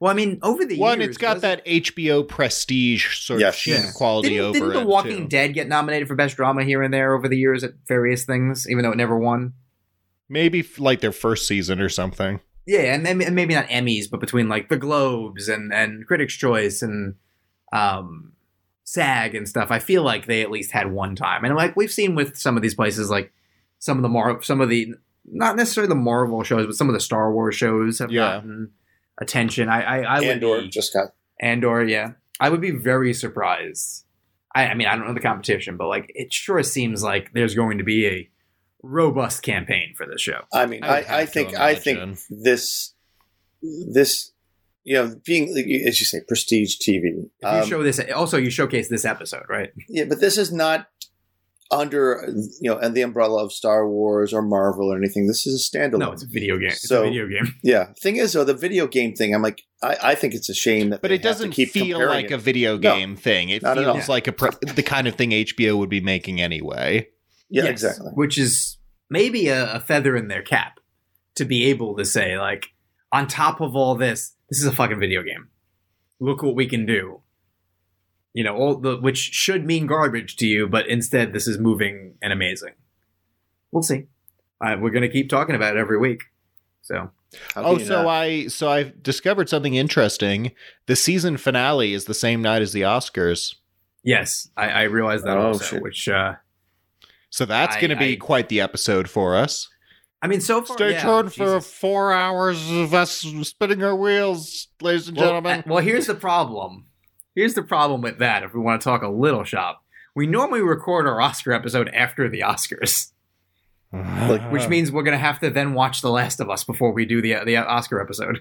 [0.00, 3.54] well, I mean, over the One, years, it's got wasn't- that HBO prestige sort Yes.
[3.54, 3.90] of sheen Yeah.
[3.96, 5.28] quality Didn't, over didn't The Walking too.
[5.28, 8.68] Dead get nominated for best drama here and there over the years at various things,
[8.68, 9.54] even though it never won?
[10.28, 12.40] Maybe like their first season or something.
[12.66, 16.34] Yeah, and, maybe- and maybe not Emmys, but between like the Globes and and Critics'
[16.34, 17.14] Choice and
[17.72, 18.32] um,
[18.84, 21.44] SAG and stuff, I feel like they at least had one time.
[21.44, 23.32] And like we've seen with some of these places, like
[23.82, 24.94] some of the Mar- some of the
[25.24, 28.36] not necessarily the Marvel shows, but some of the Star Wars shows have Yeah.
[28.36, 28.70] gotten
[29.20, 29.68] attention.
[29.68, 31.08] I I, I would Andor be, just got.
[31.40, 34.04] Andor, yeah, I would be very surprised.
[34.54, 37.56] I, I mean, I don't know the competition, but like it sure seems like there's
[37.56, 38.30] going to be a
[38.84, 40.42] robust campaign for this show.
[40.52, 42.94] I mean, I I, I, have to think I think this
[43.62, 44.30] this
[44.84, 45.48] you know being
[45.88, 47.02] as you say prestige TV.
[47.40, 49.72] If you um, show this, also you showcase this episode, right?
[49.88, 50.86] yeah, but this is not
[51.72, 52.24] under
[52.60, 55.26] you know and the umbrella of Star Wars or Marvel or anything.
[55.26, 55.98] This is a standalone.
[55.98, 56.68] No, it's a video game.
[56.68, 57.54] It's So- a video game.
[57.64, 57.92] yeah.
[58.00, 59.34] Thing is, though, the video game thing.
[59.34, 61.00] I'm like, I, I think it's a shame that.
[61.02, 62.32] But they it have to doesn't keep feel like it.
[62.32, 63.48] a video No, game thing.
[63.48, 63.94] It not at all.
[63.94, 67.08] feels like a pr- the kind of thing HBO would be making anyway.
[67.48, 68.10] Yeah, Yes, exactly.
[68.14, 68.78] Which is
[69.10, 70.78] maybe a, a feather in their cap
[71.36, 72.66] to be able to say, like,
[73.10, 75.48] on top of all this, this is a fucking video game.
[76.20, 77.22] Look what we can do.
[78.34, 82.14] You know, all the which should mean garbage to you, but instead this is moving
[82.22, 82.72] and amazing.
[83.70, 84.06] We'll see.
[84.60, 86.22] Uh, we're gonna keep talking about it every week.
[86.82, 87.10] So
[87.56, 88.06] Oh, so not?
[88.08, 90.52] I so I've discovered something interesting.
[90.86, 93.54] The season finale is the same night as the Oscars.
[94.02, 95.64] yes, I, I realize that Oh, also.
[95.64, 95.82] shit.
[95.82, 96.34] Which uh,
[97.30, 99.68] So that's going to be I- quite the episode for us.
[100.20, 101.72] I mean, so far, Stay yeah, tuned for Jesus.
[101.74, 103.10] four hours of us
[103.42, 105.58] spinning our wheels, ladies and Well, gentlemen.
[105.60, 106.86] uh, well, here's the problem.
[107.34, 108.42] Here's the problem with that.
[108.42, 109.82] If we want to talk a little shop,
[110.14, 113.12] we normally record our Oscar episode after the Oscars,
[114.50, 117.22] which means we're gonna have to then watch The Last of Us before we do
[117.22, 118.40] the the Oscar episode.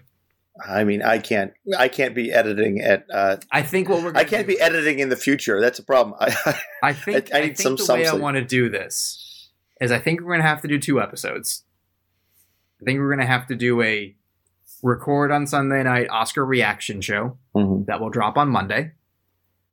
[0.68, 1.54] I mean, I can't.
[1.78, 3.06] I can't be editing at.
[3.12, 5.62] Uh, I think what we're I can't do- be editing in the future.
[5.62, 6.16] That's a problem.
[6.20, 8.70] I, I think I- I I, need think some- the way I want to do
[8.70, 9.50] this
[9.80, 11.64] is I think we're gonna have to do two episodes.
[12.82, 14.16] I think we're gonna have to do a
[14.84, 17.38] record on Sunday night Oscar reaction show.
[17.56, 17.86] Mhm.
[17.88, 18.92] that will drop on Monday.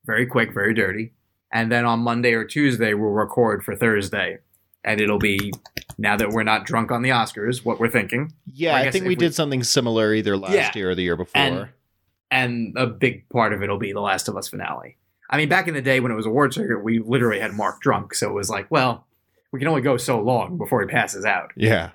[0.06, 1.12] Very quick, very dirty.
[1.52, 4.38] And then on Monday or Tuesday, we'll record for Thursday.
[4.84, 5.52] And it'll be,
[5.98, 8.32] now that we're not drunk on the Oscars, what we're thinking.
[8.46, 10.70] yeah, I I, think we, we- did something similar either last Yeah.
[10.74, 11.40] year or the year before.
[11.40, 11.68] And,
[12.30, 14.96] and a big part of it will be The Last of Us finale.
[15.30, 17.80] I mean, back in the day when it was award circuit, we literally had Mark
[17.80, 18.14] drunk.
[18.14, 19.06] So it was like, well,
[19.52, 21.52] we can only go so long before he passes out.
[21.56, 21.90] yeah.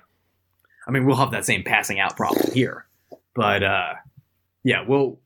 [0.86, 2.84] I mean, we'll have that same passing out problem here.
[3.34, 3.94] But, uh,
[4.62, 5.18] yeah, we'll,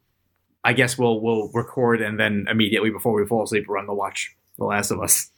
[0.65, 4.35] I guess we'll, we'll record and then immediately before we fall asleep, run the watch
[4.59, 5.31] The Last of Us.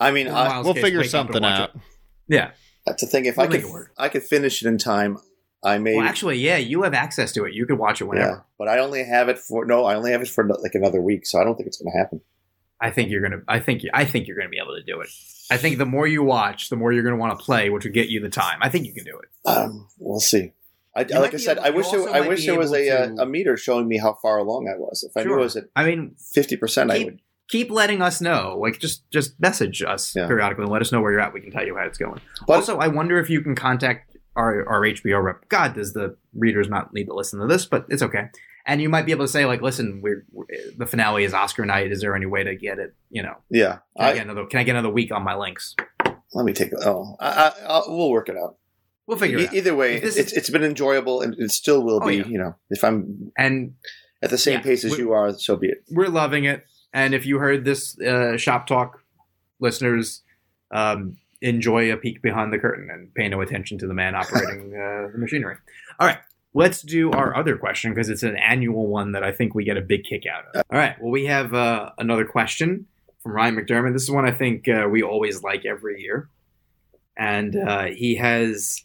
[0.00, 1.70] I mean, I, We'll case, figure wake up and something out.
[1.74, 1.80] it.
[2.28, 2.50] Yeah.
[2.86, 3.24] that's the thing.
[3.26, 3.92] If We'll I could, work.
[3.98, 5.18] I could finish it in time.
[5.64, 5.96] I may.
[5.96, 7.52] Well, actually, yeah, you have access to it.
[7.52, 8.46] You could watch it yeah, whenever.
[8.58, 9.84] but I only have it for no.
[9.86, 11.98] I only have it for like another week, so I don't think it's going to
[11.98, 12.20] happen.
[12.80, 13.42] I think you're gonna.
[13.48, 13.82] I think.
[13.92, 15.08] I think you're gonna be able to do it.
[15.50, 17.90] I think the more you watch, the more you're gonna want to play, which will
[17.92, 18.58] get you the time.
[18.62, 19.50] I think you can do it.
[19.50, 20.52] Um, we'll see.
[20.98, 23.14] I, You like I said, able- I wish there, I wish there was a, to-
[23.20, 25.02] uh, a meter showing me how far along I was.
[25.02, 25.34] If I knew.
[25.34, 27.20] I was at I mean, fifty percent, I would.
[27.48, 28.58] keep letting us know.
[28.60, 30.26] Like, just just message us Yeah.
[30.26, 31.32] periodically and let us know where you're at.
[31.32, 32.20] We can tell you how it's going.
[32.46, 35.48] But also, I wonder if you can contact our our HBO rep.
[35.48, 37.64] God, does the readers not need to listen to this?
[37.66, 38.28] But it's okay.
[38.66, 40.44] And you might be able to say, like, listen, we're, we're
[40.76, 41.90] the finale is Oscar night.
[41.90, 42.94] Is there any way to get it?
[43.08, 44.44] You know, yeah, can I, I, get another?
[44.44, 45.74] Can I get another week on my links?
[46.34, 46.72] let me take.
[46.84, 48.57] Oh, I, I, we'll work it out.
[49.08, 49.54] We'll figure E- it out.
[49.54, 52.18] either way, it's, is- it's been enjoyable, and it still will Oh, be.
[52.18, 52.26] yeah.
[52.26, 53.74] You know, if I'm And
[54.22, 55.82] at the same Yeah, pace as you are, so be it.
[55.90, 56.64] we're loving it.
[56.92, 59.02] And if you heard this uh, shop talk,
[59.60, 60.22] listeners,
[60.70, 64.74] um, enjoy a peek behind the curtain and pay no attention to the man operating
[64.74, 65.56] uh, the machinery.
[66.00, 66.18] All right,
[66.54, 69.76] let's do our other question because it's an annual one that I think we get
[69.76, 70.64] a big kick out of.
[70.70, 72.86] All right, well, we have uh, another question
[73.22, 73.92] from Ryan McDermott.
[73.94, 76.28] This is one I think uh, we always like every year.
[77.16, 78.84] And uh, he has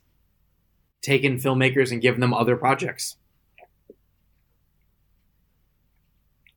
[1.04, 3.18] taken filmmakers and given them other projects.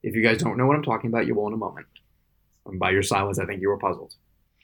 [0.02, 1.86] If you guys don't know what I'm talking about, you will in a moment.
[2.64, 4.14] And by your silence, I think you were puzzled.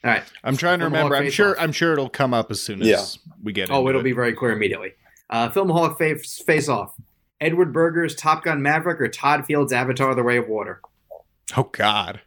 [0.03, 0.23] All right.
[0.43, 1.15] I'm trying to Film remember.
[1.15, 1.51] I'm sure.
[1.51, 1.57] Off.
[1.59, 3.03] I'm sure it'll come up as soon as Yeah.
[3.43, 3.69] we get.
[3.69, 4.05] Oh, into it'll it.
[4.05, 4.93] be very clear immediately.
[5.29, 6.95] Uh, Filmaholic face, face Off
[7.39, 10.81] Edward Berger's Top Gun Maverick or Todd Field's Avatar: The Way of Water?
[11.57, 12.21] Oh God,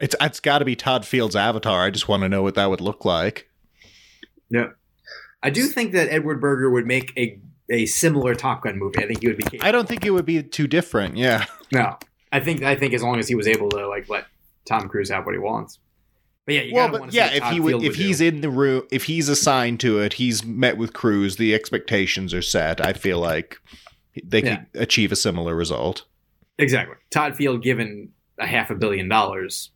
[0.00, 1.82] it's it's got to be Todd Field's Avatar.
[1.84, 3.48] I just want to know what that would look like.
[4.48, 4.68] Yeah.
[5.46, 7.38] I do think that Edward Berger would make a
[7.70, 8.98] a similar Top Gun movie.
[8.98, 9.60] I think he would be.
[9.60, 11.16] I don't think it would be too different.
[11.16, 11.46] Yeah.
[11.72, 11.96] No,
[12.32, 14.26] I think I think as long as he was able to like let
[14.68, 15.78] Tom Cruise have what he wants.
[16.46, 18.26] But yeah, you well, gotta but yeah, if he would, if he's do.
[18.26, 21.36] in the room, if he's assigned to it, he's met with Cruise.
[21.36, 22.84] The expectations are set.
[22.84, 23.58] I feel like
[24.24, 24.56] they Yeah.
[24.72, 26.04] could achieve a similar result.
[26.58, 29.70] exactly Todd Field given a half a billion dollars,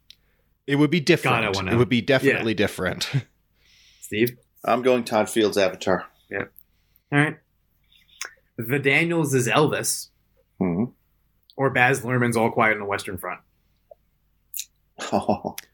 [0.66, 1.54] It would be different.
[1.54, 3.10] God, it would be definitely different.
[4.00, 4.36] Steve.
[4.64, 6.06] I'm going Todd Field's Avatar.
[6.30, 6.44] Yeah.
[7.12, 7.36] All right,
[8.56, 10.08] the Daniels is Elvis
[10.58, 10.84] Hmm.
[11.56, 13.40] or Baz Luhrmann's All Quiet on the Western Front.
[15.12, 15.56] Oh.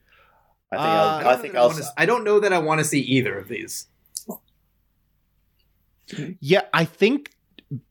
[0.72, 1.68] I think Uh, I'll, I don't think I'll.
[1.68, 3.86] wanna- I don't know that I want to see either of these.
[6.40, 7.30] yeah, I think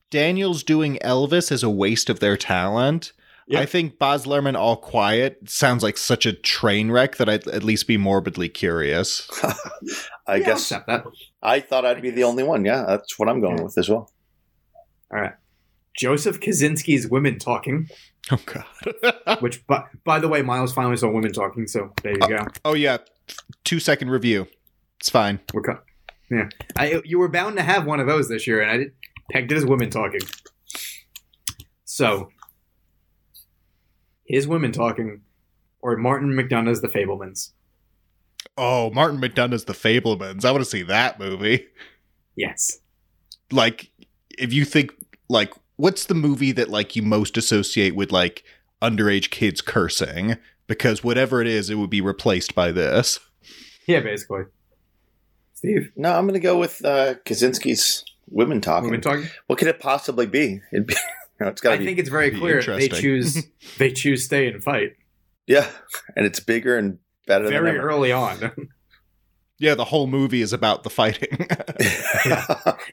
[0.10, 3.12] Daniels doing Elvis is a waste of their talent.
[3.48, 3.60] Yeah.
[3.60, 7.64] I think Baz Luhrmann All Quiet sounds like such a train wreck that I'd at
[7.64, 9.30] least be morbidly curious.
[10.28, 11.06] I Yeah, guess that.
[11.44, 12.66] I thought I'd be the only one.
[12.66, 14.12] Yeah, that's what I'm going with as well.
[15.14, 15.34] All right.
[15.96, 17.88] Joseph Kosinski's Women Talking,
[18.32, 18.66] Oh God.
[19.42, 22.40] which, by, by the way, Miles finally saw Women Talking, so there you go.
[22.66, 22.98] oh yeah,
[23.64, 24.48] two second review.
[25.00, 25.40] It's fine.
[25.54, 25.84] We're cut.
[26.32, 28.92] Yeah, I you were bound to have one of those this year, and I did,
[29.32, 30.22] pegged it as Women Talking.
[31.86, 32.30] So,
[34.26, 35.22] his Women Talking,
[35.82, 37.52] or Martin McDonagh's The Fabelmans.
[38.58, 40.46] Oh, Martin McDonagh's The Fabelmans.
[40.46, 41.68] I want to see that movie.
[42.36, 42.80] Yes.
[43.52, 43.92] Like,
[44.38, 44.92] if you think
[45.30, 48.44] like, what's the movie that like you most associate with like
[48.82, 50.38] underage kids cursing?
[50.68, 53.20] Because whatever it is, it would be replaced by this.
[53.88, 54.46] Yeah, basically.
[55.54, 58.90] Steve, No, I'm going to go with uh, Kosinski's Women Talking.
[58.90, 59.30] Women Talking.
[59.48, 60.62] What could it possibly be?
[60.74, 60.96] It'd be
[61.40, 63.46] you know, it's got I be think it's very clear they choose
[63.78, 64.96] they choose stay and fight
[65.48, 65.68] yeah,
[66.16, 66.98] and it's bigger and
[67.28, 67.90] better very than ever.
[67.90, 68.52] early on.
[69.58, 71.30] Yeah, the whole movie is about the fighting.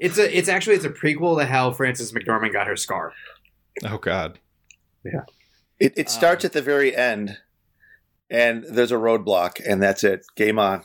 [0.00, 3.12] it's a it's actually it's a prequel to how Frances McDormand got her scar.
[3.84, 4.38] oh God.
[5.04, 5.22] Yeah.
[5.80, 7.38] It, it starts Um, at the very end,
[8.30, 10.24] and there's a roadblock, and that's it.
[10.36, 10.84] Game on.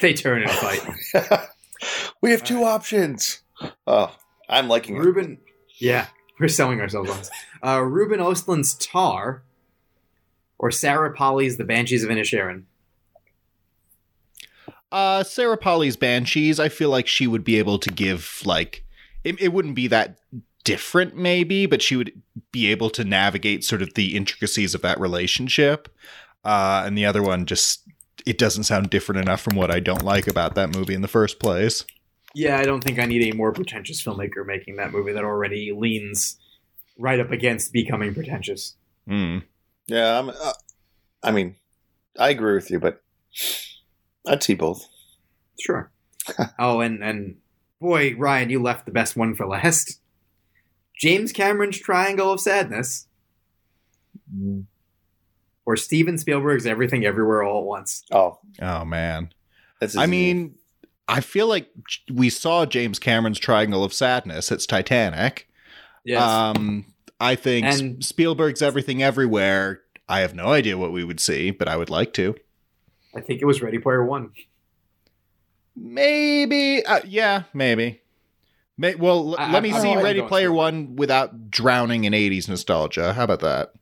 [0.00, 1.48] They turn and fight.
[2.22, 3.42] we have two options.
[3.88, 4.14] Oh,
[4.48, 5.00] I'm liking it.
[5.78, 6.06] Yeah,
[6.40, 7.68] we're selling ourselves on.
[7.68, 9.42] Uh, Ruben Östlund's Tar,
[10.58, 12.64] or Sarah Polley's The Banshees of Inisherin.
[14.92, 18.84] Uh, Sarah Polley's Banshees, I feel like she would be able to give, like,
[19.24, 20.18] it, it wouldn't be that
[20.62, 22.12] different, maybe, but she would
[22.52, 25.88] be able to navigate sort of the intricacies of that relationship.
[26.44, 27.82] Uh, and the other one just,
[28.24, 31.08] it doesn't sound different enough from what I don't like about that movie in the
[31.08, 31.84] first place.
[32.34, 35.72] Yeah, I don't think I need a more pretentious filmmaker making that movie that already
[35.72, 36.36] leans
[36.98, 38.74] right up against becoming pretentious.
[39.06, 39.38] Hmm.
[39.86, 40.52] Yeah, I'm, uh,
[41.22, 41.56] I mean,
[42.18, 43.02] I agree with you, but
[44.26, 44.86] I'd see both.
[45.60, 45.90] Sure.
[46.58, 47.36] oh, and and
[47.80, 50.00] boy, Ryan, you left the best one for last.
[50.98, 53.06] James Cameron's Triangle of Sadness,
[55.66, 58.04] or Steven Spielberg's Everything Everywhere All at Once.
[58.10, 59.30] Oh, Oh, man.
[59.80, 59.96] that's.
[59.96, 60.10] I easy.
[60.10, 60.54] mean,
[61.08, 61.68] I feel like
[62.12, 64.50] we saw James Cameron's Triangle of Sadness.
[64.50, 65.48] It's Titanic.
[66.04, 66.22] Yes.
[66.22, 66.86] Um,
[67.20, 69.82] I think And- Spielberg's Everything Everywhere.
[70.08, 72.34] I have no idea what we would see, but I would like to.
[73.16, 74.30] I think it was Ready Player One.
[75.76, 78.00] Maybe, uh, yeah, maybe.
[78.76, 80.54] May, well, l- I- let me I- see I'm Ready Player for.
[80.54, 83.12] One without drowning in '80s nostalgia.
[83.14, 83.72] How about that?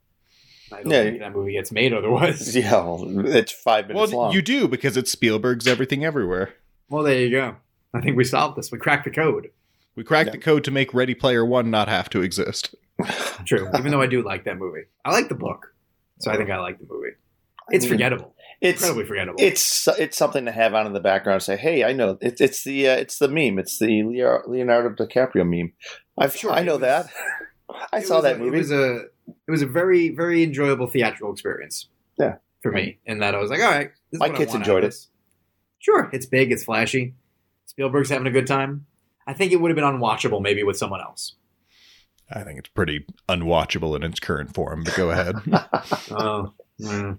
[0.73, 1.03] I don't Yeah.
[1.05, 2.55] think that movie gets made otherwise.
[2.57, 4.33] yeah, well, it's five minutes Well, long.
[4.33, 6.55] you do because it's Spielberg's Everything Everywhere.
[6.93, 7.57] Well, there you go.
[7.95, 8.71] I think we solved this.
[8.71, 9.49] We cracked the code.
[9.97, 10.33] We cracked Yeah.
[10.33, 12.75] the code to make Ready Player One not have to exist.
[13.47, 13.69] True.
[13.77, 15.75] Even though I do like that movie, I like the book,
[16.21, 17.11] so I think I like the movie.
[17.71, 18.35] It's I mean, forgettable.
[18.61, 19.37] It's Incredibly forgettable.
[19.41, 21.43] it's it's something to have on in the background.
[21.43, 23.59] Say, hey, I know it's it's the uh, it's the meme.
[23.59, 24.03] It's the
[24.47, 25.73] Leonardo DiCaprio meme.
[26.19, 27.07] I've Sure, I know was- that.
[27.93, 28.57] I saw that a- movie.
[28.57, 28.97] It was a
[29.27, 31.89] it was a very very enjoyable theatrical experience.
[32.19, 32.37] Yeah.
[32.63, 34.51] for me, and that I was like, all right, this is My what I kids
[34.53, 34.89] want enjoyed of it.
[34.89, 35.09] this.
[35.83, 37.15] Sure, it's big, it's flashy.
[37.67, 38.87] Spielberg's having a good time.
[39.27, 41.35] I think it would have been unwatchable maybe with someone else.
[42.31, 44.85] I think it's pretty unwatchable in its current form.
[44.85, 45.37] But go ahead.
[46.11, 47.19] Oh, mm.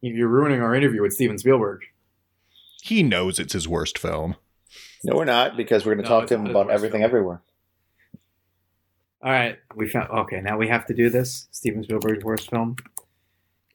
[0.00, 1.80] you're ruining our interview with Steven Spielberg.
[2.82, 4.36] he knows it's his worst film.
[5.02, 7.08] no, we're not because we're going to No, talk to him about everything film.
[7.08, 7.42] everywhere.
[9.24, 10.10] All right, we found.
[10.10, 11.46] Okay, now we have to do this.
[11.52, 12.76] Steven Spielberg's worst film.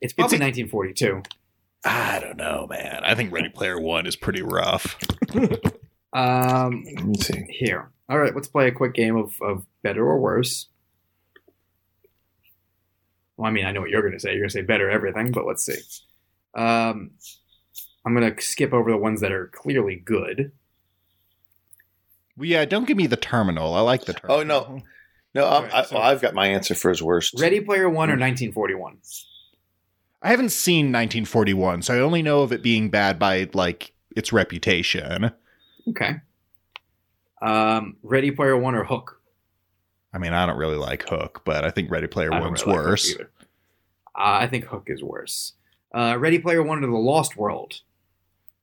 [0.01, 1.23] It's probably a- 1942.
[1.85, 3.01] I don't know, man.
[3.03, 4.97] I think Ready Player One is pretty rough.
[6.13, 7.45] Um, Let me see.
[7.49, 10.67] here All right, let's play a quick game of, of better or worse.
[13.35, 14.29] Well, I mean, I know what you're going to say.
[14.31, 15.77] You're going to say better everything, but let's see.
[16.55, 17.11] Um,
[18.05, 20.53] I'm going to skip over the ones that are clearly good.
[22.35, 23.75] Well, yeah, don't give me the terminal.
[23.75, 24.39] I like the terminal.
[24.39, 24.79] Oh, no.
[25.35, 27.35] No, I'm, Alright, I, so- well, I've got my answer for his worst.
[27.39, 28.97] Ready Player One or 1941?
[30.21, 34.33] I haven't seen 1941, so I only know of it being bad by like its
[34.33, 35.31] reputation.
[35.89, 36.15] Okay.
[37.41, 39.21] Um, Ready Player One or Hook?
[40.13, 43.11] I mean, I don't really like Hook, but I think Ready Player One's really worse.
[43.11, 43.29] either.
[44.15, 45.53] Uh, I think Hook is worse.
[45.93, 47.81] Uh, Ready Player One or The Lost World?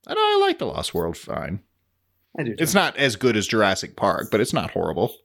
[0.07, 1.61] I know I like The Lost World fine.
[2.37, 2.55] I do.
[2.55, 2.61] Too.
[2.61, 5.15] It's not as good as Jurassic Park, but it's not horrible.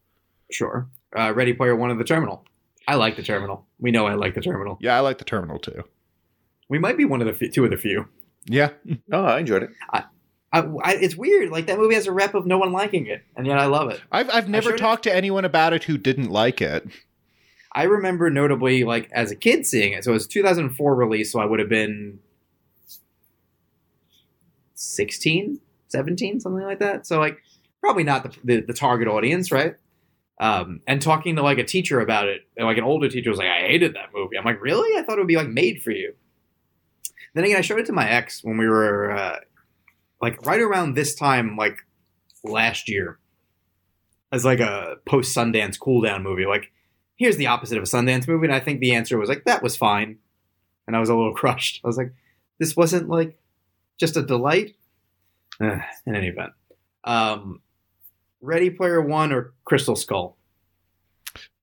[0.52, 0.88] sure.
[1.16, 2.44] Uh, Ready Player One or The Terminal?
[2.86, 3.66] I like The Terminal.
[3.80, 4.78] We know I like The Terminal.
[4.80, 5.82] Yeah, I like the Terminal too.
[6.70, 8.08] We might be one of the few, two of the few.
[8.46, 8.70] Yeah,
[9.12, 9.70] Oh, I enjoyed it.
[9.92, 10.04] I,
[10.52, 11.50] I, it's weird.
[11.50, 13.90] Like that movie has a rep of no one liking it, and yet I love
[13.90, 14.00] it.
[14.10, 16.86] I've I've never talked to anyone about it who didn't like it.
[17.72, 20.04] I remember notably, like as a kid, seeing it.
[20.04, 22.18] So it was 2004 release, so I would have been
[24.74, 27.06] 16, 17, something like that.
[27.06, 27.38] So like
[27.80, 29.74] probably not the the, the target audience, right?
[30.40, 33.38] Um, and talking to like a teacher about it, and like an older teacher was
[33.38, 34.98] like, "I hated that movie." I'm like, "Really?
[34.98, 36.14] I thought it would be like made for you."
[37.34, 39.36] Then again, I showed it to my ex when we were uh,
[40.20, 41.78] like right around this time, like
[42.44, 43.18] last year,
[44.32, 46.46] as like a post Sundance cool down movie.
[46.46, 46.72] Like,
[47.16, 49.62] here's the opposite of a Sundance movie, and I think the answer was like that
[49.62, 50.18] was fine,
[50.86, 51.80] and I was a little crushed.
[51.84, 52.12] I was like,
[52.58, 53.38] this wasn't like
[53.98, 54.74] just a delight.
[55.62, 56.52] Ugh, in any event,
[57.04, 57.60] um,
[58.40, 60.36] Ready Player One or Crystal Skull.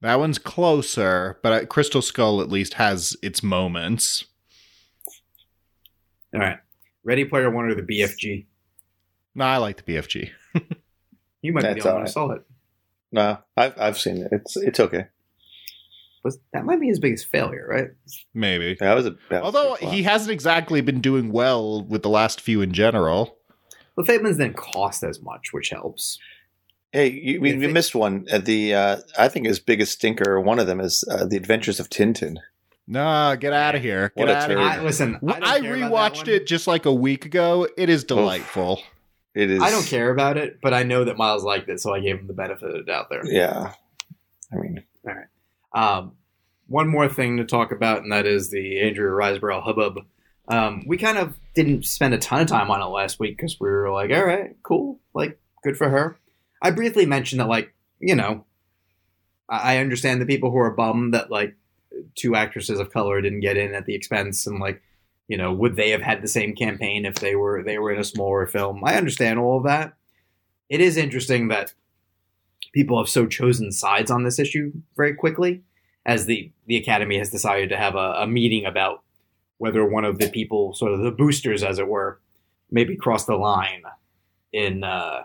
[0.02, 4.26] That one's closer, but uh, Crystal Skull at least has its moments.
[6.34, 6.60] All right,
[7.04, 8.46] Ready Player One or the BFG.
[9.36, 10.32] No, I like the BFG.
[11.42, 12.42] You might be That's the only one who saw it.
[13.12, 14.30] No, I've I've seen it.
[14.32, 15.06] It's it's okay.
[16.24, 17.90] Was that might be his biggest failure, right?
[18.34, 18.76] Maybe.
[18.80, 19.12] That was a.
[19.30, 22.74] That was Although a he hasn't exactly been doing well with the last few in
[22.74, 23.38] general.
[23.96, 26.20] The Fabelmans didn't cost as much, which helps.
[26.92, 28.26] Hey, you, we, we missed one.
[28.32, 31.80] Uh, the uh, I think his biggest stinker, one of them, is uh, the Adventures
[31.80, 32.38] of Tintin.
[32.88, 34.12] Nah, get out of here.
[34.16, 34.68] What Get a out of here.
[34.68, 37.68] I, listen, I, don't I care about that rewatched it just like a week ago.
[37.78, 38.82] It is delightful.
[39.36, 39.62] It is.
[39.62, 42.18] I don't care about it, but I know that Miles liked it, so I gave
[42.18, 43.22] him the benefit of the doubt there.
[43.26, 43.74] Yeah,
[44.52, 45.28] I mean, all right.
[45.76, 46.14] Um,
[46.68, 50.00] one more thing to talk about, and that is the Andrea Riseborough hubbub.
[50.48, 53.60] Um, we kind of didn't spend a ton of time on it last week because
[53.60, 56.18] we were like, all right, cool, like, good for her.
[56.62, 58.46] I briefly mentioned that, like, you know,
[59.50, 61.56] I I understand the people who are bummed that, like,
[62.16, 64.82] two actresses of color didn't get in at the expense and, like,
[65.28, 68.00] you know, would they have had the same campaign if they were they were in
[68.00, 68.84] a smaller film?
[68.84, 69.94] I understand all of that.
[70.70, 71.74] It is interesting that
[72.74, 75.64] people have so chosen sides on this issue very quickly
[76.06, 79.04] as the the academy has decided to have a, a meeting about
[79.58, 82.20] whether one of the people sort of the boosters as it were
[82.72, 83.84] maybe cross the line
[84.54, 85.24] in uh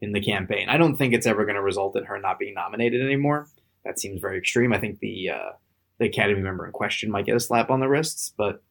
[0.00, 2.54] in the campaign i don't think it's ever going to result in her not being
[2.54, 3.48] nominated anymore
[3.84, 5.50] that seems very extreme i think the uh
[5.98, 8.62] the academy member in question might get a slap on the wrists but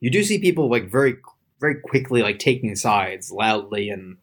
[0.00, 1.16] you do see people like very
[1.60, 4.16] very quickly like taking sides loudly and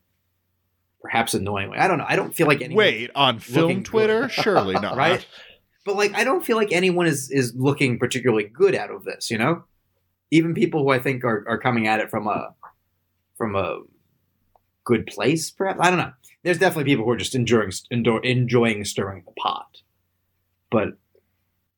[1.02, 4.22] perhaps annoyingly i don't know i don't feel like anyone Wait, on film Twitter?
[4.22, 4.32] good.
[4.32, 4.98] Surely not.
[4.98, 5.26] right?
[5.88, 9.32] But like, I don't feel like anyone is is looking particularly good out of this.
[9.32, 9.64] You know,
[10.32, 12.54] even people who I think are are coming at it from a
[13.38, 13.80] from a
[14.84, 15.50] good place.
[15.50, 16.12] Perhaps I don't know.
[16.44, 19.78] There's definitely people who are just enjoying enjoy, enjoying stirring the pot.
[20.70, 20.98] But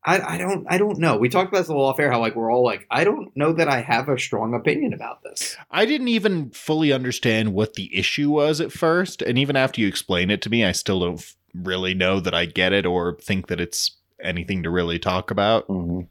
[0.05, 1.17] I, I don't I don't know.
[1.17, 2.11] We talked about this a little off air.
[2.11, 5.23] How like we're all like I don't know that I have a strong opinion about
[5.23, 5.57] this.
[5.69, 9.88] I didn't even fully understand what the issue was at first, and even after you
[9.88, 13.47] explain it to me, I still don't really know that I get it or think
[13.47, 15.67] that it's anything to really talk about.
[15.67, 16.07] mhm.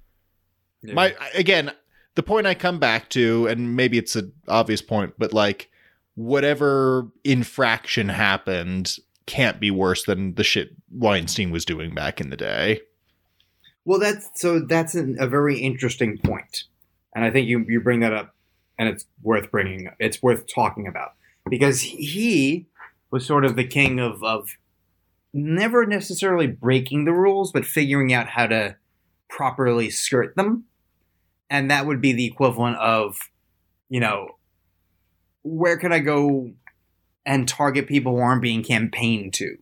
[0.82, 1.72] My again,
[2.14, 5.70] the point I come back to, and maybe it's an obvious point, but like
[6.14, 8.96] whatever infraction happened
[9.26, 12.80] can't be worse than the shit Weinstein was doing back in the day.
[13.84, 16.64] Well, that's so that's an, a very interesting point,
[17.14, 18.34] and I think you you bring that up,
[18.78, 19.88] and it's worth bringing.
[19.98, 21.12] It's worth talking about.
[21.48, 22.66] Because he
[23.10, 24.50] was sort of the king of of
[25.32, 28.76] never necessarily breaking the rules, but figuring out how to
[29.28, 30.64] properly skirt them,
[31.48, 33.18] and that would be the equivalent of,
[33.88, 34.36] you know,
[35.42, 36.50] where can I go
[37.24, 39.56] and target people who aren't being campaigned to,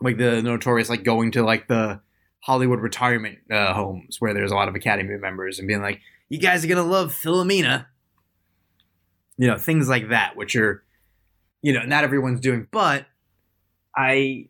[0.00, 2.00] like the notorious like going to like the
[2.44, 6.38] Hollywood retirement uh, homes where there's a lot of Academy members and being like, "You
[6.38, 7.86] guys are gonna love Philomena,"
[9.38, 10.84] you know, things like that, which are,
[11.62, 12.68] you know, not everyone's doing.
[12.70, 13.06] But
[13.96, 14.48] I,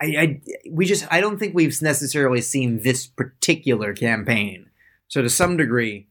[0.00, 0.40] I, I,
[0.70, 4.70] we just, I don't think we've necessarily seen this particular campaign.
[5.08, 6.06] So to some degree,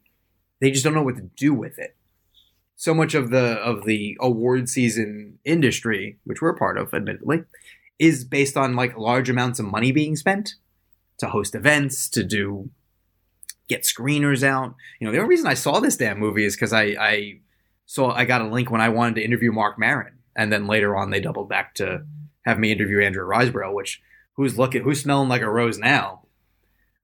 [0.59, 1.95] they just don't know what to do with it.
[2.75, 7.43] So much of the of the award season industry, which we're part of, admittedly,
[7.97, 10.55] is based on like large amounts of money being spent
[11.19, 12.69] to host events, to do
[13.67, 14.75] get screeners out.
[14.99, 17.39] You know, the only reason I saw this damn movie is because I, I
[17.85, 20.95] saw I got a link when I wanted to interview Marc Maron, and then later
[20.95, 22.05] on they doubled back to
[22.45, 24.01] have me interview Andrea Riseborough, which
[24.33, 26.23] who's looking who's smelling like a rose now.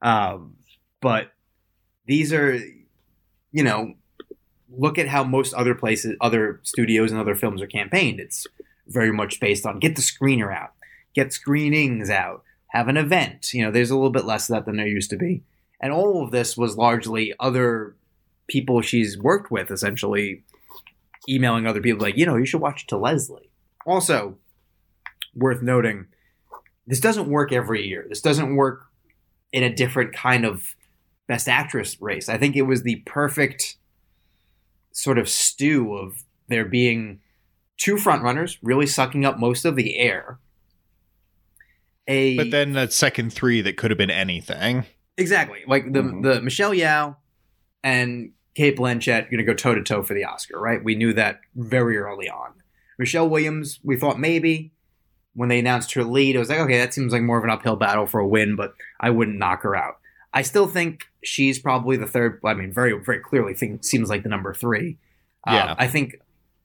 [0.01, 0.57] Um,
[1.01, 1.31] but
[2.05, 2.59] these are,
[3.51, 3.93] you know,
[4.69, 8.19] look at how most other places, other studios, and other films are campaigned.
[8.19, 8.47] It's
[8.88, 10.73] very much based on get the screener out,
[11.13, 13.53] get screenings out, have an event.
[13.53, 15.43] You know, there's a little bit less of that than there used to be.
[15.81, 17.95] And all of this was largely other
[18.48, 20.43] people she's worked with, essentially
[21.30, 23.49] emailing other people like, you know, you should watch it to Leslie.
[23.85, 24.38] Also,
[25.35, 26.07] worth noting,
[26.88, 28.06] this doesn't work every year.
[28.07, 28.85] This doesn't work
[29.52, 30.76] in a different kind of
[31.27, 32.30] best actress race.
[32.30, 33.77] I think it was the perfect
[34.93, 37.19] sort of stew of there being
[37.77, 40.39] two frontrunners really sucking up most of the air.
[42.07, 44.86] A But then that second three that could have been anything.
[45.18, 46.23] exactly like the Mhm.
[46.23, 47.15] the Michelle Yeoh
[47.84, 50.84] and Cate Blanchett going to go toe to toe for the Oscar, right?
[50.84, 52.53] We knew that very early on.
[52.98, 54.72] Michelle Williams, we thought maybe
[55.34, 57.49] when they announced her lead, it was like, okay, that seems like more of an
[57.49, 59.99] uphill battle for a win, but I wouldn't knock her out.
[60.34, 62.40] I still think she's probably the third.
[62.44, 64.98] I mean, very, very clearly, think, seems like the number three.
[65.48, 65.76] Uh, Yeah.
[65.78, 66.15] I think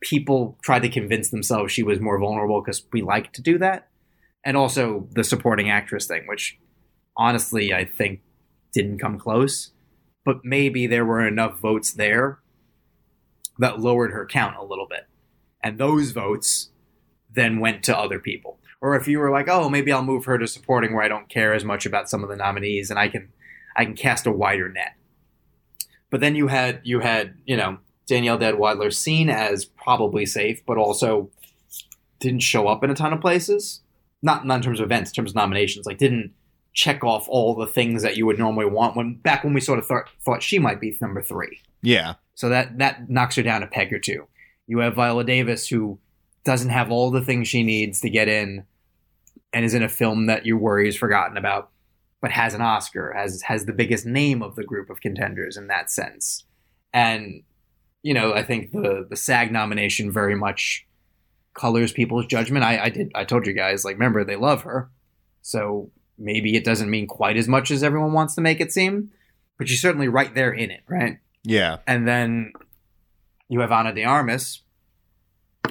[0.00, 3.88] people tried to convince themselves she was more vulnerable because we like to do that,
[4.46, 6.56] and also the supporting actress thing, which
[7.16, 8.20] honestly I think
[8.72, 9.72] didn't come close.
[10.24, 12.38] But maybe there were enough votes there
[13.58, 15.08] that lowered her count a little bit,
[15.62, 16.70] and those votes
[17.30, 18.58] then went to other people.
[18.80, 21.28] Or if you were like, oh, maybe I'll move her to supporting where I don't
[21.28, 23.32] care as much about some of the nominees, and I can
[23.76, 24.94] I can cast a wider net.
[26.08, 30.78] But then you had you had you know Danielle Deadwyler seen as probably safe, but
[30.78, 31.30] also
[32.20, 33.80] didn't show up in a ton of places.
[34.26, 35.86] Not not in terms of events, in terms of nominations.
[35.86, 36.34] Like didn't
[36.72, 39.78] check off all the things that you would normally want when back when we sort
[39.78, 41.60] of thought thought she might be number three.
[41.80, 42.14] Yeah.
[42.34, 44.26] So that that knocks her down a peg or two.
[44.66, 46.00] You have Viola Davis who
[46.44, 48.64] doesn't have all the things she needs to get in
[49.52, 51.70] and is in a film that you worry is forgotten about,
[52.20, 55.68] but has an Oscar, has has the biggest name of the group of contenders in
[55.68, 56.44] that sense.
[56.92, 57.42] And
[58.02, 60.85] you know, I think the the SAG nomination very much
[61.56, 62.64] colors people's judgment.
[62.64, 64.90] I, I did I told you guys, like remember they love her.
[65.42, 69.10] So maybe it doesn't mean quite as much as everyone wants to make it seem.
[69.58, 71.18] But she's certainly right there in it, right?
[71.42, 71.78] Yeah.
[71.86, 72.52] And then
[73.48, 74.62] you have Ana de Armas,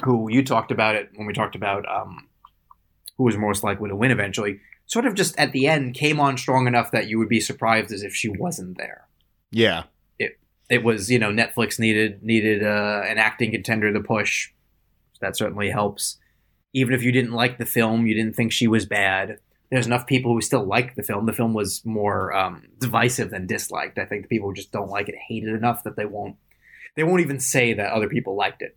[0.04, 2.28] who you talked about it when we talked about um,
[3.16, 4.60] who was most likely to win eventually.
[4.86, 7.92] Sort of just at the end came on strong enough that you would be surprised
[7.92, 9.06] as if she wasn't there.
[9.50, 9.84] Yeah.
[10.18, 10.38] It
[10.68, 14.50] it was you know Netflix needed needed uh, an acting contender to push.
[15.20, 16.18] That certainly helps.
[16.72, 19.38] Even if you didn't like the film, you didn't think she was bad.
[19.70, 21.26] There's enough people who still like the film.
[21.26, 23.98] The film was more um, divisive than disliked.
[23.98, 26.36] I think the people who just don't like it hate it enough that they won't
[26.94, 28.74] they won't even say that other people liked it,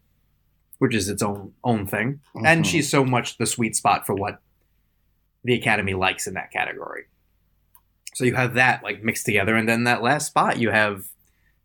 [0.79, 2.19] which is its own own thing.
[2.45, 2.67] And Mhm.
[2.67, 4.41] she's so much the sweet spot for what
[5.43, 7.03] the Academy likes in that category.
[8.15, 11.05] So you have that like mixed together, and then that last spot you have,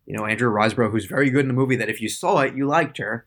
[0.06, 1.76] you know, Andrea Riseborough, who's very good in the movie.
[1.76, 3.26] That if you saw it, you liked her,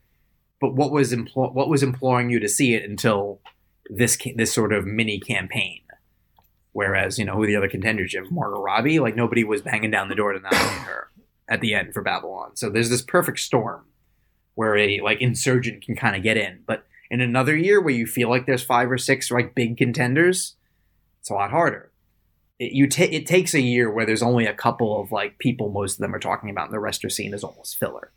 [0.60, 3.40] but what was impl- what was imploring you to see it until
[3.88, 5.82] this ca- this sort of mini campaign.
[6.72, 9.90] Whereas you know who the other contenders you have Margot Robbie, like nobody was banging
[9.90, 11.08] down the door to nominate her
[11.48, 12.56] at the end for Babylon.
[12.56, 13.84] So there's this perfect storm
[14.54, 18.06] where a like insurgent can kind of get in, but in another year where you
[18.06, 20.56] feel like there's five or six like big contenders,
[21.20, 21.90] it's a lot harder.
[22.58, 25.70] It, you ta- it takes a year where there's only a couple of like people
[25.70, 28.12] most of them are talking about, and the rest are seen as almost filler.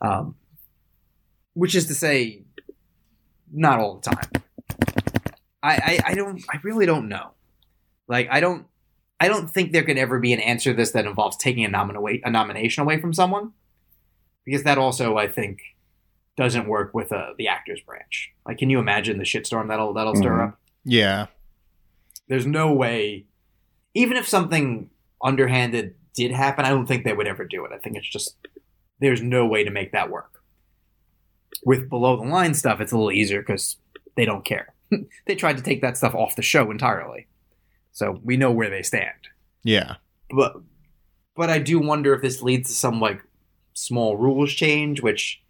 [0.00, 0.34] Um,
[1.54, 2.42] which is to say,
[3.52, 4.30] not all the time.
[5.62, 5.74] I,
[6.06, 7.30] I I don't I really don't know.
[8.08, 8.66] Like I don't
[9.20, 11.68] I don't think there could ever be an answer to this that involves taking a,
[11.68, 13.52] nomin- away, a nomination away from someone,
[14.44, 15.60] because that also I think
[16.36, 18.32] doesn't work with uh, the actors branch.
[18.46, 20.48] Like, can you imagine the shitstorm that'll that'll stir Mhm.
[20.48, 20.58] up?
[20.84, 21.26] Yeah.
[22.28, 23.26] There's no way,
[23.94, 24.90] even if something
[25.22, 27.72] underhanded did happen, I don't think they would ever do it.
[27.72, 28.36] I think it's just
[28.98, 30.31] there's no way to make that work.
[31.64, 33.76] With below the line stuff, it's a little easier because
[34.16, 34.74] they don't care.
[35.26, 37.26] they tried to take that stuff off the show entirely,
[37.92, 39.28] so we know where they stand.
[39.62, 39.96] Yeah.
[40.30, 40.56] But
[41.34, 43.22] but I do wonder if this leads to some like
[43.74, 45.42] small rules change, which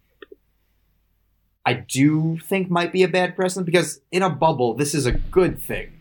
[1.65, 5.11] I do think might be a bad precedent because in a bubble, this is a
[5.11, 5.99] good thing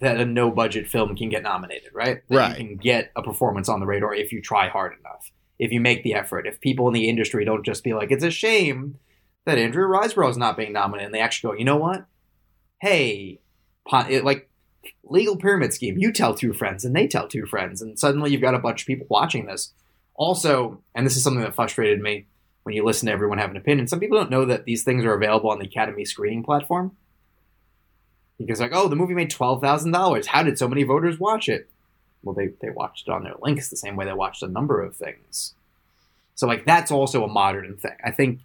[0.00, 2.22] that a no budget film can get nominated, right?
[2.28, 2.58] That Right.
[2.58, 5.80] You can get a performance on the radar if you try hard enough, if you
[5.80, 8.98] make the effort, if people in the industry don't just be like, it's a shame
[9.48, 12.06] that Andrea Riseborough is not being nominated, and they actually go, you know what?
[12.80, 13.40] Hey,
[13.92, 14.48] it, like
[15.04, 18.40] legal pyramid scheme, you tell two friends and they tell two friends, and suddenly you've
[18.40, 19.72] got a bunch of people watching this.
[20.14, 22.26] Also, and this is something that frustrated me
[22.64, 23.86] when you listen to everyone have an opinion.
[23.86, 26.96] Some people don't know that these things are available on the Academy screening platform.
[28.36, 30.28] Because like, oh, the movie made twelve thousand dollars.
[30.28, 31.68] How did so many voters watch it?
[32.22, 34.80] Well, they they watched it on their links the same way they watched a number
[34.80, 35.54] of things.
[36.34, 37.96] So like that's also a modern thing.
[38.04, 38.40] I think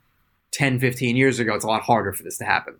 [0.53, 2.75] 10, 15 years ago, it's a lot harder for this to happen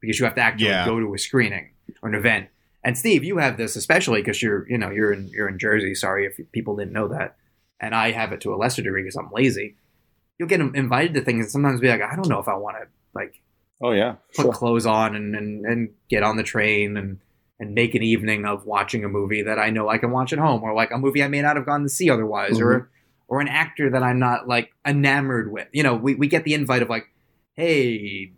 [0.00, 0.86] because you have to actually Yeah.
[0.86, 1.70] go to a screening
[2.02, 2.48] or an event.
[2.84, 5.94] And Steve, you have this especially because you're you know you're in you're in Jersey.
[5.94, 7.36] Sorry if people didn't know that,
[7.80, 9.76] and I have it to a lesser degree because I'm lazy.
[10.38, 12.76] You'll get invited to things and sometimes be like, I don't know if I want
[12.80, 13.42] to like
[13.82, 14.52] Oh yeah, put sure.
[14.52, 17.18] clothes on and, and, and get on the train and,
[17.60, 20.38] and make an evening of watching a movie that I know I can watch at
[20.38, 22.88] home or like a movie I may not have gone to see otherwise or mm-hmm.
[23.28, 25.68] Or an actor that I'm not like enamored with.
[25.72, 27.04] You know, we, we get the invite of like,
[27.54, 28.32] hey,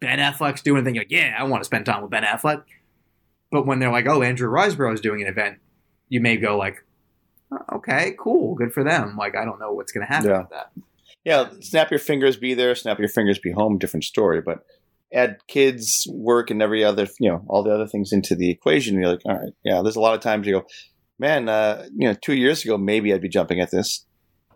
[0.00, 0.94] Ben Affleck's doing a thing.
[0.96, 2.64] You're like, yeah, I want to spend time with Ben Affleck.
[3.52, 5.58] But when they're like, oh, Andrea Riseborough is doing an event,
[6.08, 6.84] you may go like,
[7.52, 9.16] "Oh, okay, cool, good for them.
[9.16, 10.38] Like, I don't know what's going to happen Yeah.
[10.40, 10.70] with that.
[11.24, 11.48] yeah.
[11.60, 12.74] Snap your fingers, be there.
[12.74, 13.78] Snap your fingers, be home.
[13.78, 14.64] Different story, but
[15.14, 18.98] add kids, work, and every other, you know, all the other things into the equation.
[18.98, 19.82] You're like, all right, yeah.
[19.82, 20.66] There's a lot of times you go,
[21.18, 24.04] man, uh, you know, two years ago maybe I'd be jumping at this,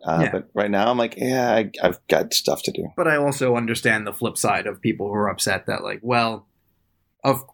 [0.06, 0.30] uh, Yeah.
[0.32, 2.88] but right now I'm like, yeah, I, I've got stuff to do.
[2.96, 6.46] but I also understand the flip side of people who are upset that like, well,
[7.24, 7.44] of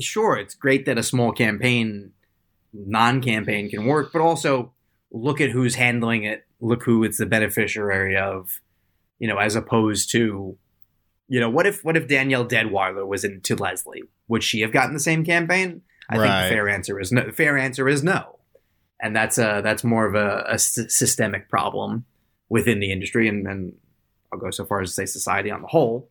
[0.00, 2.12] sure it's great that a small campaign,
[2.72, 4.72] non-campaign can work, but also
[5.10, 6.46] look at who's handling it.
[6.60, 8.60] Look who it's the beneficiary of,
[9.18, 10.56] you know, as opposed to,
[11.28, 14.04] you know, what if what if Danielle Deadwyler was into Leslie?
[14.28, 15.82] Would she have gotten the same campaign?
[16.08, 17.24] I think the fair answer is no.
[17.24, 18.38] The fair answer is no,
[19.02, 22.06] and that's a that's more of a, a systemic problem
[22.48, 23.74] within the industry, and, and
[24.32, 26.08] I'll go so far as to say society on the whole.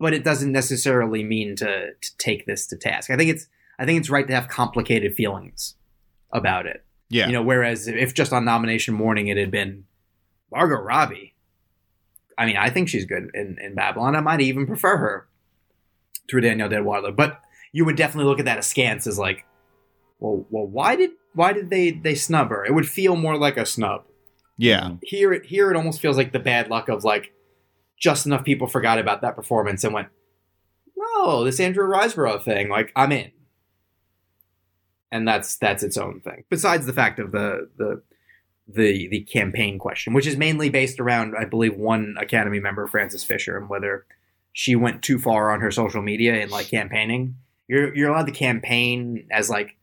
[0.00, 3.10] But it doesn't necessarily mean to, to take this to task.
[3.10, 3.46] I think it's
[3.78, 5.74] I think it's right to have complicated feelings
[6.32, 6.84] about it.
[7.10, 7.26] Yeah.
[7.26, 9.84] You know, whereas if just on nomination morning it had been
[10.50, 11.34] Margot Robbie,
[12.36, 14.16] I mean, I think she's good in, in Babylon.
[14.16, 15.28] I might even prefer her
[16.28, 17.14] to Danielle Deadwyler.
[17.14, 17.40] But
[17.72, 19.44] you would definitely look at that askance as like,
[20.18, 22.64] well, well, why did why did they they snub her?
[22.64, 24.04] It would feel more like a snub.
[24.56, 24.92] yeah.
[25.02, 27.32] Here, it here it almost feels like the bad luck of like
[27.98, 30.08] just enough people forgot about that performance and went,
[30.96, 33.32] no, this Andrea Riseborough thing, like I'm in,
[35.10, 36.44] and that's that's its own thing.
[36.50, 38.02] Besides the fact of the the
[38.66, 43.24] the the campaign question, which is mainly based around, I believe, one Academy member, Frances
[43.24, 44.06] Fisher, and whether
[44.52, 47.36] she went too far on her social media in like campaigning.
[47.66, 49.76] You're you're allowed to campaign as like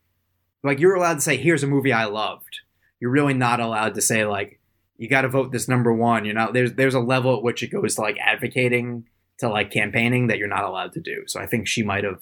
[0.63, 2.59] like you're allowed to say, "Here's a movie I loved."
[2.99, 4.59] You're really not allowed to say like
[4.97, 6.25] you got to vote this number one.
[6.25, 9.05] You know, there's there's a level at which it goes to like advocating
[9.39, 11.23] to like campaigning that you're not allowed to do.
[11.25, 12.21] So I think she might have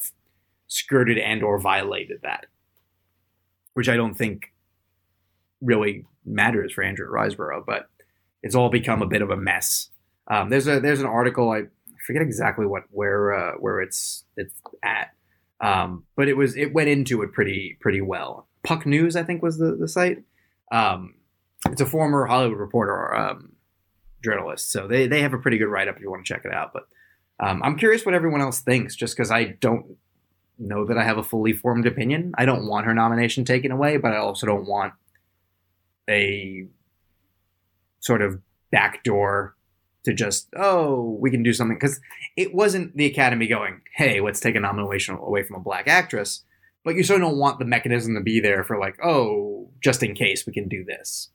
[0.68, 2.45] skirted and or violated that,
[3.74, 4.53] which I don't think
[5.61, 7.90] really matters for Andrea Riseborough, but
[8.41, 9.90] it's all become a bit of a mess.
[10.28, 11.64] Um, there's a there's an article I
[12.06, 14.53] forget exactly what where uh, where it's it's
[14.84, 15.10] at,
[15.61, 18.48] um, but it was it went into it pretty pretty well.
[18.64, 20.23] Puck News I think was the the site.
[20.72, 21.15] Um,
[21.68, 23.53] it's a former Hollywood Reporter um,
[24.23, 26.45] journalist, so they they have a pretty good write up if you want to check
[26.45, 26.72] it out.
[26.73, 26.84] But
[27.40, 29.98] um, I'm curious what everyone else thinks, just because I don't
[30.57, 32.34] know that I have a fully formed opinion.
[32.38, 34.94] I don't want her nomination taken away, but I also don't want
[36.10, 36.68] a
[37.99, 38.41] sort of
[38.72, 39.56] backdoor
[40.10, 41.99] to just oh we can do something because
[42.36, 46.44] it wasn't the Academy going hey let's take a nomination away from a black actress,
[46.84, 50.03] but you sort of don't want the mechanism to be there for like oh just
[50.03, 51.30] in case we can do this.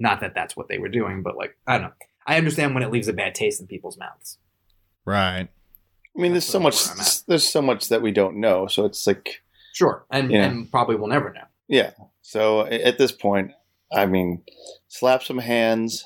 [0.00, 1.92] Not that that's what they were doing, but like I don't know.
[2.26, 4.38] I understand when it leaves a bad taste in people's mouths.
[5.04, 5.48] Right.
[6.16, 6.76] I mean, there's so much.
[7.26, 8.66] There's so much that we don't know.
[8.66, 9.42] So it's like,
[9.72, 10.44] Sure, and Yeah.
[10.44, 11.44] and probably we'll never know.
[11.68, 11.92] yeah.
[12.22, 13.52] So at this point,
[13.92, 14.42] I mean,
[14.88, 16.04] slap some hands,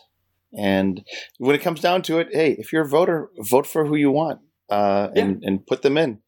[0.57, 1.05] and
[1.39, 4.11] when it comes down to it, hey, if you're a voter, vote for who you
[4.11, 6.19] want, uh, and and put them in.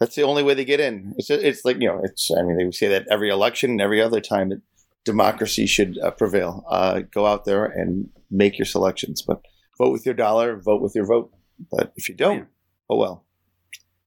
[0.00, 1.14] That's the only way they get in.
[1.16, 2.30] It's it's like you know, it's.
[2.36, 4.60] I mean, they say that every election and every other time that
[5.04, 6.64] democracy should uh, prevail.
[6.68, 9.40] Uh, go out there and make your selections, but
[9.78, 11.30] vote with your dollar, vote with your vote.
[11.70, 12.44] But if you don't, Yeah.
[12.90, 13.26] oh well.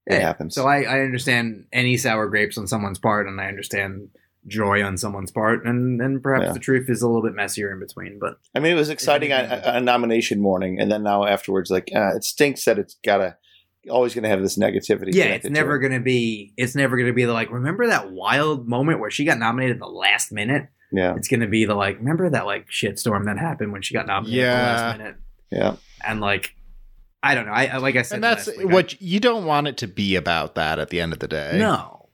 [0.07, 0.53] It Yeah, happens.
[0.53, 4.09] So I, I understand any sour grapes on someone's part, and I understand
[4.47, 6.53] joy on someone's part, and and perhaps Yeah.
[6.53, 8.19] the truth is a little bit messier in between.
[8.19, 11.69] But I mean, it was exciting on, anything- on nomination morning, and then now afterwards,
[11.71, 13.35] like uh, it stinks that it's got to
[13.89, 15.13] always going to have this negativity.
[15.13, 15.79] Yeah, connected it's to never it.
[15.79, 16.53] going to be.
[16.57, 17.51] It's never going to be the like.
[17.51, 20.67] Remember that wild moment where she got nominated the last minute?
[20.91, 21.97] Yeah, It's going to be the like.
[21.97, 24.71] Remember that like shitstorm that happened when she got nominated at the Yeah.
[24.85, 25.15] last minute?
[25.51, 25.75] yeah.
[26.07, 26.55] And like,
[27.23, 27.51] I don't know.
[27.51, 29.77] I I- like I said, and that's last week, I- what you don't want it
[29.77, 31.55] to be about that at the end of the day.
[31.57, 32.09] No.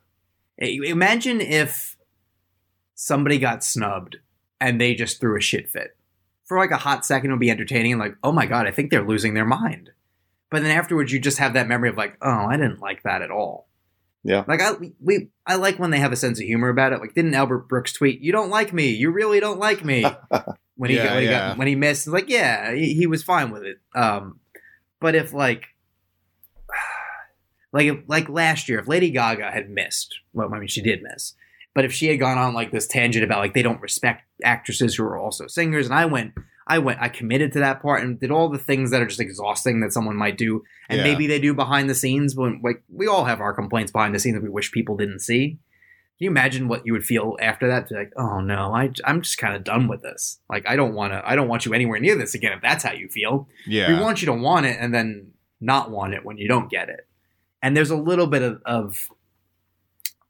[0.57, 1.95] Imagine if
[3.01, 4.17] somebody got snubbed
[4.59, 5.97] and they just threw a shit fit.
[6.45, 8.71] For like a hot second, it would be entertaining and like, oh my God, I
[8.71, 9.89] think they're losing their mind.
[10.51, 13.23] But then afterwards, you just have that memory of like, oh, I didn't like that
[13.23, 13.67] at all.
[14.23, 14.43] Yeah.
[14.47, 16.99] Like I we I like when they have a sense of humor about it.
[16.99, 18.91] Like didn't Albert Brooks tweet, "You don't like me.
[18.91, 20.05] You really don't like me."
[20.75, 21.47] when he Yeah, when he yeah.
[21.49, 23.79] got when he missed, like yeah, he, he was fine with it.
[23.95, 24.39] Um,
[24.99, 25.69] but if like
[27.71, 31.33] like like last year, if Lady Gaga had missed, well, I mean she did miss,
[31.73, 34.95] but if she had gone on like this tangent about like they don't respect actresses
[34.95, 36.33] who are also singers, and I went.
[36.67, 39.19] I went, I committed to that part and did all the things that are just
[39.19, 40.63] exhausting that someone might do.
[40.87, 41.03] And Yeah.
[41.05, 44.19] maybe they do behind the scenes when, like, we all have our complaints behind the
[44.19, 45.49] scenes that we wish people didn't see.
[45.49, 45.57] Can
[46.19, 47.87] you imagine what you would feel after that?
[47.87, 50.39] To like, oh no, I, I'm just kind of done with this.
[50.49, 52.53] Like, I don't want to, I don't want you anywhere near this again.
[52.53, 53.91] If that's how you feel, Yeah.
[53.93, 56.87] we want you to want it and then not want it when you don't get
[56.89, 57.07] it.
[57.61, 59.09] And there's a little bit of of,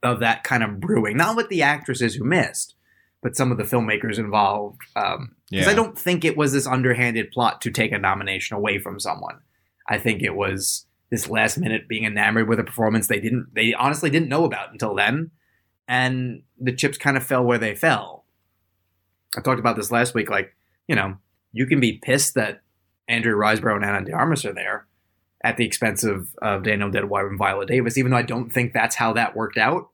[0.03, 2.75] of that kind of brewing, not with the actresses who missed,
[3.21, 4.81] but some of the filmmakers involved.
[4.95, 8.79] Um, because I don't think it was this underhanded plot to take a nomination away
[8.79, 9.39] from someone.
[9.87, 13.73] I think it was this last minute being enamored with a performance they didn't, they
[13.73, 15.31] honestly didn't know about until then,
[15.87, 18.25] and the chips kind of fell where they fell.
[19.37, 20.29] I talked about this last week.
[20.29, 20.55] Like,
[20.87, 21.17] you know,
[21.51, 22.61] you can be pissed that
[23.07, 24.87] Andrea Riseborough and Ana de Armas are there
[25.43, 28.73] at the expense of, of Danielle Deadwyler and Viola Davis, even though I don't think
[28.73, 29.89] that's how that worked out.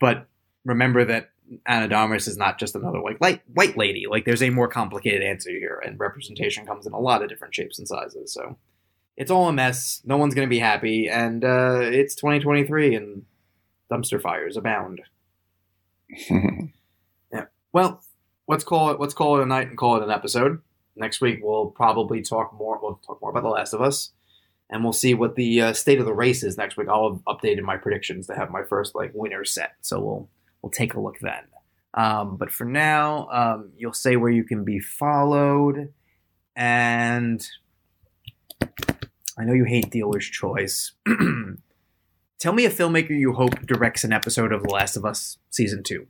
[0.00, 0.26] But
[0.64, 1.30] remember that
[1.66, 4.06] Ana de is not just another like light, white lady.
[4.08, 7.54] Like there's a more complicated answer here, and representation comes in a lot of different
[7.54, 8.32] shapes and sizes.
[8.32, 8.56] So
[9.16, 10.00] it's all a mess.
[10.04, 13.24] No one's going to be happy, and uh, it's 2023, and
[13.90, 15.02] dumpster fires abound.
[17.32, 17.44] Yeah.
[17.72, 18.02] Well,
[18.48, 20.60] let's call it let's call it a night and call it an episode.
[20.96, 22.78] Next week we'll probably talk more.
[22.82, 24.10] We'll talk more about The Last of Us,
[24.70, 26.88] and we'll see what the uh, state of the race is next week.
[26.88, 30.28] I'll have updated my predictions to have my first like winner set, so we'll
[30.62, 31.42] we'll take a look then.
[31.92, 35.92] Um, but for now, um, you'll say where you can be followed,
[36.54, 37.46] and
[39.38, 40.92] I know you hate dealer's choice.
[42.38, 45.82] Tell me a filmmaker you hope directs an episode of The Last of Us season
[45.82, 46.06] two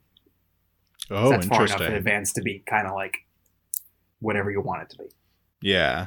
[1.11, 3.27] Oh, that's far enough in advance to be kind of like
[4.20, 5.05] whatever you want it to be.
[5.62, 6.07] Yeah.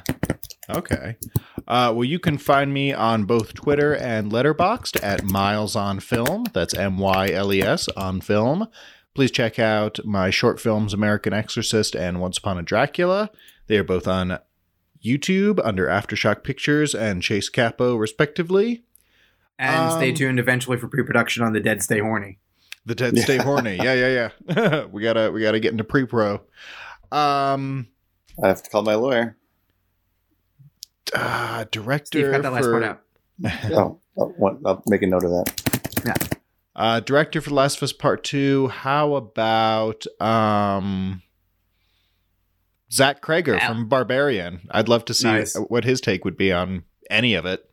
[0.70, 1.16] Okay.
[1.66, 6.44] Uh, well, you can find me on both Twitter and Letterboxd at Miles on Film.
[6.52, 8.68] That's M Y L E S on film.
[9.14, 13.30] Please check out my short films, American Exorcist and Once Upon a Dracula.
[13.68, 14.38] They are both on
[15.04, 18.84] YouTube under Aftershock Pictures and Chase Capo, respectively.
[19.58, 22.38] And stay Um, tuned eventually for pre-production on The Dead Stay Horny.
[22.84, 23.76] The Dead Stay Horny.
[23.76, 24.84] Yeah, yeah, yeah.
[24.90, 26.40] we gotta we gotta get into pre-pro.
[27.12, 27.86] Um,
[28.42, 29.36] I have to call my lawyer.
[31.12, 33.00] Uh, director Steve, cut that last for- part out.
[33.72, 36.02] Oh, I'll, I'll make a note of that.
[36.06, 36.14] Yeah.
[36.76, 38.68] Uh, director for The Last of Us Part Two.
[38.68, 41.22] How about um,
[42.92, 44.68] Zach Cregger Al- from Barbarian?
[44.70, 45.56] I'd love to see Nice.
[45.68, 47.68] what his take would be on any of it.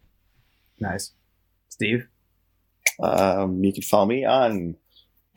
[0.80, 1.12] Nice.
[1.70, 2.08] Steve?
[3.02, 4.76] Um, you can follow me on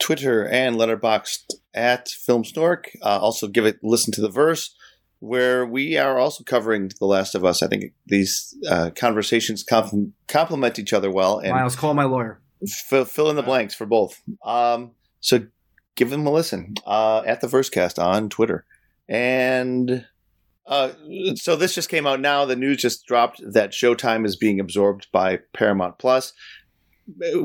[0.00, 2.86] Twitter and Letterboxd at FilmSnork.
[3.02, 4.74] Uh, also, give it listen to the verse,
[5.24, 7.62] where we are also covering The Last of Us.
[7.62, 12.40] I think these uh, conversations compl- complement each other well, and Miles, call my lawyer.
[12.68, 14.20] fill, fill in the blanks for both.
[14.44, 14.90] Um,
[15.20, 15.46] so
[15.96, 18.66] give them a listen uh, at the Versecast on Twitter.
[19.08, 20.04] And
[20.66, 20.90] uh,
[21.36, 22.44] so this just came out now.
[22.44, 26.34] The news just dropped that Showtime is being absorbed by Paramount Plus.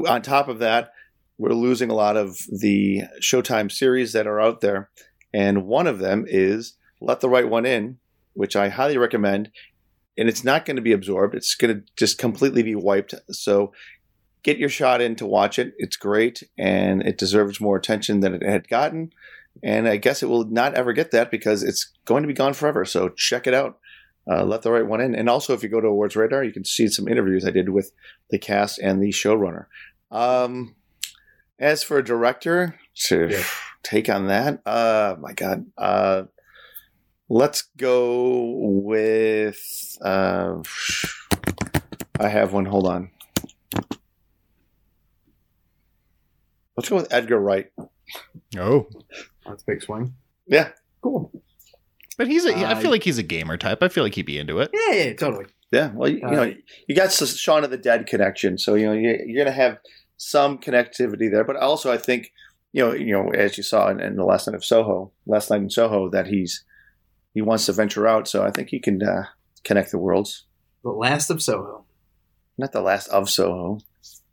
[0.08, 0.92] On top of that,
[1.38, 4.90] we're losing a lot of the Showtime series that are out there.
[5.34, 7.98] And one of them is Let the Right One In,
[8.34, 9.52] which I highly recommend.
[10.18, 13.14] And it's not going to be absorbed, it's going to just completely be wiped.
[13.32, 13.72] So
[14.44, 15.74] get your shot in to watch it.
[15.78, 19.12] It's great and it deserves more attention than it had gotten.
[19.64, 22.54] And I guess it will not ever get that because it's going to be gone
[22.54, 22.86] forever.
[22.86, 23.80] So check it out.
[24.30, 25.16] Uh, let the right one in.
[25.16, 27.70] And also, if you go to Awards Radar, you can see some interviews I did
[27.70, 27.92] with
[28.30, 29.66] the cast and the showrunner.
[30.12, 30.76] Um,
[31.58, 33.44] as for a director to Yeah.
[33.84, 36.24] take on that, uh, my God, uh,
[37.30, 39.98] let's go with.
[40.02, 40.62] Uh,
[42.20, 42.66] I have one.
[42.66, 43.12] Hold on.
[46.76, 47.68] Let's go with Edgar Wright.
[48.58, 48.88] Oh,
[49.46, 50.14] That's a big swing.
[50.48, 50.70] Yeah,
[51.02, 51.32] Cool.
[52.18, 52.56] but he's a.
[52.56, 53.84] I Uh, feel like he's a gamer type.
[53.84, 54.70] I feel like he'd be into it.
[54.74, 55.46] Yeah, yeah, totally.
[55.72, 56.54] Yeah, well, you, you Uh, know,
[56.88, 59.62] you got S- Shaun of the Dead connection, so you know you, you're going to
[59.62, 59.78] have
[60.18, 61.44] some connectivity there.
[61.44, 62.32] But also, I think
[62.74, 65.52] you know, you know, as you saw in, in the last night of Soho, last
[65.52, 66.64] night in Soho, that he's
[67.34, 68.28] he wants to venture out.
[68.28, 69.26] So I think he can uh,
[69.64, 70.46] connect the worlds.
[70.84, 71.86] The Last of Soho.
[72.58, 73.80] Not the last of Soho.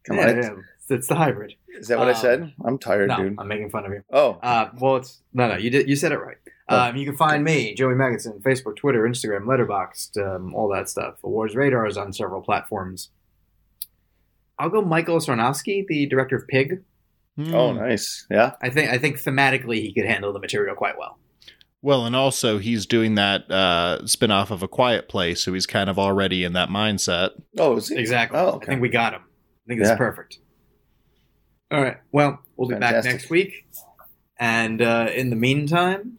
[0.06, 0.51] Come yeah, on, yeah,
[0.90, 1.55] it's the hybrid.
[1.68, 2.52] is that what I Um, said?
[2.64, 3.35] I'm tired, No, dude.
[3.39, 4.02] I'm making fun of you.
[4.12, 5.56] Oh, Uh, well, it's no, no.
[5.56, 5.89] You did.
[5.89, 6.36] You said it right.
[6.68, 6.77] Oh.
[6.90, 11.14] Um, you can find me, Joey Magidson, Facebook, Twitter, Instagram, Letterboxd, um, all that stuff.
[11.23, 13.10] Awards Radar is on several platforms.
[14.59, 16.82] I'll go Michael Sarnoski, the director of Pig.
[17.52, 17.78] oh, Hmm.
[17.78, 18.27] nice.
[18.31, 21.18] Yeah, I think I think thematically he could handle the material quite well.
[21.82, 25.89] Well, and also he's doing that uh, spin-off of A Quiet Place, so he's kind
[25.89, 27.31] of already in that mindset.
[27.59, 27.97] Oh, is he?
[27.97, 28.39] Exactly.
[28.39, 29.23] Oh, I think we got him.
[29.23, 29.94] I think this Yeah.
[29.94, 30.39] is perfect.
[31.70, 31.98] All right.
[32.12, 33.66] Well, we'll be back next week.
[34.39, 36.19] And uh, in the meantime,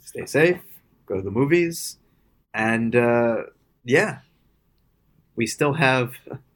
[0.00, 0.58] stay safe,
[1.06, 1.98] go to the movies,
[2.54, 3.42] and uh,
[3.84, 4.18] yeah,
[5.36, 6.14] we still have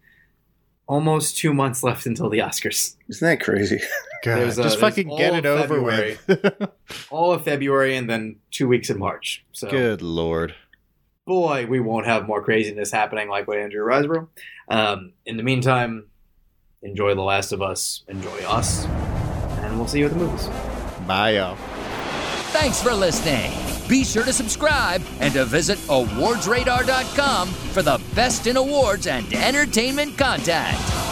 [0.87, 2.97] almost two months left until the Oscars.
[3.09, 3.81] Isn't that crazy?
[4.23, 6.71] God, There's, uh, just fucking get all it of over with.
[7.11, 9.45] All of February and then two weeks in March.
[9.53, 10.55] So, Good lord.
[11.27, 14.29] boy, we won't have more craziness happening like with Andrea Riseborough.
[14.69, 16.07] Um, in the meantime,
[16.83, 20.49] enjoy The Last of Us, enjoy us, and we'll see you at the movies.
[21.07, 21.57] Bye, y'all.
[22.53, 23.53] Thanks for listening.
[23.89, 30.19] Be sure to subscribe and to visit awardsradar.com for the best in awards and entertainment
[30.19, 31.06] content.